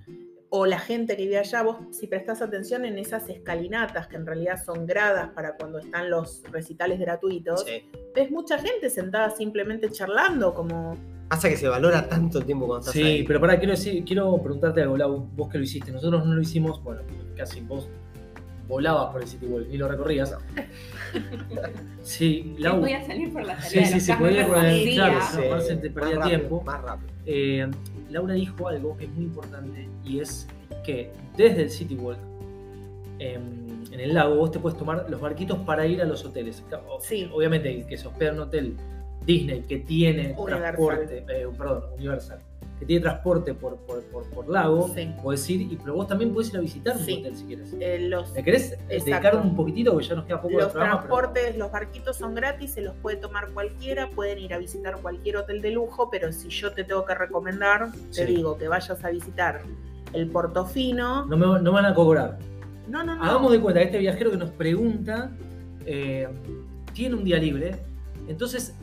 o 0.50 0.66
la 0.66 0.78
gente 0.80 1.16
que 1.16 1.22
vive 1.22 1.38
allá, 1.38 1.62
vos 1.62 1.78
si 1.92 2.08
prestás 2.08 2.42
atención 2.42 2.84
en 2.84 2.98
esas 2.98 3.28
escalinatas, 3.28 4.08
que 4.08 4.16
en 4.16 4.26
realidad 4.26 4.62
son 4.62 4.84
gradas 4.86 5.30
para 5.30 5.56
cuando 5.56 5.78
están 5.78 6.10
los 6.10 6.42
recitales 6.50 6.98
gratuitos, 6.98 7.64
Sí. 7.64 7.88
ves 8.14 8.30
mucha 8.30 8.58
gente 8.58 8.90
sentada 8.90 9.30
simplemente 9.30 9.88
charlando, 9.90 10.52
como 10.52 10.96
Pasa 11.32 11.48
que 11.48 11.56
se 11.56 11.66
valora 11.66 12.06
tanto 12.10 12.40
el 12.40 12.44
tiempo 12.44 12.66
cuando 12.66 12.80
estás 12.80 12.92
Sí, 12.92 13.02
ahí. 13.02 13.22
pero 13.22 13.40
para 13.40 13.56
quiero 13.56 13.70
decir, 13.72 14.04
quiero 14.04 14.36
preguntarte 14.42 14.82
algo, 14.82 14.98
Lau, 14.98 15.28
vos 15.34 15.48
que 15.48 15.56
lo 15.56 15.64
hiciste, 15.64 15.90
nosotros 15.90 16.26
no 16.26 16.34
lo 16.34 16.42
hicimos, 16.42 16.82
bueno, 16.84 17.00
casi 17.34 17.62
vos 17.62 17.88
volabas 18.68 19.10
por 19.12 19.22
el 19.22 19.26
City 19.28 19.46
Walk 19.46 19.66
y 19.72 19.78
lo 19.78 19.88
recorrías. 19.88 20.36
Sí, 22.02 22.54
Lau. 22.58 22.80
podía 22.80 23.02
salir 23.06 23.32
por 23.32 23.44
la 23.46 23.58
salida 23.62 23.86
Sí, 23.86 23.92
sí, 23.94 24.00
se 24.00 24.14
podía 24.16 24.46
por 24.46 24.58
la 24.58 24.62
ahí, 24.64 24.80
policía. 24.80 25.04
claro, 25.04 25.20
Sí, 25.30 25.36
no, 25.38 25.46
aparte 25.54 25.76
te 25.76 25.88
más 25.90 25.94
perdía 25.94 26.16
rápido, 26.18 26.38
tiempo. 26.38 26.62
Más 26.66 26.82
rápido. 26.82 27.08
Eh, 27.24 27.70
Laura 28.10 28.34
dijo 28.34 28.68
algo 28.68 28.96
que 28.98 29.04
es 29.06 29.10
muy 29.12 29.24
importante 29.24 29.88
y 30.04 30.18
es 30.20 30.46
que 30.84 31.12
desde 31.38 31.62
el 31.62 31.70
City 31.70 31.94
Walk 31.94 32.18
em, 33.20 33.42
en 33.90 34.00
el 34.00 34.12
lago 34.12 34.34
vos 34.36 34.50
te 34.50 34.58
puedes 34.58 34.76
tomar 34.78 35.06
los 35.08 35.18
barquitos 35.20 35.58
para 35.60 35.86
ir 35.86 36.02
a 36.02 36.04
los 36.04 36.24
hoteles. 36.26 36.62
O- 36.90 37.00
Sí. 37.00 37.30
Obviamente 37.32 37.70
el 37.74 37.86
que 37.86 37.96
se 37.96 38.06
hospeda 38.08 38.30
en 38.30 38.34
un 38.36 38.40
hotel 38.42 38.76
Disney 39.26 39.62
que 39.62 39.78
tiene 39.78 40.34
Universal. 40.36 40.60
transporte, 40.60 41.24
eh, 41.28 41.46
perdón, 41.56 41.84
Universal, 41.96 42.38
que 42.78 42.86
tiene 42.86 43.02
transporte 43.02 43.54
por, 43.54 43.76
por, 43.78 44.02
por, 44.04 44.24
por 44.30 44.48
lago, 44.48 44.90
Sí. 44.94 45.08
podés 45.22 45.48
ir, 45.50 45.60
y, 45.62 45.76
pero 45.76 45.94
vos 45.94 46.08
también 46.08 46.32
podés 46.32 46.50
ir 46.50 46.56
a 46.56 46.60
visitar 46.60 46.96
un 46.96 47.04
Sí. 47.04 47.18
hotel 47.20 47.36
si 47.36 47.44
quieres. 47.44 47.76
eh, 47.78 47.98
los, 48.08 48.32
¿Me 48.32 48.42
querés 48.42 48.76
dedicar 48.88 49.36
un 49.36 49.54
poquitito? 49.54 49.92
Porque 49.92 50.08
ya 50.08 50.14
nos 50.16 50.24
queda 50.24 50.40
poco 50.42 50.56
de 50.56 50.62
Los 50.64 50.72
programa. 50.72 51.00
pero- 51.02 51.08
transportes, 51.14 51.56
los 51.58 51.70
barquitos 51.70 52.16
son 52.16 52.34
gratis, 52.34 52.72
se 52.72 52.80
los 52.80 52.94
puede 52.96 53.16
tomar 53.18 53.50
cualquiera, 53.52 54.10
pueden 54.10 54.38
ir 54.38 54.52
a 54.54 54.58
visitar 54.58 54.96
cualquier 55.00 55.36
hotel 55.36 55.62
de 55.62 55.70
lujo, 55.70 56.08
pero 56.10 56.32
si 56.32 56.48
yo 56.48 56.72
te 56.72 56.82
tengo 56.84 57.04
que 57.04 57.14
recomendar, 57.14 57.88
te 58.14 58.26
digo 58.26 58.58
que 58.58 58.66
vayas 58.68 59.04
a 59.04 59.10
visitar 59.10 59.60
el 60.12 60.26
Portofino. 60.28 61.24
no, 61.26 61.36
me, 61.36 61.60
no 61.62 61.72
van 61.72 61.84
a 61.86 61.94
cobrar. 61.94 62.38
No, 62.88 63.04
no, 63.04 63.14
no. 63.14 63.22
Hagamos 63.24 63.52
de 63.52 63.60
cuenta 63.60 63.78
que 63.80 63.86
este 63.86 63.98
viajero 63.98 64.30
que 64.32 64.36
nos 64.36 64.50
pregunta 64.50 65.30
eh, 65.86 66.28
tiene 66.92 67.14
un 67.14 67.24
día 67.24 67.38
libre, 67.38 67.76
entonces 68.28 68.74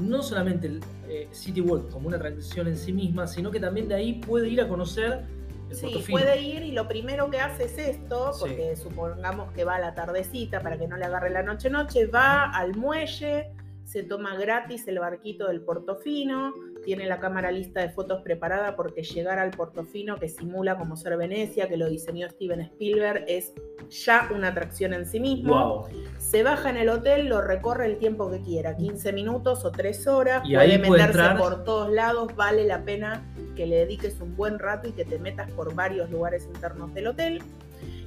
no 0.00 0.22
solamente 0.22 0.66
el 0.66 0.80
eh, 1.08 1.28
City 1.32 1.60
Walk 1.60 1.90
como 1.90 2.08
una 2.08 2.16
atracción 2.16 2.66
en 2.68 2.76
sí 2.76 2.92
misma, 2.92 3.26
sino 3.26 3.50
que 3.50 3.60
también 3.60 3.88
de 3.88 3.94
ahí 3.94 4.14
puede 4.14 4.48
ir 4.48 4.60
a 4.60 4.68
conocer 4.68 5.24
el 5.70 5.76
Sí, 5.76 6.04
puede 6.10 6.40
ir 6.42 6.62
y 6.62 6.70
lo 6.72 6.86
primero 6.86 7.28
que 7.28 7.38
hace 7.40 7.64
es 7.64 7.76
esto, 7.78 8.32
Sí. 8.32 8.40
porque 8.40 8.76
supongamos 8.76 9.52
que 9.52 9.64
va 9.64 9.76
a 9.76 9.80
la 9.80 9.94
tardecita 9.94 10.60
para 10.60 10.78
que 10.78 10.86
no 10.86 10.96
le 10.96 11.04
agarre 11.04 11.30
la 11.30 11.42
noche-noche, 11.42 12.06
va 12.06 12.44
al 12.50 12.76
muelle, 12.76 13.50
se 13.84 14.02
toma 14.04 14.36
gratis 14.36 14.86
el 14.86 14.98
barquito 15.00 15.48
del 15.48 15.60
Portofino, 15.62 16.52
tiene 16.86 17.04
la 17.06 17.18
cámara 17.20 17.50
lista 17.50 17.80
de 17.80 17.90
fotos 17.90 18.22
preparada 18.22 18.76
porque 18.76 19.02
llegar 19.02 19.38
al 19.40 19.50
Portofino, 19.50 20.16
que 20.16 20.28
simula 20.28 20.78
como 20.78 20.96
ser 20.96 21.16
Venecia, 21.18 21.68
que 21.68 21.76
lo 21.76 21.90
diseñó 21.90 22.28
Steven 22.30 22.60
Spielberg, 22.60 23.24
es 23.26 23.52
ya 23.90 24.28
una 24.32 24.48
atracción 24.48 24.94
en 24.94 25.04
sí 25.04 25.18
mismo. 25.20 25.52
Wow. 25.52 25.88
Se 26.18 26.42
baja 26.44 26.70
en 26.70 26.76
el 26.76 26.88
hotel, 26.88 27.26
lo 27.26 27.40
recorre 27.42 27.86
el 27.86 27.98
tiempo 27.98 28.30
que 28.30 28.40
quiera, 28.40 28.76
15 28.76 29.12
minutos 29.12 29.64
o 29.64 29.72
3 29.72 30.06
horas, 30.06 30.42
Y 30.46 30.54
puede 30.54 30.78
puede 30.78 30.90
meterse 30.90 31.06
entrar- 31.06 31.38
por 31.38 31.64
todos 31.64 31.90
lados, 31.92 32.34
vale 32.36 32.64
la 32.64 32.82
pena 32.84 33.22
que 33.56 33.66
le 33.66 33.76
dediques 33.76 34.20
un 34.20 34.36
buen 34.36 34.58
rato 34.58 34.88
y 34.88 34.92
que 34.92 35.04
te 35.04 35.18
metas 35.18 35.50
por 35.50 35.74
varios 35.74 36.08
lugares 36.10 36.46
internos 36.46 36.94
del 36.94 37.08
hotel. 37.08 37.42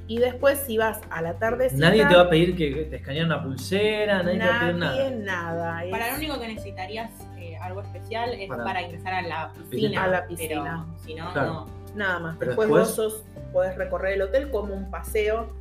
Y 0.09 0.17
después 0.17 0.57
si 0.65 0.75
vas 0.75 0.99
a 1.11 1.21
la 1.21 1.35
tardecita, 1.37 1.87
Nadie 1.87 2.03
te 2.07 2.15
va 2.15 2.23
a 2.23 2.29
pedir 2.31 2.55
que 2.57 2.87
te 2.89 2.95
escanees 2.95 3.25
una 3.25 3.43
pulsera, 3.43 4.23
nadie, 4.23 4.39
te 4.39 4.45
va 4.47 4.55
a 4.55 4.59
pedir 4.61 4.75
nadie, 4.75 5.11
nada. 5.17 5.53
nada. 5.53 5.85
es- 5.85 5.91
Para 5.91 6.09
lo 6.11 6.17
único 6.17 6.39
que 6.39 6.47
necesitarías 6.47 7.11
eh, 7.37 7.55
algo 7.57 7.81
especial 7.81 8.33
es 8.33 8.49
Para- 8.49 8.63
para, 8.63 8.81
ingresar 8.81 9.13
a 9.13 9.21
la 9.21 9.53
piscina. 9.69 10.03
A 10.03 10.07
la 10.07 10.25
piscina. 10.27 10.85
Pero 10.87 11.03
si 11.05 11.13
no, 11.13 11.31
Claro. 11.31 11.53
no. 11.53 11.65
Nada 11.95 12.19
más. 12.19 12.35
Pero 12.39 12.51
después, 12.51 12.67
después- 12.69 12.87
vos 12.87 12.95
sos- 12.95 13.23
podés 13.53 13.75
recorrer 13.77 14.13
el 14.13 14.23
hotel 14.23 14.49
como 14.49 14.73
un 14.73 14.89
paseo. 14.89 15.53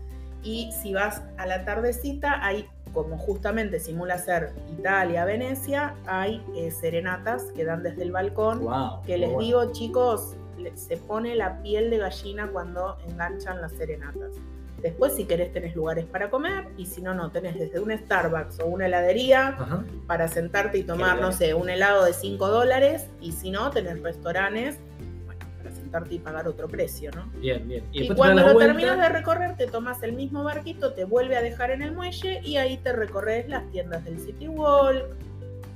Y 0.43 0.73
si 0.73 0.95
vas 0.95 1.23
a 1.37 1.45
la 1.45 1.67
tardecita, 1.67 2.43
hay, 2.43 2.67
como 2.95 3.19
justamente 3.19 3.79
simula 3.81 4.17
ser 4.17 4.55
Italia, 4.79 5.27
Venecia, 5.27 5.95
hay 6.07 6.43
eh, 6.57 6.71
serenatas 6.71 7.43
que 7.55 7.67
dan 7.67 7.83
desde 7.83 8.03
el 8.03 8.13
balcón. 8.13 8.61
Wow. 8.61 9.03
Que 9.05 9.19
les 9.19 9.37
digo, 9.39 9.73
chicos, 9.73 10.37
se 10.75 10.97
pone 10.97 11.35
la 11.35 11.63
piel 11.63 11.91
de 11.91 11.99
gallina 11.99 12.49
cuando 12.49 12.99
enganchan 13.07 13.61
las 13.61 13.73
serenatas. 13.73 14.33
Después, 14.83 15.15
si 15.15 15.25
querés, 15.25 15.53
tenés 15.53 15.75
lugares 15.75 16.05
para 16.05 16.31
comer. 16.31 16.69
Y 16.77 16.87
si 16.87 17.03
no, 17.03 17.13
no, 17.15 17.31
tenés 17.31 17.59
desde 17.59 17.81
un 17.81 17.91
Starbucks 17.91 18.61
o 18.61 18.67
una 18.67 18.87
heladería 18.87 19.49
Ajá. 19.49 19.85
para 20.07 20.29
sentarte 20.29 20.79
y 20.79 20.85
tomar, 20.85 21.21
no 21.21 21.33
sé, 21.33 21.55
un 21.55 21.69
helado 21.69 22.05
de 22.05 22.13
5 22.13 22.49
dólares. 22.49 23.07
Y 23.21 23.33
si 23.33 23.51
no, 23.51 23.71
tenés 23.71 24.01
restaurantes 24.01 24.79
bueno, 25.27 25.41
para 25.59 25.75
sentarte 25.75 26.15
y 26.15 26.19
pagar 26.21 26.47
otro 26.47 26.69
precio, 26.69 27.11
¿no? 27.11 27.27
Bien, 27.41 27.67
bien. 27.67 27.85
Y, 27.91 28.09
cuando 28.15 28.43
lo 28.43 28.55
vuelta. 28.55 28.73
terminas 28.73 28.99
de 28.99 29.09
recorrer, 29.09 29.57
te 29.57 29.67
tomas 29.67 30.01
el 30.05 30.13
mismo 30.13 30.45
barquito, 30.45 30.93
te 30.93 31.05
vuelve 31.05 31.37
a 31.37 31.43
dejar 31.43 31.73
en 31.73 31.83
el 31.83 31.93
muelle 31.93 32.41
y 32.45 32.57
ahí 32.57 32.77
te 32.79 32.93
recorres 32.93 33.49
las 33.49 33.69
tiendas 33.71 34.05
del 34.05 34.21
City 34.21 34.47
Walk. 34.47 35.07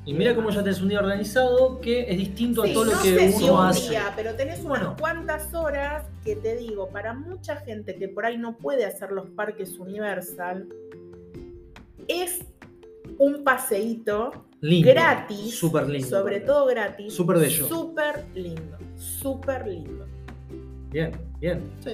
Y 0.04 0.14
mira 0.14 0.34
cómo 0.34 0.50
ya 0.50 0.62
tenés 0.64 0.80
un 0.82 0.88
día 0.88 0.98
organizado 0.98 1.80
que 1.80 2.10
es 2.10 2.16
distinto 2.18 2.64
Sí, 2.64 2.70
a 2.70 2.74
todo 2.74 2.84
no 2.86 2.90
lo 2.92 3.02
que 3.02 3.14
sé 3.18 3.32
si 3.32 3.44
uno 3.44 3.54
un 3.60 3.66
hace. 3.66 3.90
día, 3.90 4.12
pero 4.16 4.34
tenés 4.34 4.58
unas 4.60 4.68
Bueno. 4.80 4.96
cuantas 4.98 5.54
horas 5.54 6.04
que 6.24 6.34
te 6.34 6.56
digo, 6.56 6.88
para 6.88 7.14
mucha 7.14 7.56
gente 7.56 7.94
que 7.94 8.08
por 8.08 8.26
ahí 8.26 8.36
no 8.36 8.56
puede 8.58 8.84
hacer 8.84 9.12
los 9.12 9.28
parques 9.30 9.78
Universal, 9.78 10.66
es 12.08 12.40
un 13.18 13.44
paseíto 13.44 14.46
Lindo. 14.60 14.90
gratis, 14.90 15.56
Súper 15.58 15.88
lindo. 15.88 16.08
sobre 16.08 16.40
todo 16.40 16.66
gratis, 16.66 17.14
Súper 17.14 17.38
bello. 17.38 17.68
súper 17.68 18.24
lindo, 18.34 18.78
súper 18.96 19.66
lindo. 19.68 20.06
Bien, 20.90 21.12
bien. 21.40 21.70
Sí. 21.80 21.90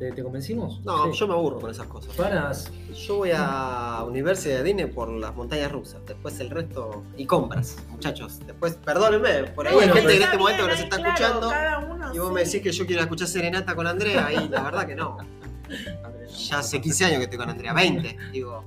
¿Te, 0.00 0.10
te 0.12 0.22
convencimos? 0.22 0.80
No, 0.82 1.12
Sí. 1.12 1.18
yo 1.20 1.28
me 1.28 1.34
aburro 1.34 1.60
con 1.60 1.70
esas 1.70 1.86
cosas. 1.86 2.14
Paras. 2.16 2.72
Yo 3.06 3.16
voy 3.18 3.30
a 3.34 4.02
Universidad 4.06 4.56
de 4.56 4.62
Disney 4.64 4.86
por 4.86 5.10
las 5.10 5.34
montañas 5.36 5.70
rusas. 5.70 6.00
Después 6.06 6.40
el 6.40 6.48
resto. 6.48 7.04
Y 7.18 7.26
compras, 7.26 7.76
muchachos. 7.90 8.40
Después, 8.46 8.76
perdónenme, 8.82 9.50
por 9.52 9.68
ahí 9.68 9.74
Bueno, 9.74 9.92
hay 9.92 10.00
gente 10.00 10.16
en 10.16 10.22
este 10.22 10.38
momento 10.38 10.64
que 10.64 10.70
nos 10.70 10.80
está 10.80 10.96
claro, 10.96 11.12
escuchando. 11.12 11.48
uno, 11.94 12.14
Y 12.14 12.18
vos 12.18 12.28
sí. 12.28 12.34
me 12.34 12.44
decís 12.44 12.62
que 12.62 12.72
yo 12.72 12.86
quiero 12.86 13.02
escuchar 13.02 13.28
Serenata 13.28 13.74
con 13.76 13.86
Andrea. 13.86 14.32
Y 14.32 14.48
la 14.48 14.62
verdad 14.62 14.86
que 14.86 14.94
no. 14.96 15.18
Ya 16.48 16.60
hace 16.60 16.80
15 16.80 17.04
años 17.04 17.18
que 17.18 17.24
estoy 17.24 17.38
con 17.38 17.50
Andrea. 17.50 17.72
20. 17.74 18.16
Digo, 18.32 18.64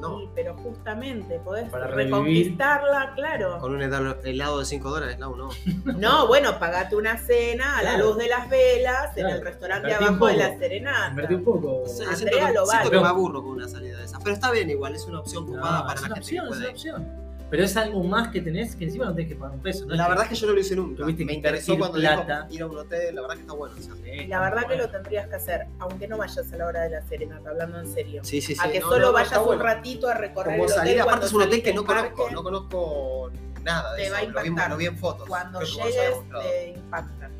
no. 0.00 0.18
Sí, 0.20 0.28
pero 0.34 0.56
justamente 0.56 1.38
podés 1.40 1.70
Para 1.70 1.86
reconquistarla, 1.88 3.12
claro. 3.14 3.58
Con 3.58 3.74
un 3.74 3.82
helado 3.82 4.58
de 4.58 4.64
5 4.64 4.90
dólares, 4.90 5.18
no, 5.18 5.34
no. 5.36 5.48
No, 5.98 6.26
bueno, 6.26 6.58
pagate 6.58 6.96
una 6.96 7.16
cena 7.18 7.78
a 7.78 7.82
la 7.82 7.96
luz 7.98 8.16
de 8.16 8.28
las 8.28 8.48
velas 8.48 9.16
en 9.16 9.24
Claro. 9.24 9.36
el 9.36 9.42
restaurante 9.44 9.88
Invertí 9.88 10.04
abajo 10.06 10.26
de 10.28 10.36
la 10.36 10.58
Serenata. 10.58 11.08
Invertí 11.10 11.34
un 11.34 11.44
poco. 11.44 11.82
Sí, 11.86 12.02
Andrea 12.02 12.16
siento, 12.16 12.36
que, 12.36 12.42
lo 12.42 12.66
siento 12.66 12.66
vale. 12.66 12.90
que 12.90 13.00
me 13.00 13.08
aburro 13.08 13.42
con 13.42 13.52
una 13.52 13.68
salida 13.68 13.98
de 13.98 14.04
esas. 14.04 14.20
Pero 14.22 14.34
está 14.34 14.50
bien, 14.50 14.70
igual, 14.70 14.94
es 14.94 15.04
una 15.06 15.20
opción 15.20 15.46
No, 15.46 15.52
copada 15.52 15.82
para 15.86 15.94
es 15.94 16.00
la 16.02 16.06
una 16.06 16.14
gente 16.16 16.40
opción, 16.40 16.46
que 16.46 16.50
es 16.52 16.56
una 16.56 16.60
puede. 16.60 16.72
opción. 16.72 17.27
Pero 17.50 17.64
es 17.64 17.76
algo 17.78 18.02
más 18.04 18.28
que 18.28 18.42
tenés 18.42 18.76
que 18.76 18.84
encima 18.84 19.06
no 19.06 19.14
tenés 19.14 19.28
que 19.30 19.36
pagar 19.36 19.54
un 19.56 19.62
peso. 19.62 19.86
¿no? 19.86 19.94
La 19.94 20.06
verdad 20.08 20.24
es 20.24 20.30
que 20.30 20.34
yo 20.36 20.46
no 20.48 20.52
lo 20.52 20.60
hice 20.60 20.76
nunca. 20.76 21.02
Tuviste 21.02 21.24
Me 21.24 21.32
interesó 21.32 21.78
cuando 21.78 21.98
plata. 21.98 22.42
dijo 22.42 22.54
ir 22.54 22.62
a 22.62 22.66
un 22.66 22.78
hotel, 22.78 23.14
la 23.14 23.20
verdad 23.22 23.34
que 23.36 23.40
está 23.40 23.52
bueno. 23.54 23.74
o 23.78 23.82
sea. 23.82 23.94
Sí, 23.94 24.26
La 24.26 24.40
verdad 24.40 24.60
que 24.60 24.66
bueno. 24.66 24.82
lo 24.82 24.90
tendrías 24.90 25.28
que 25.28 25.34
hacer, 25.36 25.66
aunque 25.78 26.08
no 26.08 26.18
vayas 26.18 26.52
a 26.52 26.56
la 26.56 26.66
hora 26.66 26.82
de 26.82 26.90
la 26.90 27.02
Serenata, 27.06 27.48
hablando 27.50 27.80
en 27.80 27.92
serio. 27.92 28.20
Sí, 28.24 28.40
sí, 28.42 28.54
sí. 28.54 28.60
a 28.62 28.70
que 28.70 28.80
no, 28.80 28.88
solo 28.88 29.06
no, 29.06 29.12
vayas 29.12 29.38
un 29.38 29.44
bueno. 29.46 29.62
ratito 29.62 30.08
a 30.08 30.14
recorrer 30.14 30.52
Como 30.52 30.64
el 30.64 30.68
salir, 30.70 30.92
hotel 30.94 31.00
aparte 31.08 31.26
es 31.26 31.32
un 31.32 31.42
hotel 31.42 31.62
que 31.62 31.72
no 31.72 31.84
conozco, 31.86 32.30
no 32.30 32.42
conozco 32.42 33.30
nada 33.64 33.94
de 33.94 34.00
Te 34.02 34.06
eso. 34.06 34.12
va 34.14 34.18
a 34.18 34.22
lo, 34.24 34.28
vi, 34.42 34.48
impactar. 34.48 34.70
lo 34.70 34.76
vi 34.76 34.86
en 34.86 34.98
fotos. 34.98 35.28
Cuando 35.28 35.60
llegues 35.62 36.14
te 36.42 36.68
impacta. 36.76 37.30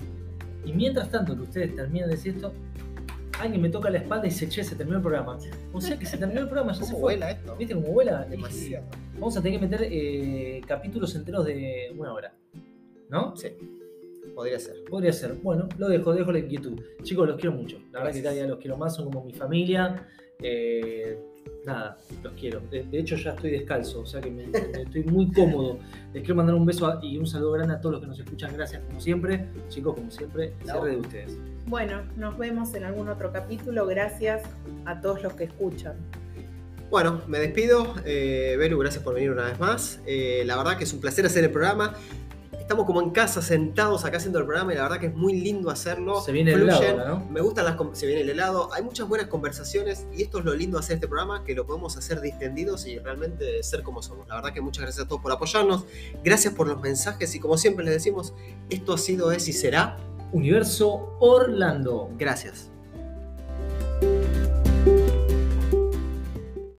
Y 0.65 0.73
mientras 0.73 1.11
tanto 1.11 1.35
que 1.35 1.43
ustedes 1.43 1.75
terminan 1.77 2.09
de 2.11 2.17
decir 2.17 2.35
esto, 2.37 2.53
alguien 3.41 3.63
me 3.63 3.69
toca 3.71 3.91
la 3.91 3.99
espalda 3.99 4.27
y 4.27 4.31
dice, 4.31 4.49
che, 4.49 4.65
se 4.65 4.75
terminó 4.77 4.97
el 4.99 5.03
programa. 5.03 5.39
O 5.73 5.81
sea 5.81 5.99
que 5.99 6.07
se 6.07 6.19
terminó 6.19 6.41
el 6.41 6.47
programa, 6.49 6.73
ya 6.73 6.79
se 6.79 6.93
¿Cómo 6.93 6.99
fue. 6.99 7.15
vuela 7.15 7.31
esto? 7.31 7.57
¿Viste 7.57 7.75
cómo 7.75 7.89
vuela? 7.89 8.25
Demasiado. 8.25 8.87
Vamos 9.15 9.37
a 9.37 9.43
tener 9.43 9.61
que 9.61 9.67
meter 9.67 9.89
eh, 9.91 10.61
capítulos 10.67 11.15
enteros 11.15 11.45
de 11.47 11.93
una 11.97 12.13
hora. 12.13 12.35
¿No? 13.11 13.37
Sí, 13.37 13.49
podría 14.35 14.59
ser. 14.59 14.85
Podría 14.89 15.13
ser. 15.13 15.35
Bueno, 15.43 15.69
lo 15.79 15.89
dejo, 15.89 16.13
dejo 16.13 16.33
la 16.33 16.41
inquietud. 16.41 16.81
Chicos, 17.03 17.27
los 17.27 17.37
quiero 17.41 17.57
mucho. 17.57 17.79
La 17.93 18.01
verdad 18.01 18.15
que 18.15 18.23
cada 18.23 18.35
día 18.35 18.47
los 18.47 18.59
quiero 18.59 18.77
más, 18.77 18.95
son 18.95 19.07
como 19.07 19.25
mi 19.25 19.33
familia. 19.33 20.07
Eh, 20.43 21.19
nada, 21.67 21.99
los 22.23 22.33
quiero. 22.35 22.61
De, 22.71 22.85
de 22.85 22.99
hecho, 23.01 23.17
ya 23.17 23.31
estoy 23.33 23.51
descalzo, 23.51 24.01
o 24.03 24.07
sea 24.07 24.21
que 24.21 24.31
me, 24.31 24.47
me- 24.47 24.83
estoy 24.83 25.03
muy 25.05 25.33
cómodo. 25.33 25.79
Les 26.13 26.23
quiero 26.23 26.37
mandar 26.37 26.55
un 26.55 26.65
beso 26.65 26.87
a- 26.87 27.01
y 27.03 27.19
un 27.19 27.27
saludo 27.27 27.53
grande 27.53 27.75
a 27.75 27.81
todos 27.81 27.95
los 27.95 28.01
que 28.03 28.07
nos 28.07 28.19
escuchan. 28.21 28.53
Gracias, 28.55 28.83
como 28.87 29.01
siempre. 29.01 29.47
Chicos, 29.69 29.95
como 29.97 30.11
siempre, 30.11 30.53
cierre 30.65 30.91
de 30.91 30.97
ustedes. 30.99 31.37
Bueno, 31.67 32.03
nos 32.17 32.39
vemos 32.39 32.73
en 32.75 32.85
algún 32.85 33.09
otro 33.09 33.33
capítulo. 33.33 33.87
Gracias 33.87 34.43
a 34.85 35.01
todos 35.01 35.23
los 35.23 35.33
que 35.35 35.45
escuchan. 35.45 35.97
Bueno, 36.91 37.21
me 37.27 37.39
despido. 37.39 37.95
Eh, 38.07 38.55
Belu, 38.59 38.79
gracias 38.79 39.03
por 39.03 39.15
venir 39.15 39.31
una 39.33 39.45
vez 39.47 39.59
más. 39.61 40.01
Eh, 40.07 40.45
la 40.47 40.57
verdad 40.57 40.79
que 40.79 40.85
es 40.85 40.93
un 40.95 41.01
placer 41.01 41.27
hacer 41.27 41.45
el 41.45 41.51
programa. 41.51 41.95
Estamos 42.69 42.85
como 42.85 43.01
en 43.01 43.09
casa, 43.09 43.41
sentados 43.41 44.05
acá 44.05 44.19
haciendo 44.19 44.41
el 44.41 44.45
programa 44.45 44.75
y 44.75 44.77
la 44.77 44.83
verdad 44.83 45.01
que 45.01 45.07
es 45.07 45.15
muy 45.15 45.41
lindo 45.41 45.71
hacerlo. 45.71 46.21
Se 46.21 46.33
viene 46.33 46.53
el 46.53 46.65
helado 46.69 47.09
¿no? 47.09 47.27
Me 47.31 47.41
gustan 47.41 47.65
las... 47.65 47.79
Se 47.99 48.05
viene 48.05 48.21
el 48.21 48.29
helado. 48.29 48.69
Hay 48.75 48.83
muchas 48.83 49.09
buenas 49.09 49.29
conversaciones 49.29 50.07
y 50.15 50.23
esto 50.23 50.41
es 50.41 50.45
lo 50.45 50.55
lindo 50.55 50.77
de 50.77 50.85
hacer 50.85 50.97
este 50.97 51.09
programa, 51.09 51.45
que 51.45 51.55
lo 51.55 51.65
podemos 51.65 51.97
hacer 51.97 52.21
distendidos 52.21 52.87
y 52.87 52.99
realmente 52.99 53.63
ser 53.63 53.83
como 53.83 54.03
somos. 54.03 54.29
La 54.29 54.35
verdad 54.35 54.53
que 54.53 54.61
muchas 54.61 54.83
gracias 54.83 55.07
a 55.07 55.09
todos 55.09 55.23
por 55.23 55.33
apoyarnos. 55.33 55.87
Gracias 56.23 56.53
por 56.53 56.69
los 56.69 56.79
mensajes 56.79 57.35
y 57.35 57.41
como 57.41 57.57
siempre 57.57 57.87
les 57.87 57.95
decimos, 57.95 58.35
esto 58.69 58.93
ha 58.93 58.99
sido, 58.99 59.33
es 59.33 59.49
y 59.49 59.55
será. 59.55 59.97
Universo 60.33 61.17
Orlando. 61.21 62.11
Gracias. 62.19 62.71